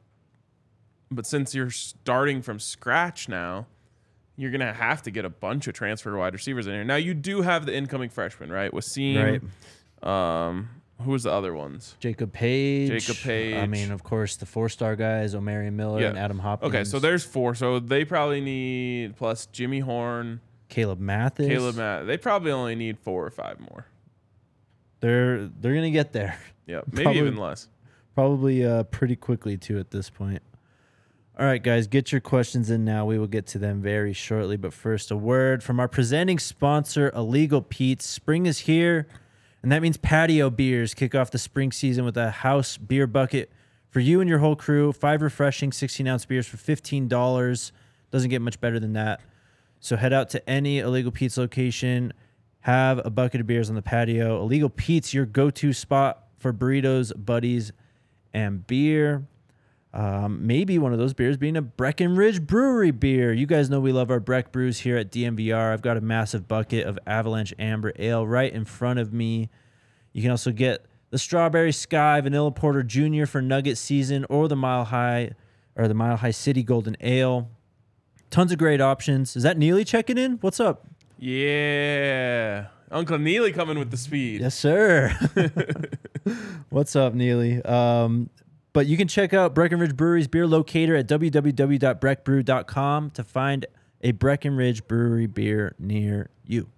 but 1.11 1.27
since 1.27 1.55
you're 1.55 1.71
starting 1.71 2.41
from 2.43 2.59
scratch 2.59 3.29
now, 3.29 3.67
you're 4.37 4.51
going 4.51 4.61
to 4.61 4.73
have 4.73 5.03
to 5.03 5.11
get 5.11 5.25
a 5.25 5.31
bunch 5.31 5.67
of 5.67 5.75
transfer 5.75 6.17
wide 6.17 6.33
receivers 6.35 6.67
in 6.67 6.75
here. 6.75 6.85
Now 6.85 6.97
you 6.97 7.15
do 7.15 7.43
have 7.43 7.67
the 7.67 7.75
incoming 7.75 8.11
freshmen, 8.11 8.51
right? 8.53 8.71
Waseem, 8.73 9.41
Right. 10.03 10.49
um, 10.49 10.69
who 11.03 11.11
was 11.11 11.25
the 11.25 11.31
other 11.33 11.55
ones? 11.55 11.97
Jacob 12.01 12.33
Page. 12.33 12.89
Jacob 12.91 13.23
Page. 13.23 13.55
I 13.57 13.67
mean, 13.67 13.91
of 13.93 14.03
course, 14.03 14.37
the 14.37 14.47
four 14.47 14.69
star 14.69 14.97
guys, 14.97 15.35
Omarion 15.35 15.75
Miller 15.75 16.01
Yeah. 16.01 16.09
and 16.09 16.19
Adam 16.19 16.39
Hopkins. 16.39 16.75
Okay, 16.75 16.85
so 16.85 16.99
there's 16.99 17.25
four. 17.25 17.55
So 17.55 17.79
they 17.79 18.05
probably 18.05 18.41
need 18.41 19.17
plus 19.17 19.47
Jimmy 19.47 19.81
Horn, 19.81 20.41
Caleb 20.69 20.99
Mathis. 21.01 21.49
Caleb 21.49 21.77
Matt. 21.77 22.07
They 22.07 22.17
probably 22.17 22.51
only 22.51 22.75
need 22.77 22.99
four 22.99 23.25
or 23.27 23.31
five 23.31 23.61
more. 23.61 23.87
They're 25.01 25.47
they're 25.47 25.75
gonna 25.75 25.91
get 25.91 26.13
there. 26.13 26.39
Yeah, 26.67 26.81
maybe 26.91 27.03
Probably- 27.05 27.21
even 27.21 27.37
less. 27.37 27.69
Probably 28.15 28.65
uh, 28.65 28.85
pretty 28.85 29.15
quickly 29.17 29.59
too 29.59 29.79
at 29.79 29.91
this 29.91 30.09
point. 30.09 30.41
All 31.39 31.45
right, 31.45 31.63
guys, 31.63 31.87
get 31.87 32.13
your 32.13 32.23
questions 32.23 32.71
in 32.71 32.87
now. 32.87 33.05
We 33.05 33.19
will 33.19 33.27
get 33.27 33.47
to 33.49 33.59
them 33.59 33.83
very 33.83 34.15
shortly. 34.15 34.57
But 34.57 34.73
first, 34.73 35.11
a 35.11 35.17
word 35.17 35.63
from 35.63 35.79
our 35.79 35.87
presenting 35.87 36.39
sponsor, 36.39 37.13
Illegal 37.15 37.61
Pete's. 37.61 38.07
Spring 38.07 38.47
is 38.47 38.61
here, 38.61 39.07
and 39.63 39.71
that 39.71 39.83
means 39.83 39.99
patio 39.99 40.49
beers 40.49 40.95
kick 40.95 41.15
off 41.15 41.31
the 41.31 41.39
spring 41.39 41.73
season 41.73 42.07
with 42.07 42.17
a 42.17 42.31
house 42.31 42.79
beer 42.79 43.07
bucket 43.07 43.53
for 43.91 44.01
you 44.01 44.23
and 44.23 44.31
your 44.31 44.39
whole 44.39 44.57
crew. 44.57 44.95
Five 44.95 45.21
refreshing 45.21 45.73
16 45.73 46.09
ounce 46.09 46.25
beers 46.25 46.47
for 46.47 46.57
$15. 46.57 47.73
Doesn't 48.11 48.31
get 48.31 48.41
much 48.41 48.59
better 48.59 48.81
than 48.81 48.95
that. 48.95 49.21
So 49.79 49.97
head 49.97 50.15
out 50.15 50.31
to 50.31 50.49
any 50.49 50.79
Illegal 50.79 51.13
Pete's 51.13 51.37
location, 51.37 52.15
have 52.61 52.99
a 53.05 53.11
bucket 53.11 53.43
of 53.43 53.47
beers 53.47 53.69
on 53.69 53.77
the 53.77 53.83
patio. 53.83 54.41
Illegal 54.41 54.71
Pete's, 54.71 55.13
your 55.13 55.27
go 55.27 55.51
to 55.51 55.75
spot 55.75 56.29
for 56.39 56.55
burritos, 56.55 57.13
buddies, 57.15 57.73
and 58.33 58.67
beer. 58.67 59.27
Um, 59.97 60.47
maybe 60.47 60.79
one 60.79 60.93
of 60.93 60.99
those 60.99 61.15
beers 61.15 61.39
being 61.39 61.57
a 61.57 61.63
Breckenridge 61.63 62.43
Brewery 62.47 62.91
beer. 62.91 63.33
You 63.33 63.47
guys 63.47 63.71
know 63.71 63.81
we 63.81 63.93
love 63.93 64.11
our 64.11 64.21
Breck 64.21 64.53
brews 64.53 64.81
here 64.81 64.99
at 64.99 65.11
DNVR. 65.11 65.73
I've 65.73 65.81
got 65.81 65.97
a 65.97 66.03
massive 66.03 66.47
bucket 66.47 66.87
of 66.87 66.99
Avalanche 67.07 67.55
Amber 67.59 67.95
Ale 67.99 68.27
right 68.27 68.53
in 68.53 68.67
front 68.67 68.99
of 68.99 69.15
me. 69.15 69.49
You 70.13 70.21
can 70.21 70.31
also 70.31 70.53
get 70.53 70.85
the 71.09 71.17
Strawberry 71.17 71.73
Sky 71.73 72.21
Vanilla 72.21 72.51
Porter 72.51 72.83
Junior 72.83 73.25
for 73.25 73.41
Nugget 73.41 73.79
season 73.79 74.27
or 74.29 74.49
the 74.49 74.57
Mile 74.57 74.85
High 74.85 75.31
or 75.77 75.89
the 75.89 75.95
Mile 75.95 76.17
High 76.17 76.31
City 76.31 76.63
Golden 76.63 76.99
Ale. 77.01 77.49
Tons 78.29 78.53
of 78.53 78.59
great 78.59 78.83
options. 78.83 79.35
Is 79.35 79.45
that 79.45 79.57
Neely 79.57 79.83
checking 79.83 80.19
in? 80.19 80.33
What's 80.43 80.61
up? 80.61 80.87
Yeah, 81.19 82.67
Uncle 82.91 83.19
Neely 83.19 83.51
coming 83.51 83.79
with 83.79 83.91
the 83.91 83.97
speed. 83.97 84.43
Yes, 84.43 84.55
sir. 84.55 85.17
What's 86.69 86.95
up, 86.95 87.15
Neely? 87.15 87.63
Um, 87.63 88.29
but 88.77 88.87
you 88.87 88.97
can 88.99 89.09
check 89.09 89.33
out 89.33 89.55
Breckenridge 89.55 89.97
Brewery's 89.97 90.29
beer 90.29 90.47
locator 90.47 90.95
at 90.97 91.09
www.breckbrew.com 91.09 93.11
to 93.13 93.25
find 93.25 93.65
a 94.03 94.13
Breckenridge 94.13 94.87
Brewery 94.87 95.27
beer 95.27 95.75
near 95.79 96.29
you. 96.45 96.69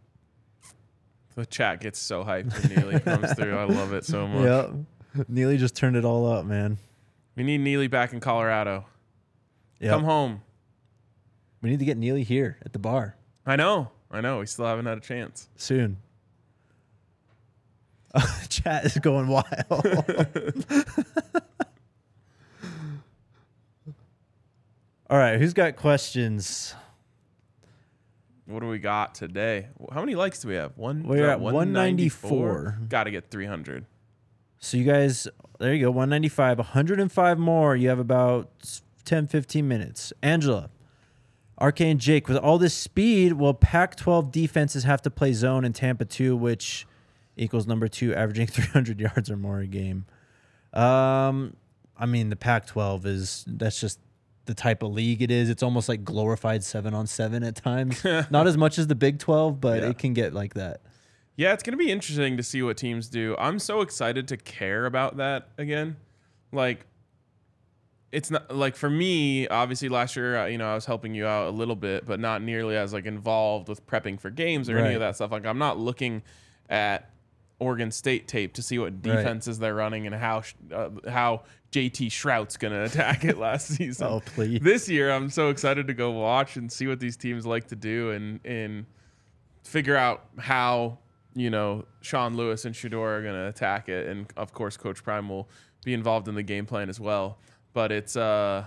The 1.34 1.44
chat 1.44 1.80
gets 1.80 1.98
so 1.98 2.22
hyped 2.22 2.52
when 2.52 2.68
Neely 2.76 3.00
comes 3.00 3.32
through. 3.32 3.58
I 3.58 3.64
love 3.64 3.92
it 3.92 4.04
so 4.04 4.28
much. 4.28 4.44
Yep. 4.44 4.74
Neely 5.28 5.56
just 5.56 5.74
turned 5.74 5.96
it 5.96 6.04
all 6.04 6.30
up, 6.30 6.46
man. 6.46 6.78
We 7.34 7.42
need 7.42 7.62
Neely 7.62 7.88
back 7.88 8.12
in 8.12 8.20
Colorado. 8.20 8.86
Yep. 9.80 9.90
Come 9.90 10.04
home. 10.04 10.42
We 11.62 11.70
need 11.70 11.80
to 11.80 11.84
get 11.84 11.96
Neely 11.96 12.22
here 12.22 12.58
at 12.64 12.72
the 12.72 12.78
bar 12.78 13.16
I 13.44 13.56
know. 13.56 13.90
I 14.08 14.20
know. 14.20 14.38
We 14.38 14.46
still 14.46 14.66
haven't 14.66 14.86
had 14.86 14.98
a 14.98 15.00
chance. 15.00 15.48
soon. 15.56 15.96
Chat 18.48 18.84
is 18.84 18.98
going 18.98 19.26
wild. 19.26 19.44
all 25.10 25.18
right, 25.18 25.38
who's 25.38 25.54
got 25.54 25.76
questions? 25.76 26.74
What 28.46 28.60
do 28.60 28.68
we 28.68 28.78
got 28.78 29.14
today? 29.14 29.68
How 29.92 30.00
many 30.00 30.14
likes 30.14 30.40
do 30.40 30.48
we 30.48 30.54
have? 30.54 30.76
One. 30.76 31.02
We're 31.02 31.28
at 31.28 31.40
194. 31.40 32.78
Got 32.88 33.04
to 33.04 33.10
get 33.10 33.30
300. 33.30 33.84
So 34.58 34.76
you 34.76 34.84
guys, 34.84 35.28
there 35.58 35.74
you 35.74 35.84
go, 35.86 35.90
195, 35.90 36.58
105 36.58 37.38
more. 37.38 37.76
You 37.76 37.88
have 37.90 37.98
about 37.98 38.80
10, 39.04 39.26
15 39.26 39.68
minutes. 39.68 40.12
Angela, 40.22 40.70
RK 41.60 41.80
and 41.82 42.00
Jake, 42.00 42.28
with 42.28 42.36
all 42.38 42.58
this 42.58 42.74
speed, 42.74 43.34
will 43.34 43.54
Pac 43.54 43.96
12 43.96 44.32
defenses 44.32 44.84
have 44.84 45.02
to 45.02 45.10
play 45.10 45.32
zone 45.32 45.64
in 45.64 45.72
Tampa 45.72 46.04
2, 46.04 46.36
which 46.36 46.86
equals 47.36 47.66
number 47.66 47.86
two, 47.88 48.14
averaging 48.14 48.46
300 48.48 49.00
yards 49.00 49.30
or 49.30 49.36
more 49.36 49.60
a 49.60 49.66
game? 49.66 50.06
Um, 50.72 51.54
I 51.96 52.06
mean, 52.06 52.30
the 52.30 52.36
Pac 52.36 52.66
12 52.66 53.06
is, 53.06 53.44
that's 53.46 53.80
just, 53.80 54.00
the 54.48 54.54
type 54.54 54.82
of 54.82 54.92
league 54.92 55.22
it 55.22 55.30
is. 55.30 55.48
It's 55.48 55.62
almost 55.62 55.88
like 55.88 56.02
glorified 56.02 56.64
seven 56.64 56.92
on 56.94 57.06
seven 57.06 57.44
at 57.44 57.54
times. 57.54 58.02
Not 58.30 58.48
as 58.48 58.56
much 58.56 58.78
as 58.78 58.88
the 58.88 58.96
Big 58.96 59.20
Twelve, 59.20 59.60
but 59.60 59.80
Yeah. 59.82 59.90
it 59.90 59.98
can 59.98 60.12
get 60.14 60.34
like 60.34 60.54
that. 60.54 60.80
Yeah, 61.36 61.52
it's 61.52 61.62
going 61.62 61.78
to 61.78 61.82
be 61.84 61.92
interesting 61.92 62.36
to 62.36 62.42
see 62.42 62.62
what 62.62 62.76
teams 62.76 63.06
do. 63.08 63.36
I'm 63.38 63.60
so 63.60 63.80
excited 63.82 64.26
to 64.28 64.36
care 64.36 64.86
about 64.86 65.18
that 65.18 65.50
again. 65.56 65.96
Like, 66.50 66.84
it's 68.10 68.30
not 68.30 68.54
like 68.56 68.74
for 68.74 68.88
me, 68.90 69.46
obviously 69.46 69.88
last 69.88 70.16
year, 70.16 70.36
uh, 70.38 70.46
you 70.46 70.58
know, 70.58 70.68
I 70.68 70.74
was 70.74 70.86
helping 70.86 71.14
you 71.14 71.26
out 71.26 71.46
a 71.48 71.50
little 71.50 71.76
bit, 71.76 72.06
but 72.06 72.18
not 72.18 72.42
nearly 72.42 72.74
as 72.76 72.92
like 72.92 73.04
involved 73.06 73.68
with 73.68 73.86
prepping 73.86 74.18
for 74.18 74.30
games 74.30 74.68
or 74.70 74.78
any 74.78 74.94
of 74.94 75.00
that 75.00 75.14
stuff. 75.14 75.30
Like, 75.30 75.46
I'm 75.46 75.58
not 75.58 75.78
looking 75.78 76.22
at 76.70 77.10
Oregon 77.60 77.90
State 77.90 78.28
tape 78.28 78.54
to 78.54 78.62
see 78.62 78.78
what 78.78 78.92
Right. 78.92 79.02
defenses 79.02 79.58
they're 79.58 79.74
running 79.74 80.06
and 80.06 80.14
how 80.14 80.42
uh, 80.72 80.90
how 81.08 81.42
JT 81.72 82.10
Shrout's 82.12 82.56
going 82.56 82.72
to 82.74 82.84
attack 82.84 83.24
it 83.24 83.36
last 83.38 83.66
season. 83.76 84.06
Oh, 84.06 84.20
please. 84.20 84.60
This 84.60 84.88
year, 84.88 85.10
I'm 85.10 85.28
so 85.30 85.50
excited 85.50 85.86
to 85.88 85.94
go 85.94 86.10
watch 86.12 86.56
and 86.56 86.70
see 86.70 86.86
what 86.86 87.00
these 87.00 87.16
teams 87.16 87.44
like 87.46 87.66
to 87.68 87.76
do 87.76 88.10
and 88.12 88.40
and 88.44 88.86
figure 89.64 89.96
out 89.96 90.24
how 90.38 90.98
you 91.34 91.50
know 91.50 91.84
Sean 92.00 92.36
Lewis 92.36 92.64
and 92.64 92.74
Shedeur 92.74 93.18
are 93.18 93.22
going 93.22 93.34
to 93.34 93.48
attack 93.48 93.88
it, 93.88 94.06
and 94.08 94.26
of 94.36 94.52
course, 94.52 94.76
Coach 94.76 95.02
Prime 95.02 95.28
will 95.28 95.48
be 95.84 95.94
involved 95.94 96.28
in 96.28 96.34
the 96.34 96.42
game 96.42 96.66
plan 96.66 96.88
as 96.88 96.98
well. 97.00 97.38
But 97.72 97.92
it's 97.92 98.16
uh 98.16 98.66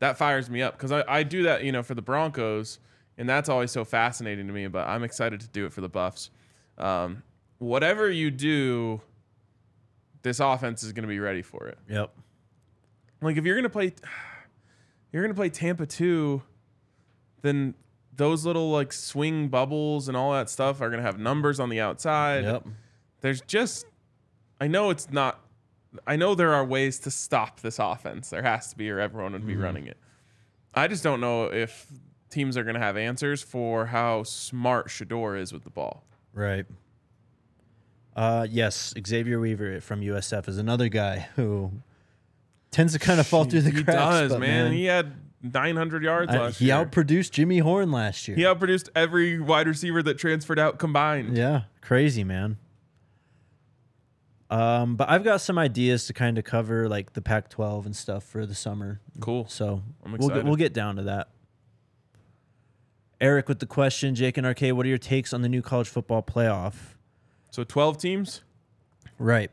that 0.00 0.16
fires 0.16 0.48
me 0.48 0.62
up 0.62 0.76
because 0.78 0.92
I, 0.92 1.04
I 1.06 1.22
do 1.22 1.42
that 1.44 1.62
you 1.62 1.72
know 1.72 1.82
for 1.82 1.94
the 1.94 2.02
Broncos, 2.02 2.78
and 3.18 3.28
that's 3.28 3.48
always 3.48 3.70
so 3.70 3.84
fascinating 3.84 4.46
to 4.46 4.52
me. 4.52 4.66
But 4.66 4.88
I'm 4.88 5.04
excited 5.04 5.40
to 5.40 5.48
do 5.48 5.66
it 5.66 5.72
for 5.72 5.82
the 5.82 5.88
Buffs. 5.88 6.30
Um, 6.78 7.22
whatever 7.60 8.10
you 8.10 8.32
do, 8.32 9.00
this 10.22 10.40
offense 10.40 10.82
is 10.82 10.92
going 10.92 11.04
to 11.04 11.08
be 11.08 11.20
ready 11.20 11.42
for 11.42 11.68
it. 11.68 11.78
Yep. 11.88 12.12
Like 13.22 13.36
if 13.36 13.44
you're 13.44 13.56
gonna 13.56 13.68
play, 13.68 13.92
you're 15.12 15.22
gonna 15.22 15.34
play 15.34 15.50
Tampa 15.50 15.86
two, 15.86 16.42
then 17.42 17.74
those 18.16 18.44
little 18.44 18.70
like 18.70 18.92
swing 18.92 19.48
bubbles 19.48 20.08
and 20.08 20.16
all 20.16 20.32
that 20.32 20.50
stuff 20.50 20.80
are 20.80 20.90
gonna 20.90 21.02
have 21.02 21.18
numbers 21.18 21.60
on 21.60 21.68
the 21.68 21.80
outside. 21.80 22.44
Yep. 22.44 22.66
There's 23.20 23.40
just, 23.42 23.86
I 24.60 24.66
know 24.66 24.90
it's 24.90 25.10
not. 25.10 25.40
I 26.06 26.14
know 26.16 26.36
there 26.36 26.54
are 26.54 26.64
ways 26.64 27.00
to 27.00 27.10
stop 27.10 27.60
this 27.60 27.80
offense. 27.80 28.30
There 28.30 28.42
has 28.42 28.70
to 28.70 28.76
be, 28.76 28.88
or 28.90 29.00
everyone 29.00 29.32
would 29.32 29.46
be 29.46 29.54
mm-hmm. 29.54 29.62
running 29.62 29.86
it. 29.88 29.96
I 30.72 30.86
just 30.86 31.02
don't 31.02 31.20
know 31.20 31.46
if 31.46 31.86
teams 32.30 32.56
are 32.56 32.64
gonna 32.64 32.78
have 32.78 32.96
answers 32.96 33.42
for 33.42 33.86
how 33.86 34.22
smart 34.22 34.88
Shedeur 34.88 35.38
is 35.38 35.52
with 35.52 35.64
the 35.64 35.70
ball. 35.70 36.04
Right. 36.32 36.64
Uh, 38.16 38.46
yes, 38.50 38.92
Xavier 39.06 39.38
Weaver 39.40 39.80
from 39.80 40.00
USF 40.00 40.48
is 40.48 40.58
another 40.58 40.88
guy 40.88 41.28
who 41.36 41.70
tends 42.70 42.92
to 42.92 42.98
kind 42.98 43.20
of 43.20 43.26
fall 43.26 43.44
through 43.44 43.62
the 43.62 43.70
he 43.70 43.84
cracks. 43.84 43.98
does, 43.98 44.32
but, 44.32 44.40
man. 44.40 44.72
He 44.72 44.84
had 44.86 45.12
900 45.42 46.02
yards 46.02 46.34
I- 46.34 46.38
last 46.38 46.58
he 46.58 46.66
year. 46.66 46.78
He 46.78 46.84
outproduced 46.84 47.30
Jimmy 47.30 47.58
Horn 47.58 47.90
last 47.92 48.26
year. 48.28 48.36
he 48.36 48.42
outproduced 48.42 48.88
every 48.94 49.38
wide 49.40 49.66
receiver 49.68 50.02
that 50.02 50.18
transferred 50.18 50.58
out 50.58 50.78
combined. 50.78 51.36
Yeah, 51.36 51.62
crazy 51.80 52.24
man. 52.24 52.58
Um, 54.50 54.96
but 54.96 55.08
I've 55.08 55.22
got 55.22 55.40
some 55.40 55.58
ideas 55.58 56.06
to 56.06 56.12
kind 56.12 56.36
of 56.36 56.42
cover 56.42 56.88
like 56.88 57.12
the 57.12 57.22
Pac-12 57.22 57.86
and 57.86 57.94
stuff 57.94 58.24
for 58.24 58.44
the 58.44 58.54
summer. 58.54 59.00
Cool. 59.20 59.46
So 59.48 59.82
I'm 60.04 60.16
we'll 60.18 60.28
get, 60.28 60.44
we'll 60.44 60.56
get 60.56 60.72
down 60.72 60.96
to 60.96 61.02
that. 61.04 61.28
Eric 63.20 63.48
with 63.48 63.60
the 63.60 63.66
question, 63.66 64.14
Jake 64.16 64.36
and 64.38 64.46
RK, 64.46 64.74
what 64.74 64.84
are 64.86 64.88
your 64.88 64.98
takes 64.98 65.32
on 65.32 65.42
the 65.42 65.48
new 65.48 65.62
college 65.62 65.88
football 65.88 66.22
playoff? 66.22 66.74
So 67.50 67.64
12 67.64 67.98
teams. 67.98 68.42
Right. 69.18 69.50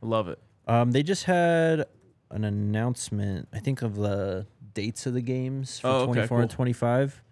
Love 0.00 0.28
it. 0.28 0.38
Um, 0.66 0.92
they 0.92 1.02
just 1.02 1.24
had 1.24 1.86
an 2.30 2.44
announcement, 2.44 3.48
I 3.52 3.58
think, 3.58 3.82
of 3.82 3.96
the 3.96 4.46
dates 4.72 5.04
of 5.06 5.14
the 5.14 5.20
games 5.20 5.80
for 5.80 5.88
Oh, 5.88 5.94
okay, 6.02 6.12
24 6.26 6.40
and 6.42 6.50
cool. 6.50 6.54
25 6.56 7.22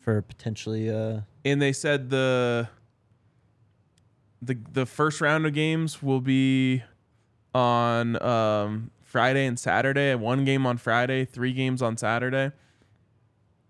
for 0.00 0.20
potentially 0.20 0.90
uh 0.90 1.20
And 1.46 1.62
they 1.62 1.72
said 1.72 2.10
the 2.10 2.68
the 4.42 4.58
the 4.72 4.84
first 4.86 5.20
round 5.20 5.46
of 5.46 5.54
games 5.54 6.02
will 6.02 6.20
be 6.20 6.82
on 7.54 8.20
um, 8.22 8.90
Friday 9.02 9.46
and 9.46 9.58
Saturday. 9.58 10.14
One 10.14 10.44
game 10.44 10.66
on 10.66 10.76
Friday, 10.76 11.24
three 11.24 11.52
games 11.52 11.80
on 11.80 11.96
Saturday. 11.96 12.52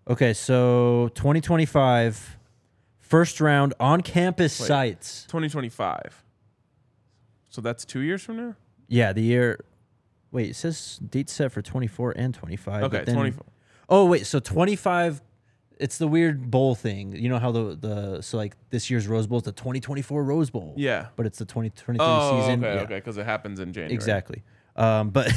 Okay, 0.09 0.33
so 0.33 1.09
2025 1.15 2.37
first 3.07 3.39
round 3.41 3.73
on 3.79 4.01
campus 4.01 4.59
Wait. 4.59 4.67
sites. 4.67 5.23
2025. 5.27 6.23
So 7.49 7.61
that's 7.61 7.85
two 7.85 7.99
years 8.01 8.21
from 8.23 8.37
now. 8.37 8.55
Yeah, 8.87 9.13
the 9.13 9.21
year 9.21 9.63
Wait, 10.31 10.49
it 10.49 10.55
says 10.55 10.99
date 11.09 11.29
set 11.29 11.51
for 11.51 11.61
24 11.61 12.11
and 12.17 12.33
25. 12.33 12.81
but 12.81 12.93
Okay, 12.93 13.05
then- 13.05 13.15
24. 13.15 13.45
Oh, 13.87 14.05
wait, 14.05 14.25
so 14.25 14.39
25 14.39 15.21
it's 15.77 15.97
the 15.97 16.07
weird 16.07 16.49
bowl 16.49 16.73
thing. 16.73 17.13
You 17.17 17.27
know 17.27 17.37
how 17.37 17.51
the 17.51 17.75
the 17.75 18.21
so 18.21 18.37
like 18.37 18.55
this 18.69 18.89
year's 18.89 19.07
Rose 19.09 19.27
Bowl 19.27 19.39
is 19.39 19.43
the 19.43 19.51
2024 19.51 20.23
Rose 20.23 20.49
Bowl. 20.49 20.73
Yeah. 20.77 21.07
But 21.17 21.25
it's 21.25 21.37
the 21.37 21.43
2023 21.45 21.97
Oh, 21.99 22.39
season. 22.41 22.63
okay, 22.63 22.75
Yeah. 22.75 22.81
okay, 22.83 22.95
because 22.95 23.17
it 23.17 23.25
happens 23.25 23.59
in 23.59 23.73
January. 23.73 23.93
Exactly. 23.93 24.43
Um, 24.77 25.09
but 25.09 25.31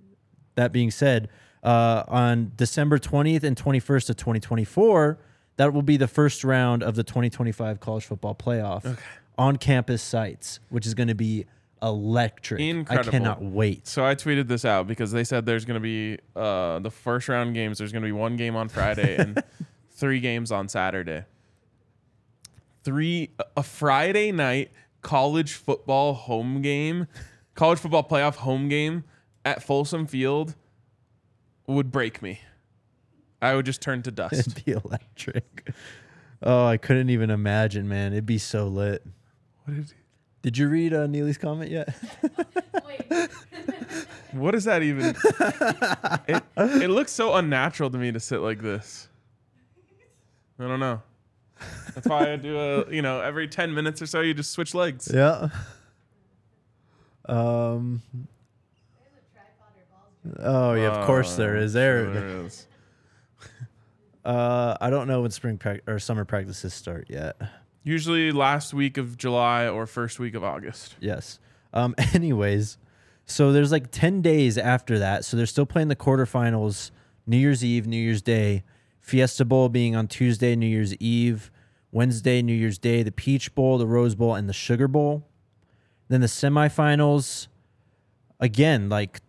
that 0.56 0.72
being 0.72 0.90
said, 0.90 1.28
uh, 1.62 2.04
on 2.06 2.52
December 2.56 2.98
20th 2.98 3.42
and 3.44 3.56
21st 3.56 4.10
of 4.10 4.16
2024, 4.16 5.18
that 5.58 5.74
will 5.74 5.82
be 5.82 5.96
the 5.96 6.08
first 6.08 6.44
round 6.44 6.82
of 6.82 6.94
the 6.94 7.04
2025 7.04 7.80
college 7.80 8.04
football 8.04 8.34
playoff 8.34 8.96
on 9.36 9.56
campus 9.56 10.02
sites, 10.02 10.60
which 10.70 10.86
is 10.86 10.94
going 10.94 11.08
to 11.08 11.14
be 11.14 11.46
electric. 11.82 12.60
Incredible. 12.60 13.08
I 13.08 13.10
cannot 13.10 13.42
wait. 13.42 13.86
So 13.86 14.04
I 14.04 14.14
tweeted 14.14 14.48
this 14.48 14.64
out 14.64 14.86
because 14.86 15.12
they 15.12 15.24
said 15.24 15.46
there's 15.46 15.64
going 15.64 15.74
to 15.74 15.80
be 15.80 16.18
uh, 16.34 16.78
the 16.78 16.90
first 16.90 17.28
round 17.28 17.54
games. 17.54 17.78
There's 17.78 17.92
going 17.92 18.02
to 18.02 18.08
be 18.08 18.12
one 18.12 18.36
game 18.36 18.56
on 18.56 18.68
Friday 18.68 19.16
and 19.16 19.42
three 19.90 20.20
games 20.20 20.50
on 20.50 20.68
Saturday. 20.68 21.24
Three 22.84 23.30
a 23.56 23.62
Friday 23.62 24.32
night 24.32 24.70
college 25.02 25.54
football 25.54 26.14
home 26.14 26.62
game, 26.62 27.08
college 27.54 27.80
football 27.80 28.04
playoff 28.04 28.36
home 28.36 28.68
game 28.68 29.04
at 29.44 29.62
Folsom 29.62 30.06
Field 30.06 30.54
would 31.66 31.90
break 31.90 32.22
me. 32.22 32.40
I 33.40 33.54
would 33.54 33.66
just 33.66 33.80
turn 33.80 34.02
to 34.02 34.10
dust. 34.12 34.34
It'd 34.34 34.64
be 34.64 34.72
electric. 34.72 35.70
Oh, 36.42 36.66
I 36.66 36.76
couldn't 36.76 37.10
even 37.10 37.30
imagine, 37.30 37.88
man. 37.88 38.12
It'd 38.12 38.26
be 38.26 38.38
so 38.38 38.66
lit. 38.66 39.04
What, 39.64 39.74
did, 39.76 39.92
Did 40.42 40.58
you 40.58 40.68
read 40.68 40.94
uh, 40.94 41.06
Neely's 41.06 41.38
comment 41.38 41.70
yet? 41.70 41.94
Wait. 42.86 43.06
what 44.32 44.54
is 44.54 44.64
that 44.64 44.82
even? 44.82 45.16
it, 46.28 46.42
it 46.56 46.90
looks 46.90 47.12
so 47.12 47.34
unnatural 47.34 47.90
to 47.90 47.98
me 47.98 48.12
to 48.12 48.20
sit 48.20 48.40
like 48.40 48.60
this. 48.62 49.08
I 50.60 50.66
don't 50.66 50.80
know. 50.80 51.02
That's 51.94 52.06
why 52.06 52.32
I 52.32 52.36
do 52.36 52.56
a, 52.58 52.92
you 52.92 53.02
know, 53.02 53.20
every 53.20 53.48
10 53.48 53.74
minutes 53.74 54.00
or 54.00 54.06
so, 54.06 54.20
you 54.20 54.32
just 54.34 54.52
switch 54.52 54.74
legs. 54.74 55.10
yeah. 55.12 55.48
Um. 57.26 58.00
There's 58.14 59.12
a 59.18 59.34
tripod 59.34 59.72
or 59.76 60.40
balls. 60.40 60.46
Oh 60.46 60.74
yeah, 60.74 60.88
of 61.00 61.04
course 61.06 61.34
there 61.36 61.56
Uh, 61.56 61.62
is. 61.62 61.72
There. 61.72 62.04
sure 62.04 62.14
there 62.14 62.28
is. 62.46 62.66
Uh, 64.28 64.76
I 64.78 64.90
don't 64.90 65.08
know 65.08 65.22
when 65.22 65.30
spring 65.30 65.56
prac 65.56 65.80
or 65.86 65.98
summer 65.98 66.26
practices 66.26 66.74
start 66.74 67.06
yet. 67.08 67.40
Usually 67.82 68.30
last 68.30 68.74
week 68.74 68.98
of 68.98 69.16
July 69.16 69.66
or 69.66 69.86
first 69.86 70.18
week 70.18 70.34
of 70.34 70.44
August. 70.44 70.96
Yes. 71.00 71.38
Um. 71.72 71.94
Anyways, 72.12 72.76
so 73.24 73.52
there's 73.52 73.72
like 73.72 73.90
ten 73.90 74.20
days 74.20 74.58
after 74.58 74.98
that, 74.98 75.24
so 75.24 75.38
they're 75.38 75.46
still 75.46 75.64
playing 75.64 75.88
the 75.88 75.96
quarterfinals. 75.96 76.90
New 77.26 77.38
Year's 77.38 77.64
Eve, 77.64 77.86
New 77.86 77.96
Year's 77.96 78.20
Day, 78.20 78.64
Fiesta 79.00 79.46
Bowl 79.46 79.70
being 79.70 79.96
on 79.96 80.06
Tuesday, 80.08 80.54
New 80.54 80.66
Year's 80.66 80.94
Eve, 80.96 81.50
Wednesday, 81.90 82.42
New 82.42 82.52
Year's 82.52 82.76
Day, 82.76 83.02
the 83.02 83.12
Peach 83.12 83.54
Bowl, 83.54 83.78
the 83.78 83.86
Rose 83.86 84.14
Bowl, 84.14 84.34
and 84.34 84.46
the 84.46 84.52
Sugar 84.52 84.88
Bowl. 84.88 85.26
Then 86.08 86.20
the 86.20 86.26
semifinals, 86.26 87.48
again, 88.40 88.90
like 88.90 89.20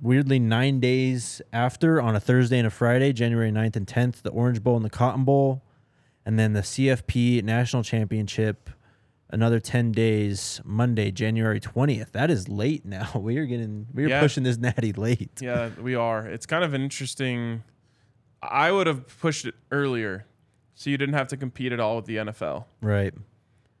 weirdly 0.00 0.38
nine 0.38 0.80
days 0.80 1.40
after 1.52 2.00
on 2.00 2.14
a 2.16 2.20
Thursday 2.20 2.58
and 2.58 2.66
a 2.66 2.70
Friday, 2.70 3.12
January 3.12 3.50
9th 3.50 3.76
and 3.76 3.86
10th, 3.86 4.22
the 4.22 4.30
Orange 4.30 4.62
Bowl 4.62 4.76
and 4.76 4.84
the 4.84 4.90
Cotton 4.90 5.24
Bowl. 5.24 5.62
And 6.24 6.38
then 6.38 6.54
the 6.54 6.60
CFP 6.62 7.42
National 7.44 7.82
Championship, 7.84 8.68
another 9.30 9.60
10 9.60 9.92
days, 9.92 10.60
Monday, 10.64 11.10
January 11.12 11.60
20th. 11.60 12.12
That 12.12 12.30
is 12.30 12.48
late 12.48 12.84
now. 12.84 13.10
We 13.16 13.38
are 13.38 13.46
getting, 13.46 13.86
we 13.94 14.04
are 14.04 14.08
Yeah. 14.08 14.20
pushing 14.20 14.42
this 14.42 14.56
natty 14.58 14.92
late. 14.92 15.40
Yeah, 15.40 15.70
we 15.80 15.94
are. 15.94 16.26
It's 16.26 16.46
kind 16.46 16.64
of 16.64 16.74
an 16.74 16.82
interesting. 16.82 17.62
I 18.42 18.72
would 18.72 18.86
have 18.86 19.06
pushed 19.20 19.44
it 19.46 19.54
earlier 19.70 20.26
so 20.74 20.90
you 20.90 20.98
didn't 20.98 21.14
have 21.14 21.28
to 21.28 21.36
compete 21.36 21.72
at 21.72 21.80
all 21.80 21.96
with 21.96 22.06
the 22.06 22.16
NFL. 22.16 22.64
Right. 22.80 23.14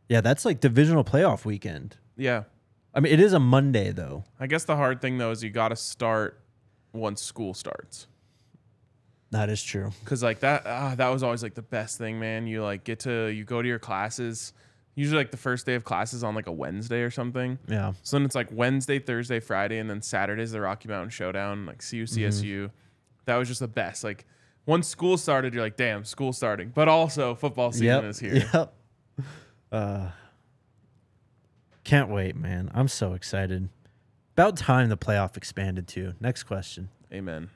Yeah, 0.08 0.20
that's 0.20 0.44
like 0.44 0.60
divisional 0.60 1.02
playoff 1.04 1.44
weekend. 1.44 1.96
Yeah. 2.16 2.44
I 2.96 3.00
mean, 3.00 3.12
it 3.12 3.20
is 3.20 3.32
a 3.34 3.38
Monday 3.38 3.92
though. 3.92 4.24
I 4.40 4.46
guess 4.48 4.64
the 4.64 4.74
hard 4.74 5.00
thing, 5.00 5.18
though, 5.18 5.30
is 5.30 5.44
you 5.44 5.50
got 5.50 5.68
to 5.68 5.76
start 5.76 6.40
once 6.92 7.22
school 7.22 7.52
starts. 7.54 8.06
That 9.32 9.50
is 9.50 9.62
true. 9.62 9.90
Cause 10.04 10.22
like 10.22 10.40
that, 10.40 10.62
ah, 10.66 10.94
that 10.96 11.08
was 11.08 11.22
always 11.22 11.42
like 11.42 11.54
the 11.54 11.62
best 11.62 11.98
thing, 11.98 12.18
man. 12.18 12.46
You 12.46 12.62
like 12.62 12.84
get 12.84 13.00
to 13.00 13.26
you 13.26 13.44
go 13.44 13.60
to 13.60 13.68
your 13.68 13.78
classes. 13.78 14.52
Usually 14.94 15.18
like 15.18 15.30
the 15.30 15.36
first 15.36 15.66
day 15.66 15.74
of 15.74 15.84
classes 15.84 16.24
on 16.24 16.34
like 16.34 16.46
a 16.46 16.52
Wednesday 16.52 17.02
or 17.02 17.10
something. 17.10 17.58
Yeah. 17.68 17.92
So 18.02 18.16
then 18.16 18.24
it's 18.24 18.34
like 18.34 18.48
Wednesday, 18.50 18.98
Thursday, 18.98 19.40
Friday, 19.40 19.76
and 19.78 19.90
then 19.90 20.00
Saturday's 20.00 20.52
the 20.52 20.60
Rocky 20.62 20.88
Mountain 20.88 21.10
Showdown, 21.10 21.66
like 21.66 21.78
CU, 21.80 22.04
CSU, 22.04 22.70
That 23.26 23.36
was 23.36 23.46
just 23.48 23.60
the 23.60 23.68
best. 23.68 24.04
Like 24.04 24.24
once 24.64 24.88
school 24.88 25.18
started, 25.18 25.52
you're 25.52 25.62
like, 25.62 25.76
damn, 25.76 26.04
school 26.04 26.32
starting. 26.32 26.72
But 26.74 26.88
also 26.88 27.34
football 27.34 27.72
season 27.72 27.86
Yep. 27.86 28.04
is 28.04 28.18
here. 28.20 28.48
Yep. 28.54 28.74
Uh, 29.72 30.08
can't 31.86 32.10
wait, 32.10 32.34
man. 32.34 32.68
I'm 32.74 32.88
so 32.88 33.12
excited. 33.12 33.68
About 34.32 34.56
time 34.56 34.88
the 34.88 34.96
playoff 34.96 35.36
expanded 35.36 35.86
too. 35.86 36.14
Next 36.18 36.42
question. 36.42 36.88
Amen. 37.12 37.48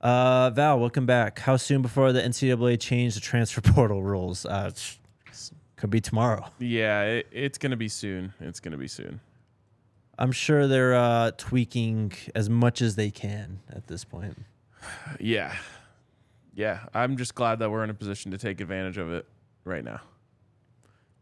Uh, 0.00 0.50
Val, 0.50 0.80
welcome 0.80 1.06
back. 1.06 1.38
How 1.38 1.56
soon 1.56 1.80
before 1.80 2.12
the 2.12 2.20
NCAA 2.20 2.80
changed 2.80 3.14
the 3.14 3.20
transfer 3.20 3.60
portal 3.62 4.02
rules? 4.02 4.44
Uh, 4.44 4.72
could 5.76 5.90
be 5.90 6.00
tomorrow. 6.00 6.44
Yeah, 6.58 7.02
it, 7.04 7.28
it's 7.30 7.56
gonna 7.56 7.76
be 7.76 7.86
soon. 7.86 8.34
It's 8.40 8.58
gonna 8.58 8.76
be 8.76 8.88
soon. 8.88 9.20
I'm 10.18 10.32
sure 10.32 10.66
they're 10.66 10.96
uh, 10.96 11.30
tweaking 11.36 12.14
as 12.34 12.50
much 12.50 12.82
as 12.82 12.96
they 12.96 13.12
can 13.12 13.60
at 13.70 13.86
this 13.86 14.04
point. 14.04 14.36
Yeah. 15.20 15.54
Yeah. 16.52 16.80
I'm 16.92 17.16
just 17.16 17.36
glad 17.36 17.60
that 17.60 17.70
we're 17.70 17.84
in 17.84 17.90
a 17.90 17.94
position 17.94 18.32
to 18.32 18.38
take 18.38 18.60
advantage 18.60 18.98
of 18.98 19.12
it 19.12 19.24
right 19.64 19.84
now. 19.84 20.00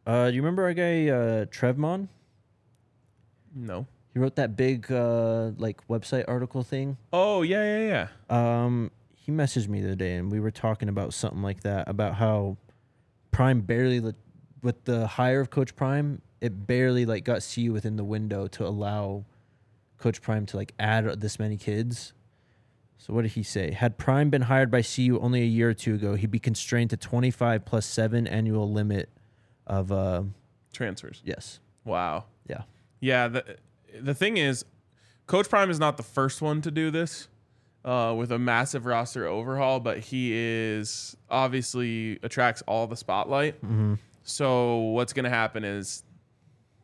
Uh, 0.06 0.30
do 0.30 0.34
you 0.36 0.40
remember 0.40 0.64
our 0.64 0.72
guy 0.72 1.08
uh, 1.08 1.44
Trevmon? 1.44 2.08
No. 3.54 3.86
He 4.12 4.18
wrote 4.18 4.36
that 4.36 4.56
big 4.56 4.90
uh, 4.90 5.50
like 5.56 5.86
website 5.88 6.24
article 6.26 6.62
thing. 6.62 6.96
Oh 7.12 7.42
yeah, 7.42 7.78
yeah, 7.78 8.08
yeah. 8.30 8.64
Um, 8.64 8.90
he 9.14 9.30
messaged 9.30 9.68
me 9.68 9.80
the 9.80 9.88
other 9.88 9.94
day, 9.96 10.14
and 10.16 10.30
we 10.32 10.40
were 10.40 10.50
talking 10.50 10.88
about 10.88 11.14
something 11.14 11.42
like 11.42 11.60
that 11.62 11.88
about 11.88 12.14
how 12.16 12.56
Prime 13.30 13.60
barely 13.60 14.00
let- 14.00 14.16
with 14.62 14.84
the 14.84 15.06
hire 15.06 15.40
of 15.40 15.50
Coach 15.50 15.76
Prime, 15.76 16.20
it 16.40 16.66
barely 16.66 17.06
like 17.06 17.24
got 17.24 17.42
CU 17.54 17.72
within 17.72 17.96
the 17.96 18.04
window 18.04 18.46
to 18.48 18.66
allow 18.66 19.24
Coach 19.98 20.20
Prime 20.22 20.44
to 20.46 20.56
like 20.56 20.74
add 20.80 21.20
this 21.20 21.38
many 21.38 21.56
kids. 21.56 22.12
So 22.98 23.14
what 23.14 23.22
did 23.22 23.32
he 23.32 23.42
say? 23.42 23.70
Had 23.70 23.96
Prime 23.96 24.28
been 24.28 24.42
hired 24.42 24.70
by 24.70 24.82
CU 24.82 25.18
only 25.22 25.40
a 25.42 25.46
year 25.46 25.70
or 25.70 25.74
two 25.74 25.94
ago, 25.94 26.16
he'd 26.16 26.30
be 26.30 26.38
constrained 26.40 26.90
to 26.90 26.96
25 26.98 27.64
plus 27.64 27.86
seven 27.86 28.26
annual 28.26 28.70
limit 28.70 29.08
of 29.66 29.92
uh 29.92 30.24
Transfers. 30.72 31.22
yes. 31.24 31.60
Wow. 31.84 32.24
Yeah. 32.48 32.62
Yeah, 33.00 33.28
the 33.28 33.56
the 34.00 34.14
thing 34.14 34.36
is, 34.36 34.64
Coach 35.26 35.48
Prime 35.48 35.70
is 35.70 35.78
not 35.78 35.96
the 35.96 36.02
first 36.02 36.42
one 36.42 36.60
to 36.62 36.70
do 36.70 36.90
this 36.90 37.28
uh, 37.84 38.14
with 38.16 38.30
a 38.32 38.38
massive 38.38 38.86
roster 38.86 39.26
overhaul, 39.26 39.80
but 39.80 39.98
he 39.98 40.32
is 40.34 41.16
obviously 41.30 42.18
attracts 42.22 42.62
all 42.66 42.86
the 42.86 42.96
spotlight. 42.96 43.56
So 44.22 44.76
what's 44.94 45.12
going 45.12 45.24
to 45.24 45.30
happen 45.30 45.64
is 45.64 46.02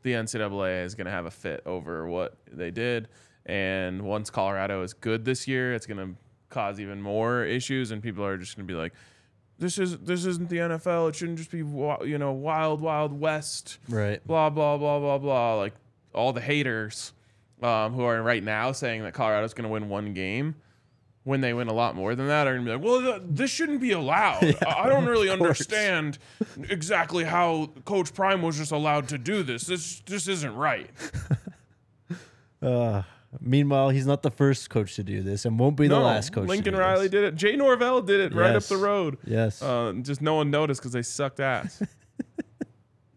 the 0.03 0.13
NCAA 0.13 0.85
is 0.85 0.95
going 0.95 1.05
to 1.05 1.11
have 1.11 1.27
a 1.27 1.31
fit 1.31 1.63
over 1.67 2.07
what 2.09 2.35
they 2.51 2.71
did, 2.71 3.09
and 3.45 4.03
once 4.03 4.31
Colorado 4.31 4.83
is 4.83 4.95
good 4.95 5.25
this 5.25 5.47
year, 5.47 5.75
it's 5.75 5.87
going 5.87 5.99
to 5.99 6.15
cause 6.49 6.81
even 6.81 7.03
more 7.03 7.45
issues, 7.45 7.91
and 7.91 8.03
people 8.03 8.25
are 8.25 8.37
just 8.39 8.57
going 8.57 8.67
to 8.67 8.73
be 8.73 8.79
like. 8.79 8.93
This 9.59 9.79
is 9.79 9.97
this 10.01 10.27
isn't 10.27 10.51
the 10.51 10.59
NFL. 10.59 11.09
It 11.09 11.15
shouldn't 11.17 11.39
just 11.39 11.51
be 11.51 11.59
you 11.61 12.19
know 12.19 12.33
wild 12.33 12.83
wild 12.83 13.19
west 13.19 13.79
Right. 13.89 14.23
blah 14.27 14.51
blah 14.51 14.77
blah 14.77 14.99
blah 14.99 15.17
blah 15.17 15.55
like 15.55 15.73
all 16.17 16.33
the 16.33 16.41
haters 16.41 17.13
um, 17.63 17.93
who 17.95 18.03
are 18.03 18.23
right 18.23 18.43
now 18.43 18.73
saying 18.73 19.03
that 19.03 19.15
Colorado's 19.15 19.55
going 19.55 19.65
to 19.65 19.71
win 19.73 19.89
one 19.89 20.13
game 20.15 20.55
when 21.25 21.41
they 21.41 21.53
win 21.53 21.67
a 21.69 21.73
lot 21.73 21.97
more 21.97 22.15
than 22.15 22.29
that 22.29 22.47
are 22.47 22.55
going 22.55 22.65
to 22.65 22.71
be 22.71 22.77
like 22.77 22.85
well 22.85 23.01
th- 23.19 23.23
this 23.29 23.51
shouldn't 23.51 23.81
be 23.81 23.93
allowed. 23.93 24.45
I 24.67 24.85
I 24.85 24.89
don't 24.89 25.07
really 25.07 25.29
understand 25.29 26.19
exactly 26.69 27.25
how 27.25 27.71
coach 27.85 28.15
prime 28.15 28.43
was 28.43 28.57
just 28.57 28.73
allowed 28.73 29.09
to 29.09 29.19
do 29.19 29.43
this. 29.43 29.65
This 29.65 30.01
this 30.07 30.29
isn't 30.29 30.55
right. 30.55 30.91
Uh, 32.63 33.03
meanwhile, 33.39 33.91
he's 33.91 34.07
not 34.07 34.23
the 34.23 34.31
first 34.31 34.71
coach 34.71 34.97
to 34.97 35.03
do 35.05 35.23
this, 35.23 35.45
and 35.45 35.59
won't 35.59 35.77
be 35.77 35.87
the 35.89 35.99
last 35.99 36.33
coach. 36.33 36.45
to 36.45 36.49
Lincoln 36.49 36.75
Riley 36.75 37.03
this. 37.03 37.11
did 37.11 37.25
it. 37.25 37.35
Jay 37.37 37.55
Norvell 37.55 38.01
did 38.03 38.19
it 38.21 38.35
right 38.35 38.57
up 38.57 38.63
the 38.65 38.79
road. 38.79 39.19
Yes. 39.25 39.63
uh, 39.63 39.93
just 40.03 40.23
no 40.23 40.35
one 40.37 40.51
noticed 40.51 40.81
because 40.81 40.93
they 40.93 41.03
sucked 41.03 41.39
ass 41.39 41.83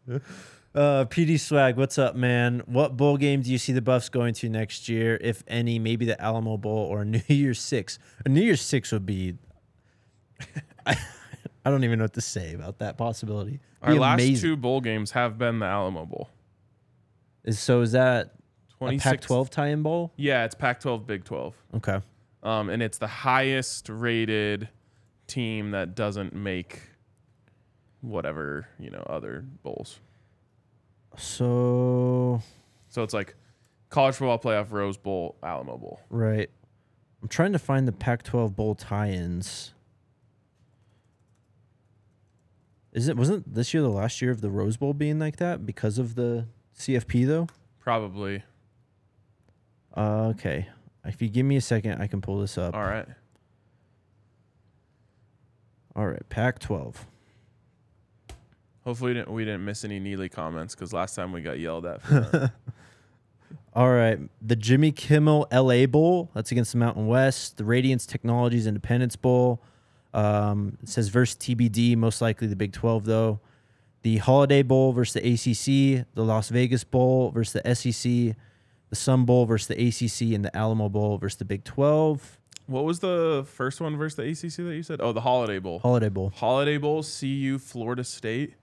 Uh, 0.76 1.04
PD 1.06 1.40
Swag, 1.40 1.78
what's 1.78 1.98
up, 1.98 2.16
man? 2.16 2.62
What 2.68 2.96
bowl 2.96 3.18
game 3.18 3.42
do 3.42 3.52
you 3.52 3.58
see 3.58 3.74
the 3.74 3.82
Buffs 3.82 4.08
going 4.10 4.36
to 4.36 4.50
next 4.50 4.88
year, 4.88 5.18
if 5.20 5.44
any? 5.48 5.80
Maybe 5.80 6.06
the 6.06 6.20
Alamo 6.22 6.58
Bowl 6.58 6.86
or 6.86 7.04
New 7.06 7.22
Year's 7.28 7.60
Six. 7.60 7.98
A 8.26 8.30
New 8.30 8.42
Year's 8.42 8.62
Six 8.62 8.92
would 8.92 9.06
be. 9.06 9.36
I, 10.86 10.96
I 11.66 11.70
don't 11.72 11.84
even 11.84 11.98
know 12.00 12.04
what 12.06 12.14
to 12.14 12.22
say 12.22 12.54
about 12.54 12.78
that 12.80 12.98
possibility. 12.98 13.60
our 13.82 13.94
Be 13.94 14.00
last 14.00 14.22
amazing. 14.22 14.42
two 14.50 14.58
bowl 14.58 14.80
games 14.80 15.12
have 15.12 15.38
been 15.38 15.60
the 15.60 15.66
Alamo 15.66 16.06
Bowl 16.06 16.30
Is, 17.44 17.60
so 17.60 17.82
is 17.82 17.92
that 17.94 18.28
a 18.28 18.78
26 18.78 19.04
Pac-12 19.04 19.50
tie-in 19.50 19.84
bowl? 19.84 20.14
yeah 20.16 20.46
it's 20.46 20.56
Pac-12 20.56 21.06
Big 21.06 21.26
12 21.26 21.54
Okay. 21.76 22.00
um, 22.44 22.70
and 22.70 22.82
it's 22.82 22.98
the 23.00 23.08
highest 23.08 23.90
rated 23.90 24.70
team 25.28 25.72
that 25.72 25.96
doesn't 25.96 26.34
make 26.34 26.80
whatever 28.02 28.68
you 28.80 28.90
know 28.90 29.04
other 29.10 29.44
bowls. 29.64 30.00
So 31.18 32.42
So 32.90 33.04
it's 33.04 33.14
like 33.14 33.36
college 33.90 34.16
football 34.16 34.40
playoff, 34.40 34.72
Rose 34.72 34.98
Bowl, 34.98 35.36
Alamo 35.44 35.78
Bowl. 35.78 36.00
right, 36.10 36.50
I'm 37.22 37.28
trying 37.28 37.54
to 37.54 37.60
find 37.60 37.88
the 37.88 37.92
Pac-12 37.92 38.56
bowl 38.56 38.76
tie-ins. 38.76 39.74
Is 42.92 43.08
it 43.08 43.18
wasn't 43.18 43.54
this 43.54 43.74
year 43.74 43.84
the 43.84 43.90
last 43.90 44.22
year 44.22 44.32
of 44.32 44.42
the 44.42 44.50
Rose 44.50 44.78
Bowl 44.78 44.94
being 44.94 45.20
like 45.20 45.38
that 45.38 45.66
because 45.66 46.00
of 46.00 46.16
the 46.16 46.46
CFP 46.78 47.28
though? 47.28 47.48
Probably. 47.80 48.44
Uh, 49.96 50.28
okay. 50.30 50.68
If 51.06 51.22
you 51.22 51.30
give 51.30 51.46
me 51.46 51.56
a 51.56 51.62
second, 51.62 52.02
I 52.02 52.08
can 52.08 52.22
pull 52.22 52.40
this 52.40 52.58
up. 52.58 52.74
All 52.76 52.84
right. 52.84 53.06
All 55.96 56.08
right, 56.08 56.28
Pac-12. 56.30 56.96
Hopefully 58.90 59.12
we 59.12 59.20
didn't 59.20 59.32
we 59.32 59.46
didn't 59.46 59.64
miss 59.64 59.86
any 59.86 60.00
Neely 60.00 60.30
comments 60.30 60.74
because 60.74 60.92
last 60.92 61.14
time 61.14 61.32
we 61.32 61.42
got 61.42 61.60
yelled 61.60 61.86
at. 61.86 62.02
For 62.02 62.20
that. 62.22 62.52
All 63.76 63.92
right, 63.92 64.18
the 64.42 64.56
Jimmy 64.56 64.92
Kimmel 64.92 65.48
LA 65.54 65.86
Bowl. 65.86 66.32
That's 66.34 66.52
against 66.52 66.72
the 66.72 66.80
Mountain 66.80 67.06
West. 67.06 67.58
The 67.58 67.66
Radiance 67.66 68.08
Technologies 68.08 68.66
Independence 68.66 69.16
Bowl. 69.16 69.62
Um, 70.12 70.80
it 70.82 70.90
says 70.90 71.10
versus 71.10 71.38
TBD, 71.38 71.98
most 71.98 72.20
likely 72.20 72.48
the 72.48 72.56
Big 72.56 72.74
12 72.74 73.06
though. 73.06 73.40
The 74.02 74.18
Holiday 74.18 74.64
Bowl 74.64 74.92
versus 74.92 75.22
the 75.22 75.34
ACC. 75.34 76.08
The 76.16 76.24
Las 76.24 76.50
Vegas 76.50 76.84
Bowl 76.84 77.30
versus 77.30 77.62
the 77.62 77.76
SEC. 77.76 78.36
The 78.90 78.96
Sun 78.96 79.26
Bowl 79.26 79.46
versus 79.46 79.68
the 79.68 79.76
ACC, 79.76 80.34
and 80.34 80.44
the 80.44 80.58
Alamo 80.58 80.90
Bowl 80.90 81.20
versus 81.20 81.38
the 81.38 81.46
Big 81.46 81.64
12. 81.64 82.40
what 82.66 82.86
was 82.86 83.02
the 83.02 83.46
first 83.54 83.82
one 83.82 83.96
versus 83.98 84.16
the 84.16 84.24
ACC 84.24 84.66
that 84.66 84.76
you 84.76 84.82
said? 84.82 85.00
Oh, 85.00 85.12
the 85.12 85.22
Holiday 85.22 85.60
Bowl. 85.60 85.78
Holiday 85.78 86.10
Bowl. 86.10 86.34
Holiday 86.36 86.80
Bowl, 86.80 87.04
CU, 87.04 87.60
Florida 87.60 88.04
State. 88.04 88.56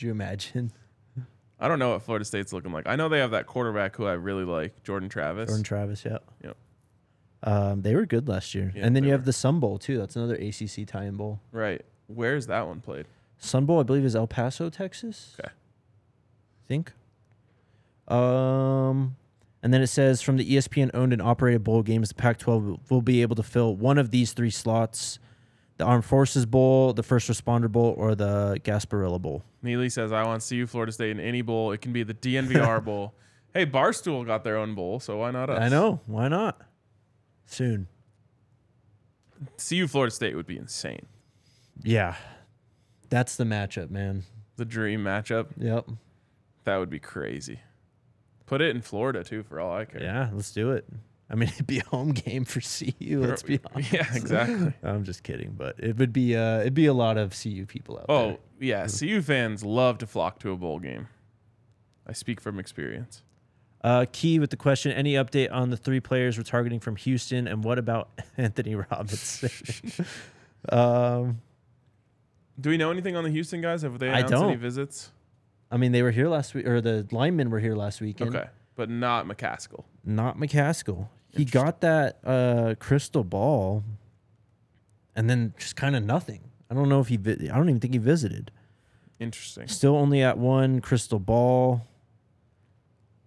Could 0.00 0.06
you 0.06 0.12
imagine? 0.12 0.72
I 1.58 1.68
don't 1.68 1.78
know 1.78 1.90
what 1.90 2.00
Florida 2.00 2.24
State's 2.24 2.54
looking 2.54 2.72
like. 2.72 2.88
I 2.88 2.96
know 2.96 3.10
they 3.10 3.18
have 3.18 3.32
that 3.32 3.46
quarterback 3.46 3.94
who 3.96 4.06
I 4.06 4.14
really 4.14 4.44
like, 4.44 4.82
Jordan 4.82 5.10
Travis. 5.10 5.50
Jordan 5.50 5.62
Travis, 5.62 6.06
yeah. 6.06 6.16
Yep. 6.42 6.56
Um, 7.42 7.82
they 7.82 7.94
were 7.94 8.06
good 8.06 8.26
last 8.26 8.54
year. 8.54 8.72
Yeah, 8.74 8.86
and 8.86 8.96
then 8.96 9.04
you 9.04 9.10
were. 9.10 9.16
have 9.16 9.26
the 9.26 9.34
Sun 9.34 9.60
Bowl 9.60 9.78
too. 9.78 9.98
That's 9.98 10.16
another 10.16 10.36
ACC 10.36 10.86
tie-in 10.86 11.16
bowl. 11.16 11.40
Right. 11.52 11.84
Where's 12.06 12.46
that 12.46 12.66
one 12.66 12.80
played? 12.80 13.04
Sun 13.36 13.66
Bowl, 13.66 13.78
I 13.78 13.82
believe, 13.82 14.06
is 14.06 14.16
El 14.16 14.26
Paso, 14.26 14.70
Texas. 14.70 15.36
Okay. 15.38 15.50
I 15.50 16.66
think. 16.66 16.92
Um, 18.08 19.16
and 19.62 19.74
then 19.74 19.82
it 19.82 19.88
says 19.88 20.22
from 20.22 20.38
the 20.38 20.50
ESPN 20.50 20.92
owned 20.94 21.12
and 21.12 21.20
operated 21.20 21.62
bowl 21.62 21.82
games, 21.82 22.08
the 22.08 22.14
Pac 22.14 22.38
12 22.38 22.90
will 22.90 23.02
be 23.02 23.20
able 23.20 23.36
to 23.36 23.42
fill 23.42 23.76
one 23.76 23.98
of 23.98 24.12
these 24.12 24.32
three 24.32 24.48
slots 24.48 25.18
the 25.80 25.86
Armed 25.86 26.04
Forces 26.04 26.44
Bowl, 26.44 26.92
the 26.92 27.02
First 27.02 27.28
Responder 27.30 27.70
Bowl, 27.72 27.94
or 27.96 28.14
the 28.14 28.60
Gasparilla 28.62 29.20
Bowl. 29.20 29.42
Neely 29.62 29.88
says, 29.88 30.12
I 30.12 30.24
want 30.24 30.42
to 30.42 30.46
see 30.46 30.56
you, 30.56 30.66
Florida 30.66 30.92
State, 30.92 31.10
in 31.12 31.20
any 31.20 31.40
bowl. 31.40 31.72
It 31.72 31.80
can 31.80 31.92
be 31.94 32.02
the 32.02 32.12
DNVR 32.12 32.84
bowl. 32.84 33.14
Hey, 33.54 33.64
Barstool 33.64 34.26
got 34.26 34.44
their 34.44 34.58
own 34.58 34.74
bowl, 34.74 35.00
so 35.00 35.16
why 35.16 35.30
not 35.30 35.48
us? 35.48 35.58
I 35.58 35.68
know. 35.70 36.00
Why 36.06 36.28
not? 36.28 36.60
Soon. 37.46 37.88
CU 39.56 39.86
Florida 39.88 40.14
State 40.14 40.36
would 40.36 40.46
be 40.46 40.58
insane. 40.58 41.06
Yeah. 41.82 42.14
That's 43.08 43.36
the 43.36 43.44
matchup, 43.44 43.90
man. 43.90 44.24
The 44.56 44.66
dream 44.66 45.02
matchup. 45.02 45.46
Yep. 45.56 45.88
That 46.64 46.76
would 46.76 46.90
be 46.90 47.00
crazy. 47.00 47.60
Put 48.44 48.60
it 48.60 48.76
in 48.76 48.82
Florida, 48.82 49.24
too, 49.24 49.42
for 49.44 49.58
all 49.58 49.74
I 49.74 49.86
care. 49.86 50.02
Yeah, 50.02 50.28
let's 50.34 50.52
do 50.52 50.72
it. 50.72 50.84
I 51.30 51.36
mean, 51.36 51.48
it'd 51.54 51.66
be 51.66 51.78
a 51.78 51.84
home 51.84 52.10
game 52.10 52.44
for 52.44 52.60
CU. 52.60 53.20
Let's 53.20 53.42
be 53.42 53.60
honest. 53.74 53.92
Yeah, 53.92 54.06
exactly. 54.14 54.72
I'm 54.82 55.04
just 55.04 55.22
kidding, 55.22 55.54
but 55.56 55.76
it 55.78 55.96
would 55.98 56.12
be 56.12 56.36
uh, 56.36 56.60
it'd 56.60 56.74
be 56.74 56.86
a 56.86 56.94
lot 56.94 57.16
of 57.16 57.34
CU 57.40 57.66
people 57.66 57.98
out 57.98 58.06
Oh, 58.08 58.26
there. 58.26 58.32
Oh 58.36 58.38
yeah. 58.60 58.86
CU 58.88 59.22
fans 59.22 59.64
love 59.64 59.98
to 59.98 60.06
flock 60.06 60.38
to 60.40 60.50
a 60.50 60.56
bowl 60.56 60.78
game. 60.80 61.08
I 62.06 62.12
speak 62.12 62.40
from 62.40 62.58
experience. 62.58 63.22
Uh, 63.82 64.04
Key 64.12 64.38
with 64.38 64.50
the 64.50 64.56
question: 64.58 64.92
Any 64.92 65.14
update 65.14 65.50
on 65.52 65.70
the 65.70 65.76
three 65.76 66.00
players 66.00 66.36
we're 66.36 66.42
targeting 66.44 66.80
from 66.80 66.96
Houston, 66.96 67.46
and 67.48 67.64
what 67.64 67.78
about 67.78 68.10
Anthony 68.36 68.74
Robinson? 68.74 69.48
um, 70.68 71.40
Do 72.60 72.68
we 72.70 72.76
know 72.76 72.90
anything 72.90 73.16
on 73.16 73.24
the 73.24 73.30
Houston 73.30 73.60
guys? 73.62 73.82
Have 73.82 73.98
they 73.98 74.08
announced 74.08 74.34
any 74.34 74.42
don't. 74.52 74.58
visits? 74.58 75.12
I 75.70 75.76
mean, 75.76 75.92
they 75.92 76.02
were 76.02 76.10
here 76.10 76.28
last 76.28 76.52
week, 76.54 76.66
or 76.66 76.80
the 76.80 77.06
linemen 77.12 77.48
were 77.50 77.60
here 77.60 77.74
last 77.76 78.00
weekend. 78.00 78.34
Okay. 78.36 78.48
But 78.80 78.88
not 78.88 79.26
McCaskill. 79.28 79.84
Not 80.06 80.38
McCaskill. 80.38 81.08
He 81.36 81.44
got 81.44 81.82
that 81.82 82.18
uh, 82.24 82.76
crystal 82.78 83.22
ball, 83.24 83.84
and 85.14 85.28
then 85.28 85.52
just 85.58 85.76
kind 85.76 85.94
of 85.94 86.02
nothing. 86.02 86.40
I 86.70 86.74
don't 86.74 86.88
know 86.88 86.98
if 87.00 87.08
he. 87.08 87.18
Vi- 87.18 87.50
I 87.50 87.56
don't 87.58 87.68
even 87.68 87.78
think 87.78 87.92
he 87.92 87.98
visited. 87.98 88.50
Interesting. 89.18 89.68
Still 89.68 89.96
only 89.96 90.22
at 90.22 90.38
one 90.38 90.80
crystal 90.80 91.18
ball. 91.18 91.86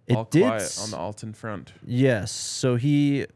It 0.08 0.16
All 0.16 0.24
did 0.24 0.42
quiet 0.42 0.76
on 0.82 0.90
the 0.90 0.96
Alton 0.96 1.32
front. 1.34 1.72
Yes. 1.86 2.32
So 2.32 2.74
he 2.74 3.26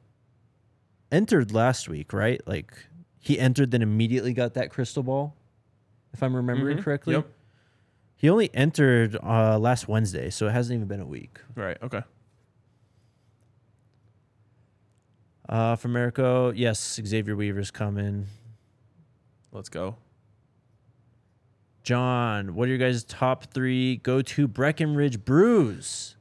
entered 1.13 1.53
last 1.55 1.89
week, 1.89 2.13
right? 2.13 2.41
Like 2.49 2.73
he 3.21 3.39
entered, 3.39 3.71
then 3.71 3.81
immediately 3.81 4.33
got 4.33 4.55
that 4.55 4.71
crystal 4.71 5.05
ball, 5.05 5.37
if 6.13 6.21
I'm 6.21 6.35
remembering 6.35 6.79
Mhm. 6.79 6.83
correctly. 6.83 7.15
Yep. 7.15 7.31
He 8.19 8.29
only 8.29 8.53
entered 8.53 9.17
uh, 9.23 9.59
last 9.61 9.87
Wednesday, 9.87 10.29
so 10.29 10.49
it 10.49 10.51
hasn't 10.51 10.77
even 10.77 10.89
been 10.89 11.01
a 11.01 11.07
week. 11.07 11.39
Right. 11.55 11.79
Okay. 11.81 12.03
Uh, 15.49 15.77
for 15.77 15.87
Miracle, 15.87 16.53
yes, 16.53 17.01
Xavier 17.07 17.37
Weaver's 17.37 17.71
coming. 17.71 18.27
Let's 19.53 19.69
go. 19.69 19.97
John, 21.85 22.57
what 22.57 22.67
are 22.67 22.71
your 22.71 22.79
guys' 22.79 23.05
top 23.05 23.45
three 23.53 23.99
go 23.99 24.21
to 24.21 24.49
Breckenridge 24.49 25.25
brews? 25.25 26.17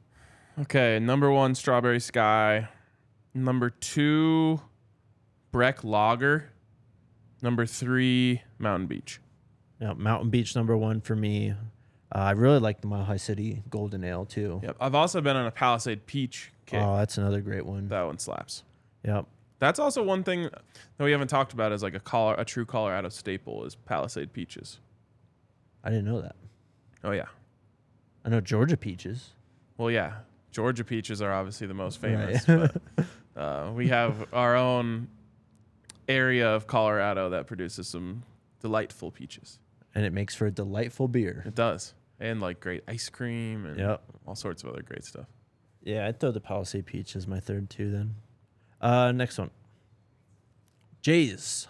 Okay. 0.60 1.00
Number 1.00 1.32
one, 1.32 1.56
Strawberry 1.56 2.00
Sky. 2.00 2.68
Number 3.34 3.70
two, 3.70 4.60
Breck 5.50 5.82
Lager. 5.82 6.52
Number 7.42 7.66
three, 7.66 8.42
Mountain 8.58 8.86
Beach. 8.86 9.20
Now, 9.80 9.94
Mountain 9.94 10.30
Beach 10.30 10.54
number 10.54 10.76
one 10.76 11.00
for 11.00 11.16
me. 11.16 11.54
Uh, 12.14 12.18
I 12.18 12.30
really 12.32 12.58
like 12.58 12.80
the 12.80 12.86
Mile 12.86 13.04
High 13.04 13.16
City 13.18 13.62
Golden 13.70 14.02
Ale 14.04 14.24
too. 14.24 14.60
Yep. 14.62 14.76
I've 14.80 14.94
also 14.94 15.20
been 15.20 15.36
on 15.36 15.46
a 15.46 15.50
Palisade 15.50 16.06
Peach 16.06 16.50
kick. 16.66 16.80
Oh, 16.82 16.96
that's 16.96 17.18
another 17.18 17.40
great 17.40 17.66
one. 17.66 17.88
that 17.88 18.02
one 18.06 18.18
slaps. 18.18 18.62
Yep. 19.04 19.26
That's 19.58 19.78
also 19.78 20.02
one 20.04 20.22
thing 20.22 20.44
that 20.44 21.04
we 21.04 21.10
haven't 21.12 21.28
talked 21.28 21.52
about 21.52 21.72
as 21.72 21.82
like 21.82 21.94
a 21.94 22.00
color, 22.00 22.34
a 22.38 22.44
true 22.44 22.64
Colorado 22.64 23.08
staple 23.08 23.64
is 23.64 23.74
Palisade 23.74 24.32
peaches. 24.32 24.78
I 25.84 25.90
didn't 25.90 26.04
know 26.06 26.20
that. 26.22 26.36
Oh 27.04 27.10
yeah. 27.10 27.26
I 28.24 28.28
know 28.30 28.40
Georgia 28.40 28.76
peaches. 28.76 29.30
Well, 29.76 29.90
yeah. 29.90 30.12
Georgia 30.50 30.84
peaches 30.84 31.20
are 31.20 31.32
obviously 31.32 31.66
the 31.66 31.74
most 31.74 32.00
famous, 32.00 32.48
Right. 32.48 32.70
but 32.96 33.04
uh, 33.40 33.70
we 33.74 33.88
have 33.88 34.26
our 34.32 34.56
own 34.56 35.08
area 36.08 36.48
of 36.48 36.66
Colorado 36.66 37.28
that 37.30 37.46
produces 37.46 37.86
some 37.86 38.22
delightful 38.60 39.10
peaches. 39.10 39.58
and 39.94 40.04
it 40.04 40.12
makes 40.12 40.34
for 40.34 40.46
a 40.46 40.50
delightful 40.50 41.06
beer. 41.08 41.42
It 41.46 41.54
does, 41.54 41.94
and 42.20 42.40
like 42.40 42.60
great 42.60 42.82
ice 42.88 43.08
cream 43.08 43.64
and 43.66 43.78
Yep. 43.78 44.02
all 44.26 44.34
sorts 44.34 44.62
of 44.62 44.70
other 44.70 44.82
great 44.82 45.04
stuff. 45.04 45.26
Yeah, 45.82 46.06
I'd 46.06 46.18
throw 46.20 46.30
the 46.32 46.40
Palisade 46.40 46.86
Peach 46.86 47.14
as 47.16 47.26
my 47.26 47.40
third 47.40 47.70
too. 47.70 47.90
Then, 47.90 48.14
uh, 48.80 49.12
next 49.12 49.38
one. 49.38 49.50
Jays, 51.02 51.68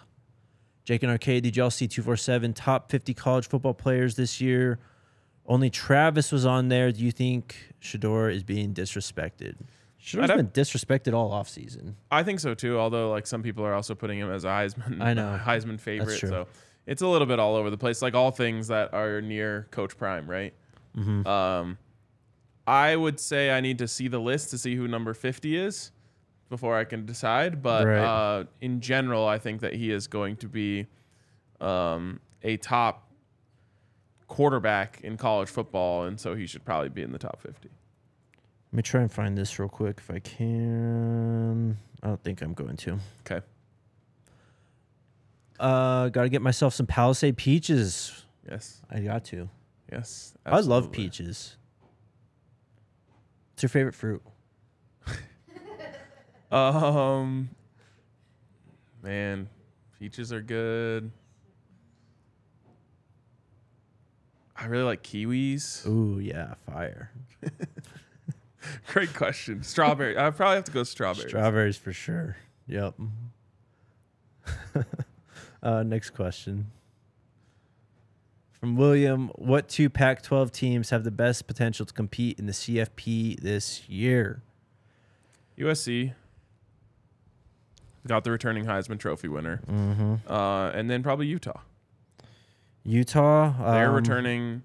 Jake 0.85 1.03
and 1.03 1.11
RK. 1.11 1.41
Did 1.41 1.55
y'all 1.55 1.69
see 1.69 1.87
two 1.87 2.01
four 2.01 2.17
seven 2.17 2.53
top 2.53 2.89
fifty 2.89 3.13
college 3.13 3.47
football 3.47 3.73
players 3.73 4.15
this 4.15 4.41
year? 4.41 4.79
Only 5.45 5.69
Travis 5.69 6.31
was 6.31 6.45
on 6.45 6.69
there. 6.69 6.91
Do 6.91 7.03
you 7.03 7.11
think 7.11 7.73
Shedeur 7.81 8.33
is 8.33 8.43
being 8.43 8.73
disrespected? 8.73 9.55
Shedeur's 10.01 10.29
I'd 10.29 10.35
been 10.37 10.45
have- 10.45 10.53
disrespected 10.53 11.13
all 11.13 11.31
offseason. 11.31 11.93
I 12.11 12.23
think 12.23 12.39
so 12.39 12.53
too. 12.53 12.77
Although 12.79 13.11
like 13.11 13.27
some 13.27 13.43
people 13.43 13.63
are 13.65 13.73
also 13.73 13.95
putting 13.95 14.19
him 14.19 14.31
as 14.31 14.43
a 14.45 14.47
Heisman, 14.47 15.01
I 15.01 15.13
know. 15.13 15.39
Heisman 15.45 15.79
favorite. 15.79 16.17
true. 16.19 16.29
So 16.29 16.47
it's 16.89 17.01
a 17.03 17.07
little 17.07 17.27
bit 17.27 17.39
all 17.39 17.55
over 17.55 17.69
the 17.69 17.77
place. 17.77 18.01
Like 18.01 18.15
all 18.15 18.31
things 18.31 18.67
that 18.67 18.93
are 18.93 19.21
near 19.21 19.67
Coach 19.71 19.95
Prime, 19.97 20.29
right? 20.29 20.53
Mm-hmm. 20.97 21.25
Um, 21.25 21.77
I 22.67 22.95
would 22.95 23.19
say 23.19 23.51
I 23.51 23.61
need 23.61 23.77
to 23.77 23.87
see 23.87 24.07
the 24.07 24.19
list 24.19 24.49
to 24.49 24.57
see 24.57 24.75
who 24.75 24.87
number 24.87 25.13
fifty 25.13 25.55
is 25.55 25.91
before 26.49 26.75
I 26.75 26.83
can 26.83 27.05
decide. 27.05 27.61
But 27.61 27.85
Right. 27.85 27.99
uh, 28.03 28.43
in 28.59 28.81
general, 28.81 29.27
I 29.27 29.37
think 29.37 29.61
that 29.61 29.73
he 29.75 29.91
is 29.91 30.07
going 30.07 30.35
to 30.37 30.47
be 30.47 30.87
um, 31.61 32.19
a 32.43 32.57
top 32.57 33.05
quarterback 34.27 35.01
in 35.03 35.17
college 35.17 35.49
football, 35.49 36.03
and 36.05 36.19
so 36.19 36.35
he 36.35 36.45
should 36.47 36.65
probably 36.65 36.89
be 36.89 37.01
in 37.01 37.11
the 37.11 37.19
top 37.19 37.39
fifty. 37.41 37.69
Let 38.71 38.77
me 38.77 38.83
try 38.83 39.01
and 39.01 39.11
find 39.11 39.37
this 39.37 39.57
real 39.59 39.69
quick 39.69 39.97
if 39.99 40.11
I 40.11 40.19
can. 40.19 41.77
I 42.03 42.07
don't 42.07 42.23
think 42.23 42.41
I'm 42.41 42.53
going 42.53 42.77
to. 42.77 42.99
Okay. 43.25 43.43
Uh, 45.59 46.09
got 46.09 46.23
to 46.23 46.29
get 46.29 46.41
myself 46.41 46.73
some 46.73 46.87
Palisade 46.87 47.35
peaches. 47.37 48.23
Yes. 48.49 48.81
I 48.89 48.99
got 48.99 49.25
to. 49.25 49.49
Yes. 49.91 50.33
I 50.45 50.59
love 50.61 50.91
peaches. 50.91 51.57
What's 53.51 53.63
your 53.63 53.69
favorite 53.69 53.95
fruit? 53.95 54.21
Um, 56.51 57.49
man, 59.03 59.49
peaches 59.99 60.33
are 60.33 60.41
good. 60.41 61.11
I 64.55 64.65
really 64.65 64.83
like 64.83 65.03
kiwis. 65.03 65.85
Ooh, 65.87 66.19
yeah, 66.19 66.55
fire. 66.65 67.11
Great 68.87 69.13
question. 69.13 69.61
Strawberry. 69.61 70.17
I 70.17 70.31
probably 70.31 70.55
have 70.55 70.65
to 70.65 70.71
go 70.71 70.83
strawberry. 70.83 71.29
Strawberries 71.29 71.77
for 71.77 71.93
sure. 71.93 72.35
Yep. 72.67 72.95
uh, 75.63 75.83
next 75.83 76.11
question. 76.11 76.67
From 78.59 78.75
William, 78.75 79.29
what 79.35 79.69
two 79.69 79.89
Pac 79.89 80.21
12 80.21 80.51
teams 80.51 80.89
have 80.89 81.03
the 81.05 81.11
best 81.11 81.47
potential 81.47 81.85
to 81.85 81.93
compete 81.93 82.39
in 82.39 82.45
the 82.45 82.51
CFP 82.51 83.39
this 83.39 83.87
year? 83.87 84.41
USC 85.57 86.13
got 88.07 88.23
the 88.23 88.31
returning 88.31 88.65
Heisman 88.65 88.99
Trophy 88.99 89.27
winner, 89.27 89.61
Mm-hmm. 89.69 90.15
uh, 90.31 90.69
and 90.71 90.89
then 90.89 91.03
probably 91.03 91.27
Utah. 91.27 91.59
Utah. 92.83 93.71
They're 93.73 93.89
um, 93.89 93.95
returning. 93.95 94.63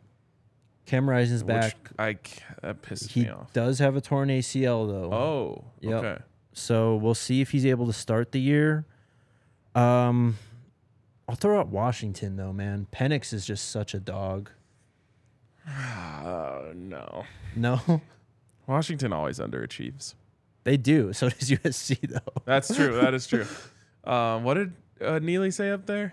Cam 0.87 1.09
Rising's 1.09 1.43
back. 1.43 1.77
I 1.99 2.17
that 2.63 2.83
pisses 2.83 3.11
He 3.11 3.23
me 3.23 3.31
off. 3.31 3.53
does 3.53 3.79
have 3.79 3.97
a 3.97 4.01
torn 4.01 4.29
ACL 4.29 4.87
though. 4.89 5.13
Oh, 5.15 5.65
Yep. 5.81 6.05
okay. 6.05 6.23
So 6.53 6.97
we'll 6.97 7.15
see 7.15 7.41
if 7.41 7.51
he's 7.51 7.65
able 7.67 7.87
to 7.87 7.93
start 7.93 8.33
the 8.33 8.41
year. 8.41 8.85
Um, 9.75 10.37
I'll 11.29 11.37
throw 11.37 11.59
out 11.59 11.69
Washington 11.69 12.37
though, 12.37 12.53
man. 12.53 12.87
Penix 12.93 13.33
is 13.33 13.47
just 13.47 13.71
such 13.71 13.95
a 13.95 14.01
dog. 14.01 14.51
Uh, 15.67 16.73
no. 16.75 17.25
No, 17.57 18.03
Washington 18.67 19.13
always 19.13 19.39
underachieves. 19.39 20.15
they 20.65 20.77
do. 20.77 21.13
So 21.15 21.29
does 21.31 21.51
USC 21.51 22.09
though. 22.09 22.43
That's 22.45 22.75
true. 22.75 22.97
that 23.01 23.15
is 23.15 23.27
true. 23.27 23.47
Um, 24.05 24.45
what 24.45 24.55
did 24.55 24.73
uh, 25.01 25.19
Neely 25.19 25.51
say 25.51 25.71
up 25.71 25.87
there? 25.87 26.13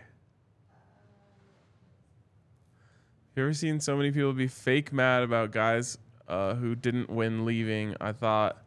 You 3.36 3.44
ever 3.44 3.54
seen 3.54 3.82
so 3.82 3.98
many 3.98 4.12
people 4.12 4.32
be 4.32 4.48
fake 4.48 4.94
mad 4.94 5.24
about 5.24 5.52
guys 5.52 5.98
uh, 6.30 6.54
who 6.56 6.74
didn't 6.76 7.10
win 7.10 7.44
leaving? 7.44 7.96
I 8.00 8.14
thought 8.14 8.64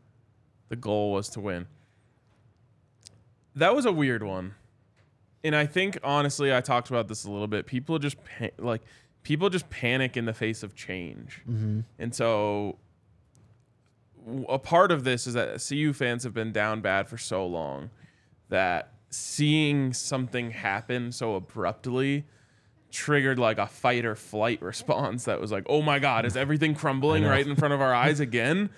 the 0.69 0.77
goal 0.77 1.13
was 1.13 1.31
to 1.31 1.41
win. 1.41 1.67
That 3.57 3.75
was 3.75 3.87
a 3.87 3.93
weird 3.93 4.23
one, 4.23 4.55
and 5.45 5.55
I 5.55 5.67
think 5.67 5.99
honestly, 6.03 6.53
I 6.55 6.61
talked 6.61 6.91
about 6.91 7.07
this 7.07 7.25
a 7.25 7.31
little 7.31 7.47
bit. 7.47 7.67
People 7.67 7.99
just 7.99 8.17
pa- 8.25 8.49
like 8.59 8.83
people 9.23 9.51
just 9.51 9.71
panic 9.71 10.17
in 10.17 10.25
the 10.25 10.35
face 10.35 10.63
of 10.63 10.75
change, 10.75 11.43
mm-hmm. 11.49 11.81
and 11.99 12.15
so 12.15 12.79
a 14.49 14.59
part 14.59 14.91
of 14.91 15.05
this 15.05 15.27
is 15.27 15.35
that 15.35 15.65
CU 15.69 15.93
fans 15.93 16.25
have 16.25 16.35
been 16.35 16.51
down 16.51 16.81
bad 16.81 17.09
for 17.09 17.19
so 17.19 17.47
long 17.47 17.91
that 18.49 18.95
seeing 19.11 19.93
something 19.93 20.51
happen 20.51 21.13
so 21.13 21.35
abruptly 21.35 22.25
triggered 22.91 23.39
like 23.39 23.59
a 23.59 23.67
fight 23.67 24.05
or 24.05 24.15
flight 24.15 24.63
response 24.63 25.25
that 25.25 25.41
was 25.41 25.53
like, 25.53 25.65
oh 25.69 25.83
my 25.83 25.99
God, 25.99 26.25
is 26.25 26.37
everything 26.37 26.75
crumbling 26.75 27.25
right 27.25 27.47
in 27.47 27.57
front 27.57 27.75
of 27.75 27.81
our 27.81 27.93
eyes 27.93 28.21
again? 28.21 28.71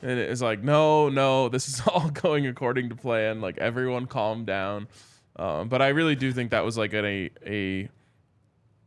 And 0.00 0.18
it 0.18 0.30
was 0.30 0.42
like, 0.42 0.62
no, 0.62 1.08
no, 1.08 1.48
this 1.48 1.68
is 1.68 1.80
all 1.86 2.10
going 2.10 2.46
according 2.46 2.88
to 2.90 2.94
plan. 2.94 3.40
Like 3.40 3.58
everyone 3.58 4.06
calm 4.06 4.44
down. 4.44 4.86
Um, 5.36 5.68
but 5.68 5.80
I 5.80 5.88
really 5.88 6.14
do 6.14 6.32
think 6.32 6.50
that 6.50 6.64
was 6.64 6.76
like 6.76 6.92
an, 6.92 7.04
a, 7.04 7.30
a 7.46 7.88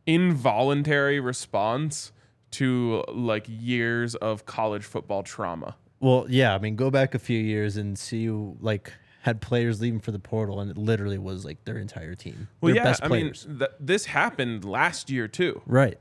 involuntary 0.06 1.20
response 1.20 2.12
to 2.52 3.04
like 3.08 3.46
years 3.48 4.14
of 4.14 4.46
college 4.46 4.84
football 4.84 5.22
trauma. 5.22 5.76
Well, 6.00 6.26
yeah. 6.28 6.54
I 6.54 6.58
mean, 6.58 6.76
go 6.76 6.90
back 6.90 7.14
a 7.14 7.18
few 7.18 7.38
years 7.38 7.76
and 7.76 7.98
see 7.98 8.18
you 8.18 8.56
like 8.60 8.92
had 9.22 9.40
players 9.40 9.80
leaving 9.80 9.98
for 9.98 10.12
the 10.12 10.20
portal, 10.20 10.60
and 10.60 10.70
it 10.70 10.78
literally 10.78 11.18
was 11.18 11.44
like 11.44 11.64
their 11.64 11.78
entire 11.78 12.14
team. 12.14 12.46
Well, 12.60 12.72
their 12.72 12.82
yeah, 12.82 12.90
best 12.90 13.02
I 13.02 13.08
mean, 13.08 13.32
th- 13.32 13.70
this 13.80 14.06
happened 14.06 14.64
last 14.64 15.10
year 15.10 15.26
too. 15.26 15.60
right. 15.66 15.98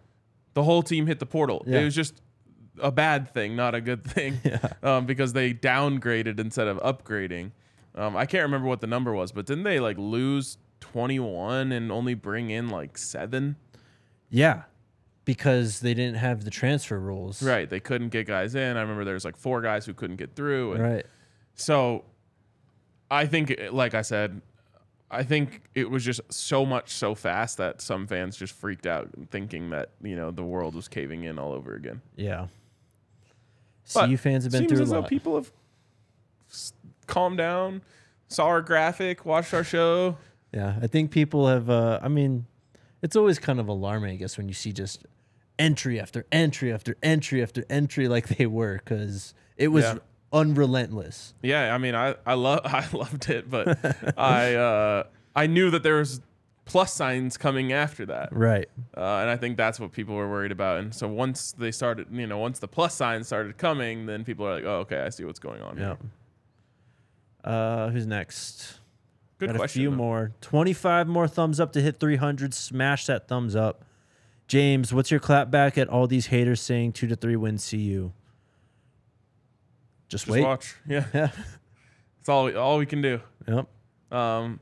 The 0.54 0.64
whole 0.64 0.84
team 0.84 1.06
hit 1.08 1.20
the 1.20 1.26
portal. 1.26 1.66
Yeah. 1.68 1.80
It 1.80 1.84
was 1.84 1.96
just 1.96 2.22
a 2.80 2.91
bad 2.91 3.28
thing, 3.34 3.58
not 3.58 3.76
a 3.76 3.82
good 3.82 4.06
thing, 4.06 4.39
um, 4.84 5.06
because 5.06 5.34
they 5.34 5.54
downgraded 5.54 6.39
instead 6.39 6.68
of 6.68 6.78
upgrading. 6.78 7.52
Um, 7.96 8.16
I 8.18 8.26
can't 8.26 8.43
remember 8.43 8.68
what 8.68 8.82
the 8.82 8.88
number 8.88 9.14
was, 9.14 9.32
but 9.32 9.46
didn't 9.46 9.64
they 9.64 9.80
like 9.80 9.98
lose 9.98 10.58
21 10.82 11.72
and 11.72 11.91
only 11.91 12.14
bring 12.14 12.50
in 12.50 12.70
like 12.70 12.98
seven? 12.98 13.56
Yeah. 14.30 14.64
because 15.24 15.80
they 15.80 15.93
didn't 15.93 16.18
have 16.18 16.43
the 16.43 16.52
transfer 16.52 17.00
rules. 17.00 17.41
Right. 17.41 17.70
They 17.70 17.80
couldn't 17.80 18.10
get 18.10 18.28
guys 18.28 18.54
in. 18.54 18.78
I 18.78 18.82
remember 18.82 19.06
there 19.06 19.14
was 19.14 19.26
like 19.26 19.38
four 19.38 19.62
guys 19.62 19.86
who 19.86 19.93
couldn't 19.93 20.18
get 20.18 20.36
through. 20.36 20.74
And 20.74 20.84
Right. 20.84 21.06
So 21.56 22.04
I 23.10 23.26
think, 23.26 23.56
like 23.72 23.93
I 23.93 24.02
said, 24.02 24.41
I 25.10 25.24
think 25.24 25.62
it 25.74 25.89
was 25.89 26.04
just 26.04 26.22
so 26.32 26.66
much 26.66 26.89
so 26.89 27.16
fast 27.16 27.58
that 27.58 27.80
some 27.82 28.08
fans 28.08 28.36
just 28.36 28.54
freaked 28.54 28.86
out 28.86 29.10
thinking 29.32 29.70
that, 29.70 29.91
you 30.04 30.16
know, 30.16 30.32
the 30.32 30.43
world 30.43 30.76
was 30.76 30.88
caving 30.88 31.24
in 31.24 31.39
all 31.39 31.54
over 31.54 31.74
again. 31.76 32.02
Yeah. 32.18 32.48
But 33.93 34.08
CU 34.08 34.18
fans 34.18 34.43
have 34.43 34.52
been 34.52 34.68
through 34.68 34.84
a 34.84 34.86
lot. 34.86 35.08
people 35.08 35.36
have 35.36 35.52
calmed 37.08 37.38
down, 37.38 37.82
saw 38.28 38.45
our 38.47 38.62
graphic, 38.62 39.26
watched 39.26 39.53
our 39.53 39.64
show. 39.64 40.18
Yeah, 40.53 40.76
I 40.82 40.88
think 40.88 41.12
people 41.12 41.47
have. 41.47 41.70
Uh, 41.70 41.99
I 42.01 42.08
mean, 42.08 42.45
it's 43.01 43.16
always 43.16 43.39
kind 43.39 43.60
of 43.60 43.68
alarming, 43.68 44.12
I 44.14 44.16
guess, 44.16 44.38
when 44.38 44.47
you 44.47 44.53
see 44.53 44.72
just 44.72 45.06
entry 45.60 45.99
after 45.99 46.26
entry 46.32 46.72
after 46.74 46.95
entry 47.03 47.41
after 47.43 47.64
entry 47.70 48.08
like 48.16 48.28
they 48.38 48.45
were, 48.45 48.76
because 48.84 49.34
it 49.58 49.70
was 49.70 49.84
Yeah. 49.84 49.97
unrelentless. 50.34 51.34
Yeah, 51.41 51.74
I 51.74 51.78
mean, 51.78 51.95
I 51.95 52.16
I 52.26 52.34
love 52.36 52.62
I 52.66 52.86
loved 52.93 53.30
it, 53.30 53.49
but 53.49 53.78
I 54.18 54.56
uh, 54.70 55.03
I 55.36 55.47
knew 55.47 55.70
that 55.72 55.84
there 55.84 55.95
was 55.95 56.22
plus 56.66 56.93
signs 56.93 57.38
coming 57.38 57.72
after 57.74 58.08
that, 58.08 58.30
Right. 58.32 58.68
uh, 58.97 59.18
and 59.22 59.30
I 59.30 59.38
think 59.38 59.56
that's 59.56 59.80
what 59.80 59.91
people 59.91 60.16
were 60.16 60.28
worried 60.30 60.51
about. 60.51 60.80
And 60.80 60.95
so 60.95 61.08
once 61.08 61.51
they 61.51 61.72
started, 61.72 62.08
you 62.12 62.26
know, 62.26 62.39
once 62.39 62.58
the 62.58 62.68
plus 62.68 62.95
signs 62.95 63.28
started 63.28 63.58
coming, 63.60 64.08
then 64.08 64.24
people 64.24 64.47
are 64.47 64.56
like, 64.56 64.64
oh, 64.64 64.78
okay, 64.80 65.01
I 65.01 65.10
see 65.10 65.26
what's 65.26 65.38
going 65.38 65.62
on. 65.62 65.78
Yeah. 65.78 65.84
here. 65.89 65.97
Uh, 67.46 67.89
who's 67.89 68.08
next? 68.08 68.80
Good 69.38 69.48
Got 69.48 69.58
question. 69.58 69.82
a 69.82 69.84
few 69.84 69.89
though. 69.91 69.96
more. 69.96 70.32
Twenty-five 70.41 71.08
more 71.08 71.28
thumbs 71.28 71.60
up 71.60 71.72
to 71.74 71.82
hit 71.82 72.00
three 72.00 72.16
hundred. 72.16 72.54
Smash 72.54 73.06
that 73.06 73.28
thumbs 73.28 73.56
up. 73.56 73.86
James, 74.48 74.93
what's 74.93 75.12
your 75.12 75.20
clap 75.20 75.52
back 75.52 75.78
at 75.78 75.88
all 75.88 76.08
these 76.08 76.28
haters 76.28 76.62
saying 76.62 76.93
two 76.93 77.08
to 77.08 77.16
three 77.16 77.36
wins 77.36 77.70
CU? 77.70 78.12
Just, 80.08 80.26
Just 80.26 80.28
wait. 80.28 80.43
watch. 80.43 80.76
Yeah, 80.88 81.06
Yeah. 81.14 81.30
It's 82.20 82.30
all 82.30 82.46
we, 82.46 82.56
all 82.56 82.80
we 82.80 82.88
can 82.88 83.02
do. 83.04 83.22
Yep. 83.48 83.68
Um, 84.12 84.60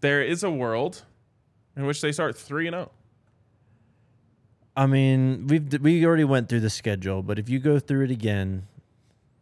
there 0.00 0.22
is 0.22 0.42
a 0.42 0.50
world 0.50 1.02
in 1.76 1.86
which 1.86 2.00
they 2.00 2.10
start 2.10 2.36
three 2.36 2.66
and 2.66 2.74
oh. 2.74 2.78
zero. 2.78 2.90
I 4.76 4.86
mean, 4.86 5.46
we've 5.46 5.80
we 5.80 6.04
already 6.04 6.24
went 6.24 6.48
through 6.48 6.60
the 6.60 6.70
schedule, 6.70 7.22
but 7.22 7.38
if 7.38 7.48
you 7.48 7.60
go 7.60 7.78
through 7.78 8.06
it 8.06 8.10
again, 8.10 8.66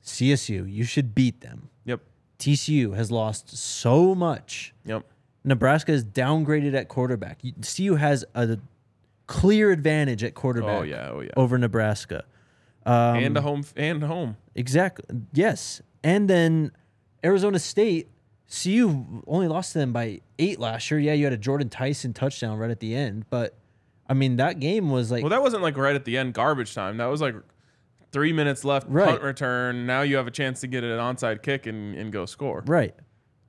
CSU, 0.05 0.71
you 0.71 0.85
should 0.85 1.15
beat 1.15 1.41
them. 1.41 1.70
TCU 2.41 2.97
has 2.97 3.11
lost 3.11 3.57
so 3.57 4.15
much. 4.15 4.75
Yep. 4.85 5.05
Nebraska 5.45 5.93
is 5.93 6.05
downgraded 6.05 6.75
at 6.75 6.89
quarterback. 6.89 7.41
CU 7.63 7.95
has 7.95 8.25
a 8.35 8.59
clear 9.27 9.71
advantage 9.71 10.25
at 10.25 10.35
quarterback 10.35 10.81
Oh 10.81 10.83
yeah. 10.83 11.11
Oh 11.13 11.21
yeah. 11.21 11.31
over 11.37 11.57
Nebraska. 11.57 12.25
Um, 12.85 13.17
and 13.17 13.37
a 13.37 13.41
home 13.43 13.65
and 13.77 14.03
home. 14.03 14.37
Exactly. 14.55 15.05
Yes. 15.33 15.81
And 16.03 16.29
then 16.29 16.73
Arizona 17.25 17.59
State, 17.59 18.09
CU 18.51 19.23
only 19.27 19.47
lost 19.47 19.73
to 19.75 19.79
them 19.79 19.93
by 19.93 20.21
eight 20.39 20.59
last 20.59 20.91
year. 20.91 20.99
Yeah, 20.99 21.13
you 21.13 21.25
had 21.25 21.33
a 21.33 21.39
Jordan 21.39 21.69
Tyson 21.69 22.13
touchdown 22.13 22.59
right 22.59 22.71
at 22.71 22.81
the 22.81 22.95
end, 22.97 23.27
but 23.31 23.55
I 24.09 24.15
mean 24.15 24.37
that 24.37 24.59
game 24.61 24.91
was 24.91 25.11
like 25.11 25.23
Well, 25.23 25.31
that 25.31 25.43
wasn't 25.43 25.63
like 25.63 25.77
right 25.77 25.95
at 25.95 26.05
the 26.05 26.19
end 26.19 26.35
garbage 26.35 26.75
time. 26.75 26.97
That 26.97 27.07
was 27.07 27.21
like 27.21 27.37
three 28.13 28.33
minutes 28.33 28.65
left, 28.65 28.87
Right. 28.89 29.09
punt 29.09 29.23
return. 29.23 29.87
Now 29.87 30.03
you 30.03 30.17
have 30.17 30.27
a 30.27 30.31
chance 30.33 30.61
to 30.61 30.67
get 30.67 30.83
an 30.85 30.91
onside 30.99 31.43
kick 31.43 31.67
and, 31.67 31.95
and 31.97 32.13
go 32.13 32.27
score. 32.27 32.63
right. 32.67 32.95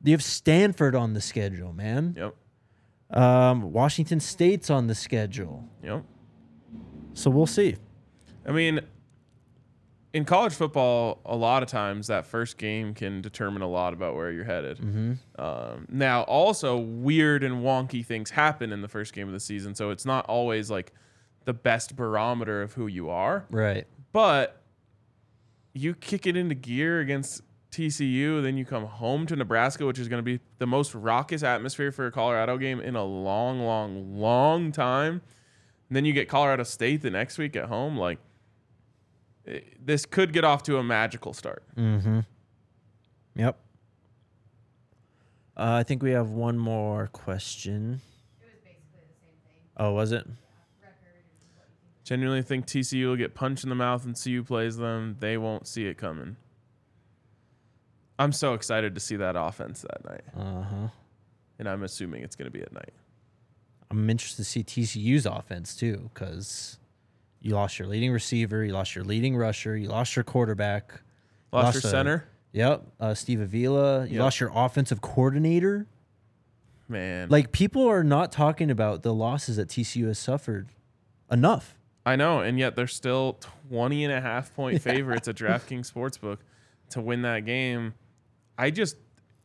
You 0.03 0.14
have 0.14 0.24
Stanford 0.24 0.95
on 0.95 1.14
the 1.14 1.22
schedule, 1.22 1.74
man. 1.74 2.16
Yep. 2.18 2.36
Um, 3.22 3.72
Washington 3.72 4.20
State's 4.20 4.70
on 4.72 4.88
the 4.88 4.95
schedule, 4.95 5.64
Yep. 5.84 6.03
so 7.14 7.30
we'll 7.30 7.45
see. 7.45 7.76
I 8.47 8.51
mean, 8.51 8.80
in 10.14 10.26
college 10.26 10.53
football, 10.53 11.22
a 11.26 11.36
lot 11.36 11.62
of 11.62 11.70
times 11.70 12.07
that 12.07 12.26
first 12.26 12.57
game 12.57 12.93
can 12.93 13.22
determine 13.22 13.62
a 13.62 13.68
lot 13.68 13.93
about 13.93 14.16
where 14.16 14.32
you're 14.32 14.43
headed. 14.45 14.80
Um, 15.38 15.86
now, 15.89 16.24
also, 16.24 16.78
weird 16.78 17.43
and 17.43 17.64
wonky 17.64 18.05
things 18.05 18.30
happen 18.32 18.72
in 18.74 18.82
the 18.82 18.88
first 18.88 19.14
game 19.14 19.28
of 19.28 19.34
the 19.34 19.39
season, 19.39 19.76
so 19.76 19.89
it's 19.91 20.05
not 20.05 20.26
always 20.26 20.72
like 20.72 20.91
the 21.45 21.53
best 21.53 21.95
barometer 21.95 22.62
of 22.62 22.74
who 22.74 22.88
you 22.88 23.09
are. 23.09 23.45
Right. 23.51 23.86
But 24.12 24.62
you 25.74 25.93
kick 25.93 26.26
it 26.28 26.36
into 26.36 26.55
gear 26.55 26.99
against 26.99 27.41
TCU, 27.72 28.43
then 28.43 28.57
you 28.57 28.66
come 28.66 28.86
home 28.86 29.26
to 29.28 29.36
Nebraska, 29.36 29.86
which 29.86 29.97
is 29.97 30.07
going 30.07 30.20
to 30.20 30.24
be 30.24 30.41
the 30.57 30.68
most 30.68 30.93
raucous 30.93 31.43
atmosphere 31.43 31.91
for 31.91 32.05
a 32.05 32.12
Colorado 32.12 32.57
game 32.57 32.82
in 32.82 32.95
a 32.95 33.03
long, 33.03 33.62
long, 33.62 34.18
long 34.18 34.72
time. 34.72 35.22
And 35.88 35.95
then 35.95 36.05
you 36.05 36.14
get 36.14 36.28
Colorado 36.28 36.64
State 36.64 37.01
the 37.01 37.09
next 37.09 37.38
week 37.38 37.55
at 37.55 37.66
home. 37.66 37.97
Like, 37.97 38.20
eh, 39.47 39.62
this 39.84 40.05
could 40.05 40.34
get 40.34 40.43
off 40.43 40.64
to 40.64 40.78
a 40.78 40.84
magical 40.84 41.34
start. 41.34 41.64
Mm-hmm. 41.78 42.20
Yep. 43.36 43.57
Uh, 45.55 45.76
I 45.80 45.84
think 45.84 46.03
we 46.03 46.12
have 46.12 46.30
one 46.30 46.57
more 46.57 47.07
question. 47.07 48.01
It 48.41 48.45
was 48.45 48.53
basically 48.64 48.82
the 49.07 49.14
same 49.22 49.32
thing. 49.45 49.62
Oh, 49.78 49.93
was 49.93 50.12
it? 50.12 50.26
Record 50.26 50.34
and 51.03 51.57
what 51.57 51.68
you 51.70 51.78
think. 51.82 51.90
Genuinely 52.03 52.41
think 52.41 52.65
TCU 52.65 53.07
will 53.09 53.15
get 53.15 53.35
punched 53.35 53.63
in 53.63 53.69
the 53.69 53.75
mouth 53.75 54.05
and 54.05 54.19
CU 54.21 54.43
plays 54.43 54.77
them. 54.77 55.17
They 55.19 55.37
won't 55.37 55.67
see 55.67 55.85
it 55.85 55.97
coming. 55.97 56.35
I'm 58.17 58.31
so 58.31 58.53
excited 58.53 58.93
to 58.95 59.01
see 59.01 59.15
that 59.17 59.35
offense 59.35 59.81
that 59.81 60.05
night. 60.05 60.21
Uh 60.35 60.61
huh. 60.63 60.87
And 61.59 61.69
I'm 61.69 61.83
assuming 61.83 62.23
it's 62.23 62.35
going 62.35 62.45
to 62.45 62.51
be 62.51 62.61
at 62.61 62.71
night. 62.73 62.93
I'm 63.89 64.09
interested 64.09 64.43
to 64.43 64.49
see 64.49 64.63
TCU's 64.63 65.25
offense 65.25 65.75
too, 65.75 66.09
because 66.13 66.79
you 67.39 67.53
lost 67.55 67.77
your 67.77 67.87
leading 67.87 68.11
receiver, 68.11 68.63
you 68.63 68.73
lost 68.73 68.95
your 68.95 69.03
leading 69.03 69.35
rusher, 69.35 69.75
you 69.75 69.87
lost 69.87 70.15
your 70.15 70.23
quarterback. 70.23 71.01
Lost, 71.51 71.65
Lost 71.65 71.75
your 71.83 71.89
a- 71.89 71.91
center. 71.91 72.25
Yep, 72.53 72.83
uh, 72.99 73.13
Steve 73.13 73.39
Avila. 73.41 74.05
You 74.05 74.13
Yep. 74.15 74.19
lost 74.21 74.39
your 74.39 74.51
offensive 74.53 75.01
coordinator. 75.01 75.87
Man. 76.87 77.29
Like 77.29 77.51
people 77.51 77.87
are 77.87 78.03
not 78.03 78.31
talking 78.31 78.69
about 78.69 79.03
the 79.03 79.13
losses 79.13 79.55
that 79.57 79.69
TCU 79.69 80.07
has 80.07 80.19
suffered 80.19 80.69
enough. 81.31 81.77
I 82.05 82.15
know, 82.15 82.39
and 82.39 82.57
yet 82.57 82.75
they're 82.75 82.87
still 82.87 83.39
20 83.69 84.05
and 84.05 84.13
a 84.13 84.21
half 84.21 84.53
point 84.55 84.81
favorites 84.83 85.27
at 85.27 85.35
DraftKings 85.35 85.91
Sportsbook 85.91 86.37
to 86.89 87.01
win 87.01 87.21
that 87.23 87.45
game. 87.45 87.93
I 88.57 88.71
just 88.71 88.97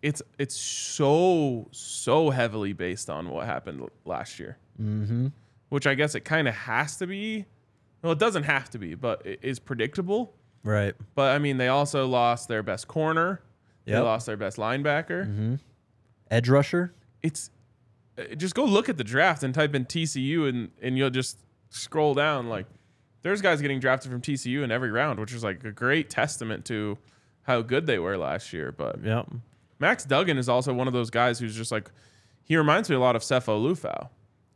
it's 0.02 0.22
it's 0.38 0.57
so 0.57 1.68
so 1.70 2.30
heavily 2.30 2.72
based 2.72 3.11
on 3.11 3.28
what 3.30 3.46
happened 3.46 3.88
last 4.04 4.38
year. 4.38 4.59
Mm-hmm. 4.80 5.28
Which 5.68 5.86
I 5.86 5.94
guess 5.94 6.14
it 6.14 6.20
kind 6.20 6.48
of 6.48 6.54
has 6.54 6.96
to 6.98 7.07
be. 7.07 7.46
Well, 8.02 8.12
it 8.12 8.18
doesn't 8.18 8.44
have 8.44 8.70
to 8.70 8.78
be, 8.78 8.94
but 8.94 9.26
it 9.26 9.40
is 9.42 9.59
predictable. 9.59 10.34
Right. 10.62 10.94
But 11.14 11.34
I 11.34 11.38
mean, 11.38 11.57
they 11.57 11.68
also 11.68 12.07
lost 12.07 12.48
their 12.48 12.62
best 12.62 12.88
corner. 12.88 13.40
They 13.84 13.98
lost 13.98 14.26
their 14.26 14.36
best 14.36 14.57
linebacker. 14.57 15.26
Mm-hmm. 15.26 15.54
Edge 16.30 16.48
rusher. 16.48 16.92
It's 17.22 17.50
uh, 18.18 18.34
just 18.34 18.54
go 18.54 18.64
look 18.64 18.88
at 18.88 18.96
the 18.96 19.04
draft 19.04 19.42
and 19.44 19.54
type 19.54 19.74
in 19.74 19.84
TCU 19.84 20.48
and 20.48 20.70
and 20.82 20.98
you'll 20.98 21.11
just 21.11 21.38
scroll 21.77 22.14
down 22.14 22.49
like 22.49 22.66
there's 23.22 23.41
guys 23.43 23.61
getting 23.61 23.81
drafted 23.81 24.11
from 24.11 24.20
TCU 24.20 24.62
in 24.62 24.70
every 24.70 24.91
round, 24.91 25.18
which 25.18 25.33
is 25.33 25.43
like 25.43 25.64
a 25.64 25.72
great 25.72 26.09
testament 26.11 26.64
to 26.66 26.97
how 27.43 27.61
good 27.62 27.87
they 27.87 27.99
were 27.99 28.16
last 28.16 28.53
year. 28.53 28.72
But 28.72 29.03
Yep. 29.03 29.29
Max 29.79 30.05
Duggan 30.05 30.39
is 30.39 30.49
also 30.49 30.72
one 30.72 30.87
of 30.87 30.93
those 30.93 31.11
guys 31.11 31.39
who's 31.39 31.55
just 31.57 31.70
like 31.72 31.91
he 32.45 32.57
reminds 32.57 32.89
me 32.89 32.97
a 32.97 33.01
lot 33.01 33.16
of 33.16 33.22
Sefo 33.22 33.61
Liufau 33.61 34.09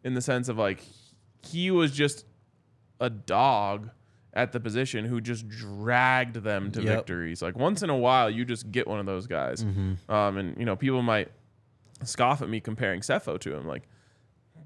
in 0.05 0.15
the 0.15 0.23
sense 0.23 0.49
of 0.49 0.57
like 0.57 0.83
he 1.47 1.71
was 1.71 1.91
just 1.93 2.25
a 3.01 3.11
dog 3.11 3.91
at 4.33 4.53
the 4.53 4.61
position 4.61 5.05
who 5.05 5.21
just 5.21 5.49
dragged 5.49 6.37
them 6.37 6.71
to 6.71 6.81
Yep. 6.83 6.97
victories. 6.99 7.43
Like 7.43 7.57
once 7.59 7.83
in 7.83 7.91
a 7.91 7.97
while, 7.97 8.31
you 8.31 8.45
just 8.45 8.71
get 8.71 8.87
one 8.87 9.01
of 9.01 9.07
those 9.07 9.27
guys. 9.27 9.63
Um, 9.63 10.37
and 10.37 10.57
you 10.59 10.65
know, 10.65 10.77
people 10.77 11.03
might 11.03 11.29
scoff 12.05 12.41
at 12.41 12.49
me 12.49 12.61
comparing 12.61 13.01
Sefo 13.01 13.39
to 13.41 13.55
him. 13.57 13.67
Like 13.67 13.89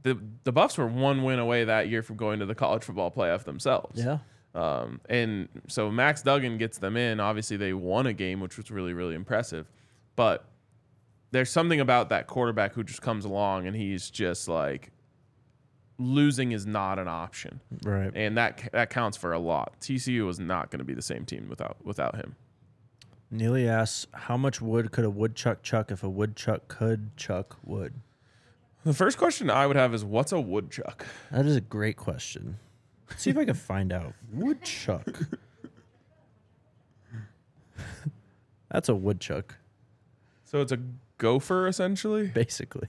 the 0.04 0.18
the 0.44 0.52
Buffs 0.52 0.78
were 0.78 0.86
one 0.86 1.24
win 1.24 1.38
away 1.40 1.64
that 1.64 1.88
year 1.88 2.02
from 2.02 2.16
going 2.16 2.38
to 2.38 2.46
the 2.46 2.54
college 2.54 2.84
football 2.84 3.10
playoff 3.10 3.42
themselves. 3.44 3.98
Yeah. 4.02 4.18
Um, 4.54 5.00
and 5.08 5.48
so 5.66 5.90
Max 5.90 6.22
Duggan 6.22 6.58
gets 6.58 6.78
them 6.78 6.96
in. 6.96 7.18
Obviously, 7.18 7.56
they 7.56 7.72
won 7.72 8.06
a 8.06 8.12
game, 8.12 8.38
which 8.38 8.56
was 8.56 8.70
really, 8.70 8.92
really 8.92 9.16
impressive. 9.16 9.66
But 10.14 10.44
there's 11.32 11.50
something 11.50 11.80
about 11.80 12.10
that 12.10 12.28
quarterback 12.28 12.74
who 12.74 12.84
just 12.84 13.02
comes 13.02 13.24
along 13.24 13.66
and 13.66 13.74
he's 13.74 14.08
just 14.10 14.46
like 14.46 14.92
losing 15.98 16.52
is 16.52 16.66
not 16.66 16.98
an 16.98 17.08
option, 17.08 17.60
Right. 17.84 18.10
and 18.14 18.36
that 18.36 18.68
that 18.72 18.90
counts 18.90 19.16
for 19.16 19.32
a 19.32 19.38
lot. 19.38 19.80
TCU 19.80 20.26
was 20.26 20.38
not 20.38 20.70
going 20.70 20.78
to 20.78 20.84
be 20.84 20.94
the 20.94 21.02
same 21.02 21.24
team 21.24 21.48
without 21.48 21.76
without 21.84 22.14
him. 22.16 22.36
Neely 23.30 23.68
asks, 23.68 24.06
"How 24.12 24.36
much 24.36 24.60
wood 24.60 24.92
could 24.92 25.04
a 25.04 25.10
woodchuck 25.10 25.62
chuck 25.62 25.90
if 25.90 26.02
a 26.04 26.08
woodchuck 26.10 26.68
could 26.68 27.16
chuck 27.16 27.56
wood?" 27.64 27.94
The 28.84 28.92
first 28.94 29.16
question 29.18 29.48
I 29.50 29.66
would 29.66 29.76
have 29.76 29.94
is, 29.94 30.04
what's 30.04 30.32
a 30.32 30.40
woodchuck? 30.40 31.06
That 31.32 31.46
is 31.46 31.56
a 31.56 31.60
great 31.60 31.96
question. 31.96 32.58
Let's 33.08 33.22
see 33.22 33.30
if 33.30 33.38
I 33.38 33.44
can 33.44 33.54
find 33.54 33.92
out. 33.92 34.12
Woodchuck. 34.32 35.06
That's 38.70 38.88
a 38.88 38.94
woodchuck, 38.94 39.56
So 40.44 40.60
it's 40.60 40.72
a 40.72 40.78
gopher 41.18 41.68
essentially. 41.68 42.26
basically. 42.26 42.88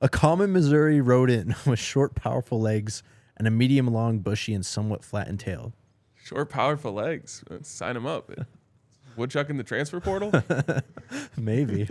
a 0.00 0.08
common 0.10 0.52
Missouri 0.52 1.00
rodent 1.00 1.66
with 1.66 1.78
short, 1.78 2.14
powerful 2.14 2.60
legs 2.60 3.02
and 3.36 3.48
a 3.48 3.50
medium 3.50 3.86
long, 3.86 4.18
bushy, 4.18 4.52
and 4.54 4.64
somewhat 4.64 5.02
flattened 5.02 5.40
tail. 5.40 5.72
Short, 6.22 6.50
powerful 6.50 6.92
legs. 6.92 7.42
Let's 7.48 7.68
sign 7.70 7.96
him 7.96 8.06
up. 8.06 8.30
Woodchuck 9.16 9.48
in 9.48 9.56
the 9.56 9.64
transfer 9.64 10.00
portal. 10.00 10.32
Maybe. 11.36 11.88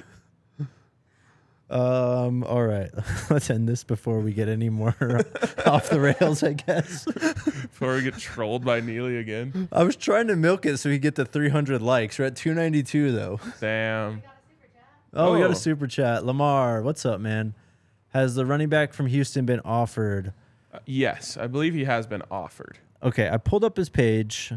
Um. 1.69 2.43
All 2.43 2.63
right. 2.63 2.89
Let's 3.29 3.49
end 3.49 3.67
this 3.67 3.83
before 3.83 4.19
we 4.19 4.33
get 4.33 4.47
any 4.49 4.69
more 4.69 4.95
off 5.65 5.89
the 5.89 5.99
rails. 5.99 6.43
I 6.43 6.53
guess. 6.53 7.05
Before 7.73 7.95
we 7.95 8.03
get 8.03 8.17
trolled 8.19 8.63
by 8.63 8.79
Neely 8.81 9.17
again. 9.17 9.67
I 9.71 9.83
was 9.83 9.95
trying 9.95 10.27
to 10.27 10.35
milk 10.35 10.65
it 10.65 10.77
so 10.77 10.89
we 10.89 10.99
get 10.99 11.15
to 11.15 11.25
300 11.25 11.81
likes. 11.81 12.19
We're 12.19 12.25
at 12.25 12.35
292 12.35 13.11
though. 13.11 13.39
Damn. 13.59 14.21
Oh, 15.13 15.33
we 15.33 15.39
got 15.39 15.49
Oh. 15.49 15.53
a 15.53 15.55
super 15.55 15.87
chat. 15.87 16.25
Lamar, 16.25 16.81
what's 16.83 17.05
up, 17.05 17.19
man? 17.19 17.53
Has 18.09 18.35
the 18.35 18.45
running 18.45 18.69
back 18.69 18.93
from 18.93 19.07
Houston 19.07 19.45
been 19.45 19.59
offered? 19.61 20.33
Uh, 20.73 20.79
yes, 20.85 21.35
I 21.37 21.47
believe 21.47 21.73
he 21.73 21.85
has 21.85 22.05
been 22.05 22.21
offered. 22.29 22.77
Okay, 23.01 23.27
I 23.29 23.37
pulled 23.37 23.63
up 23.63 23.75
his 23.77 23.89
page. 23.89 24.53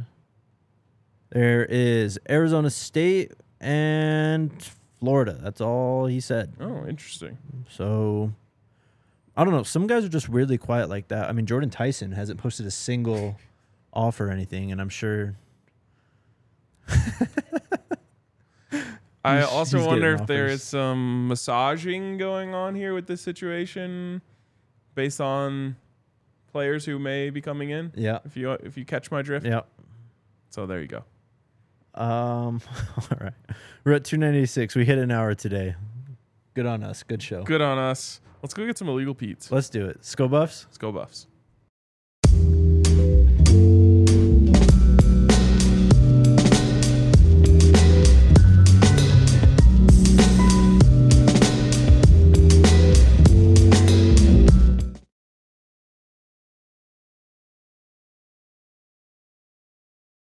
There 1.30 1.64
is 1.64 2.18
Arizona 2.28 2.70
State 2.70 3.32
and 3.60 4.50
Florida. 5.00 5.38
That's 5.42 5.60
all 5.60 6.06
he 6.06 6.20
said. 6.20 6.52
Oh, 6.60 6.86
interesting. 6.86 7.38
So 7.68 8.32
I 9.36 9.44
don't 9.44 9.52
know. 9.52 9.62
Some 9.62 9.86
guys 9.86 10.04
are 10.04 10.08
just 10.08 10.28
weirdly 10.28 10.58
quiet 10.58 10.88
like 10.88 11.08
that. 11.08 11.28
I 11.28 11.32
mean, 11.32 11.46
Jordyn 11.46 11.70
Tyson 11.70 12.12
hasn't 12.12 12.40
posted 12.40 12.66
a 12.66 12.70
single 12.70 13.36
offer 13.92 14.28
or 14.28 14.30
anything, 14.30 14.72
and 14.72 14.80
I'm 14.80 14.88
sure 14.88 15.36
I 19.24 19.38
He's- 19.38 19.50
also 19.50 19.78
he's 19.78 19.86
wonder 19.86 20.14
if 20.14 20.26
there 20.26 20.46
is 20.46 20.62
some 20.62 21.26
massaging 21.28 22.16
going 22.16 22.54
on 22.54 22.74
here 22.76 22.94
with 22.94 23.06
this 23.08 23.20
situation, 23.20 24.22
based 24.94 25.20
on 25.20 25.76
players 26.52 26.84
who 26.84 26.98
may 26.98 27.30
be 27.30 27.40
coming 27.40 27.70
in. 27.70 27.92
yeah, 27.96 28.20
If 28.24 28.36
you 28.36 28.52
if 28.52 28.76
you 28.78 28.84
catch 28.84 29.10
my 29.10 29.22
drift. 29.22 29.44
yeah. 29.44 29.62
So 30.50 30.64
there 30.66 30.80
you 30.80 30.86
go. 30.86 31.04
Um, 31.96 32.60
all 32.96 33.18
right. 33.20 33.32
We're 33.84 33.92
at 33.94 34.04
296. 34.04 34.74
We 34.76 34.84
hit 34.84 34.98
an 34.98 35.10
hour 35.10 35.34
today. 35.34 35.74
Good 36.54 36.66
on 36.66 36.82
us. 36.82 37.02
Good 37.02 37.22
show. 37.22 37.42
Good 37.42 37.60
on 37.60 37.78
us. 37.78 38.20
Let's 38.42 38.54
go 38.54 38.66
get 38.66 38.78
some 38.78 38.88
illegal 38.88 39.14
pizza. 39.14 39.54
Let's 39.54 39.68
do 39.68 39.86
it. 39.86 39.96
Let's 39.96 40.14
go 40.14 40.28
Buffs. 40.28 40.66
Let's 40.66 40.78
go 40.78 40.92
Buffs. 40.92 41.26